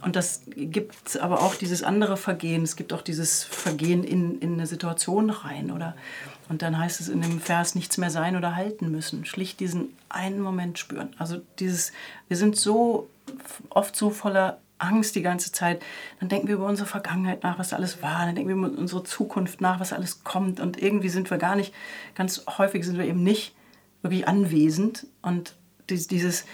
Und 0.00 0.16
das 0.16 0.42
gibt 0.46 1.18
aber 1.20 1.40
auch 1.42 1.54
dieses 1.54 1.82
andere 1.82 2.16
Vergehen. 2.16 2.62
Es 2.62 2.76
gibt 2.76 2.92
auch 2.92 3.02
dieses 3.02 3.44
Vergehen 3.44 4.04
in, 4.04 4.38
in 4.38 4.54
eine 4.54 4.66
Situation 4.66 5.30
rein. 5.30 5.70
Oder, 5.70 5.96
und 6.48 6.62
dann 6.62 6.78
heißt 6.78 7.00
es 7.00 7.08
in 7.08 7.20
dem 7.20 7.40
Vers 7.40 7.74
nichts 7.74 7.98
mehr 7.98 8.10
sein 8.10 8.36
oder 8.36 8.54
halten 8.54 8.90
müssen. 8.90 9.24
Schlicht 9.24 9.60
diesen 9.60 9.96
einen 10.08 10.40
Moment 10.40 10.78
spüren. 10.78 11.10
Also 11.18 11.40
dieses, 11.58 11.92
wir 12.28 12.36
sind 12.36 12.56
so 12.56 13.08
oft 13.70 13.96
so 13.96 14.10
voller 14.10 14.58
Angst 14.78 15.16
die 15.16 15.22
ganze 15.22 15.50
Zeit. 15.50 15.82
Dann 16.20 16.28
denken 16.28 16.46
wir 16.46 16.54
über 16.54 16.66
unsere 16.66 16.88
Vergangenheit 16.88 17.42
nach, 17.42 17.58
was 17.58 17.72
alles 17.72 18.00
war. 18.00 18.26
Dann 18.26 18.36
denken 18.36 18.48
wir 18.48 18.68
über 18.68 18.78
unsere 18.78 19.02
Zukunft 19.02 19.60
nach, 19.60 19.80
was 19.80 19.92
alles 19.92 20.22
kommt. 20.22 20.60
Und 20.60 20.80
irgendwie 20.80 21.08
sind 21.08 21.30
wir 21.30 21.38
gar 21.38 21.56
nicht, 21.56 21.74
ganz 22.14 22.44
häufig 22.58 22.84
sind 22.84 22.98
wir 22.98 23.04
eben 23.04 23.24
nicht 23.24 23.54
wirklich 24.02 24.28
anwesend. 24.28 25.06
Und 25.22 25.56
dieses, 25.90 26.44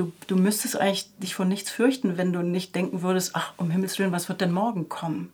du, 0.00 0.12
du 0.26 0.36
müsstest 0.36 0.80
eigentlich 0.80 1.14
dich 1.18 1.34
vor 1.34 1.44
nichts 1.44 1.70
fürchten, 1.70 2.16
wenn 2.16 2.32
du 2.32 2.42
nicht 2.42 2.74
denken 2.74 3.02
würdest, 3.02 3.32
ach, 3.34 3.52
um 3.58 3.70
Himmels 3.70 3.98
Willen, 3.98 4.12
was 4.12 4.28
wird 4.28 4.40
denn 4.40 4.52
morgen 4.52 4.88
kommen? 4.88 5.30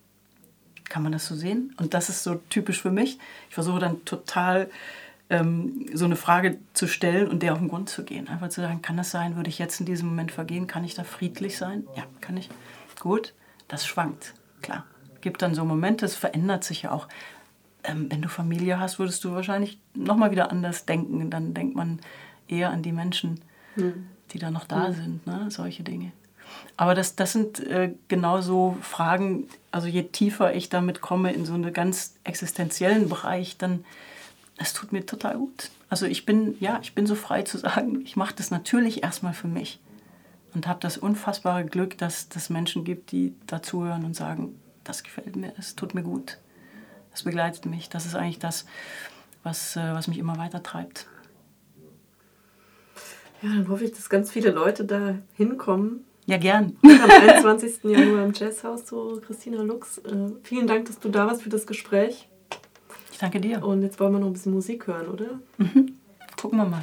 Kann 0.89 1.03
man 1.03 1.13
das 1.13 1.27
so 1.27 1.35
sehen? 1.35 1.75
Und 1.79 1.95
das 1.95 2.09
ist 2.09 2.25
so 2.25 2.37
typisch 2.51 2.83
für 2.83 2.91
mich. 2.91 3.19
Ich 3.49 3.55
versuche 3.55 3.79
dann 3.79 4.05
total 4.05 4.69
ähm, 5.31 5.87
so 5.95 6.05
eine 6.05 6.17
Frage 6.17 6.59
zu 6.75 6.89
stellen 6.89 7.29
und 7.29 7.43
der 7.43 7.53
auf 7.53 7.59
den 7.59 7.69
Grund 7.69 7.89
zu 7.89 8.05
gehen. 8.05 8.29
Einfach 8.29 8.49
zu 8.49 8.61
sagen, 8.61 8.83
kann 8.83 8.97
das 8.97 9.11
sein? 9.11 9.37
Würde 9.37 9.49
ich 9.49 9.59
jetzt 9.59 9.79
in 9.81 9.87
diesem 9.87 10.09
Moment 10.09 10.33
vergehen? 10.33 10.67
Kann 10.67 10.85
ich 10.85 10.95
da 10.95 11.05
friedlich 11.05 11.57
sein? 11.57 11.87
Ja, 11.97 12.05
kann 12.21 12.37
ich. 12.37 12.49
Gut, 13.01 13.35
das 13.69 13.87
schwankt, 13.87 14.35
klar. 14.63 14.85
Gibt 15.21 15.43
dann 15.43 15.55
so 15.55 15.65
Momente, 15.65 16.07
es 16.07 16.15
verändert 16.15 16.65
sich 16.65 16.83
ja 16.83 16.93
auch. 16.93 17.09
Ähm, 17.85 18.11
wenn 18.11 18.23
du 18.23 18.29
Familie 18.29 18.81
hast, 18.81 18.99
würdest 18.99 19.23
du 19.25 19.33
wahrscheinlich 19.33 19.79
nochmal 19.95 20.31
wieder 20.31 20.51
anders 20.51 20.87
denken. 20.87 21.31
Dann 21.31 21.55
denkt 21.55 21.77
man 21.77 22.01
eher 22.49 22.71
an 22.71 22.83
die 22.83 22.93
Menschen. 22.93 23.41
Mhm 23.77 24.09
die 24.33 24.39
da 24.39 24.51
noch 24.51 24.65
da 24.65 24.89
mhm. 24.89 24.95
sind, 24.95 25.27
ne? 25.27 25.51
solche 25.51 25.83
Dinge. 25.83 26.13
Aber 26.77 26.95
das, 26.95 27.17
das 27.17 27.33
sind 27.33 27.61
äh, 27.61 27.93
genauso 28.09 28.77
Fragen, 28.81 29.49
also 29.71 29.89
je 29.89 30.05
tiefer 30.05 30.55
ich 30.55 30.69
damit 30.69 31.01
komme 31.01 31.33
in 31.33 31.45
so 31.45 31.55
einen 31.55 31.73
ganz 31.73 32.15
existenziellen 32.25 33.09
Bereich, 33.09 33.57
dann, 33.57 33.85
es 34.59 34.73
tut 34.73 34.93
mir 34.93 35.05
total 35.05 35.39
gut. 35.39 35.71
Also 35.89 36.07
ich 36.07 36.27
bin, 36.27 36.57
ja, 36.61 36.79
ich 36.83 36.95
bin 36.95 37.07
so 37.07 37.15
frei 37.15 37.43
zu 37.43 37.59
sagen, 37.59 38.03
ich 38.03 38.17
mache 38.17 38.35
das 38.35 38.51
natürlich 38.51 39.03
erstmal 39.03 39.35
für 39.35 39.49
mich 39.49 39.81
und 40.55 40.67
habe 40.67 40.81
das 40.81 40.99
unfassbare 40.99 41.65
Glück, 41.65 41.99
dass 41.99 42.29
es 42.35 42.51
Menschen 42.51 42.85
gibt, 42.85 43.13
die 43.13 43.35
dazuhören 43.47 44.05
und 44.05 44.15
sagen, 44.15 44.61
das 44.85 45.03
gefällt 45.03 45.37
mir, 45.37 45.53
es 45.59 45.77
tut 45.77 45.95
mir 45.95 46.03
gut, 46.03 46.39
das 47.11 47.25
begleitet 47.25 47.67
mich. 47.67 47.89
Das 47.89 48.07
ist 48.07 48.15
eigentlich 48.15 48.39
das, 48.39 48.67
was, 49.43 49.77
äh, 49.77 49.93
was 49.93 50.09
mich 50.09 50.19
immer 50.19 50.39
weiter 50.39 50.63
treibt. 50.63 51.07
Ja, 53.43 53.49
dann 53.51 53.69
hoffe 53.69 53.85
ich, 53.85 53.93
dass 53.93 54.09
ganz 54.09 54.31
viele 54.31 54.51
Leute 54.51 54.85
da 54.85 55.17
hinkommen. 55.35 56.05
Ja, 56.27 56.39
gern. 56.39 56.77
Am 56.83 57.11
21. 57.11 57.85
Januar 57.85 58.25
im 58.25 58.33
Jazzhaus 58.33 58.85
zu 58.85 59.21
Christina 59.25 59.63
Lux. 59.63 59.99
Äh, 59.99 60.33
vielen 60.43 60.67
Dank, 60.67 60.87
dass 60.87 60.99
du 60.99 61.09
da 61.09 61.27
warst 61.27 61.43
für 61.43 61.51
das 61.51 61.67
Gespräch. 61.67 62.29
Ich 63.13 63.19
danke 63.19 63.41
dir. 63.41 63.65
Und 63.65 63.83
jetzt 63.83 64.01
wollen 64.01 64.13
wir 64.13 64.19
noch 64.19 64.27
ein 64.27 64.33
bisschen 64.33 64.53
Musik 64.53 64.87
hören, 64.87 65.09
oder? 65.09 65.41
Mhm. 65.59 65.97
Gucken 66.37 66.59
wir 66.59 66.67
mal. 66.67 66.83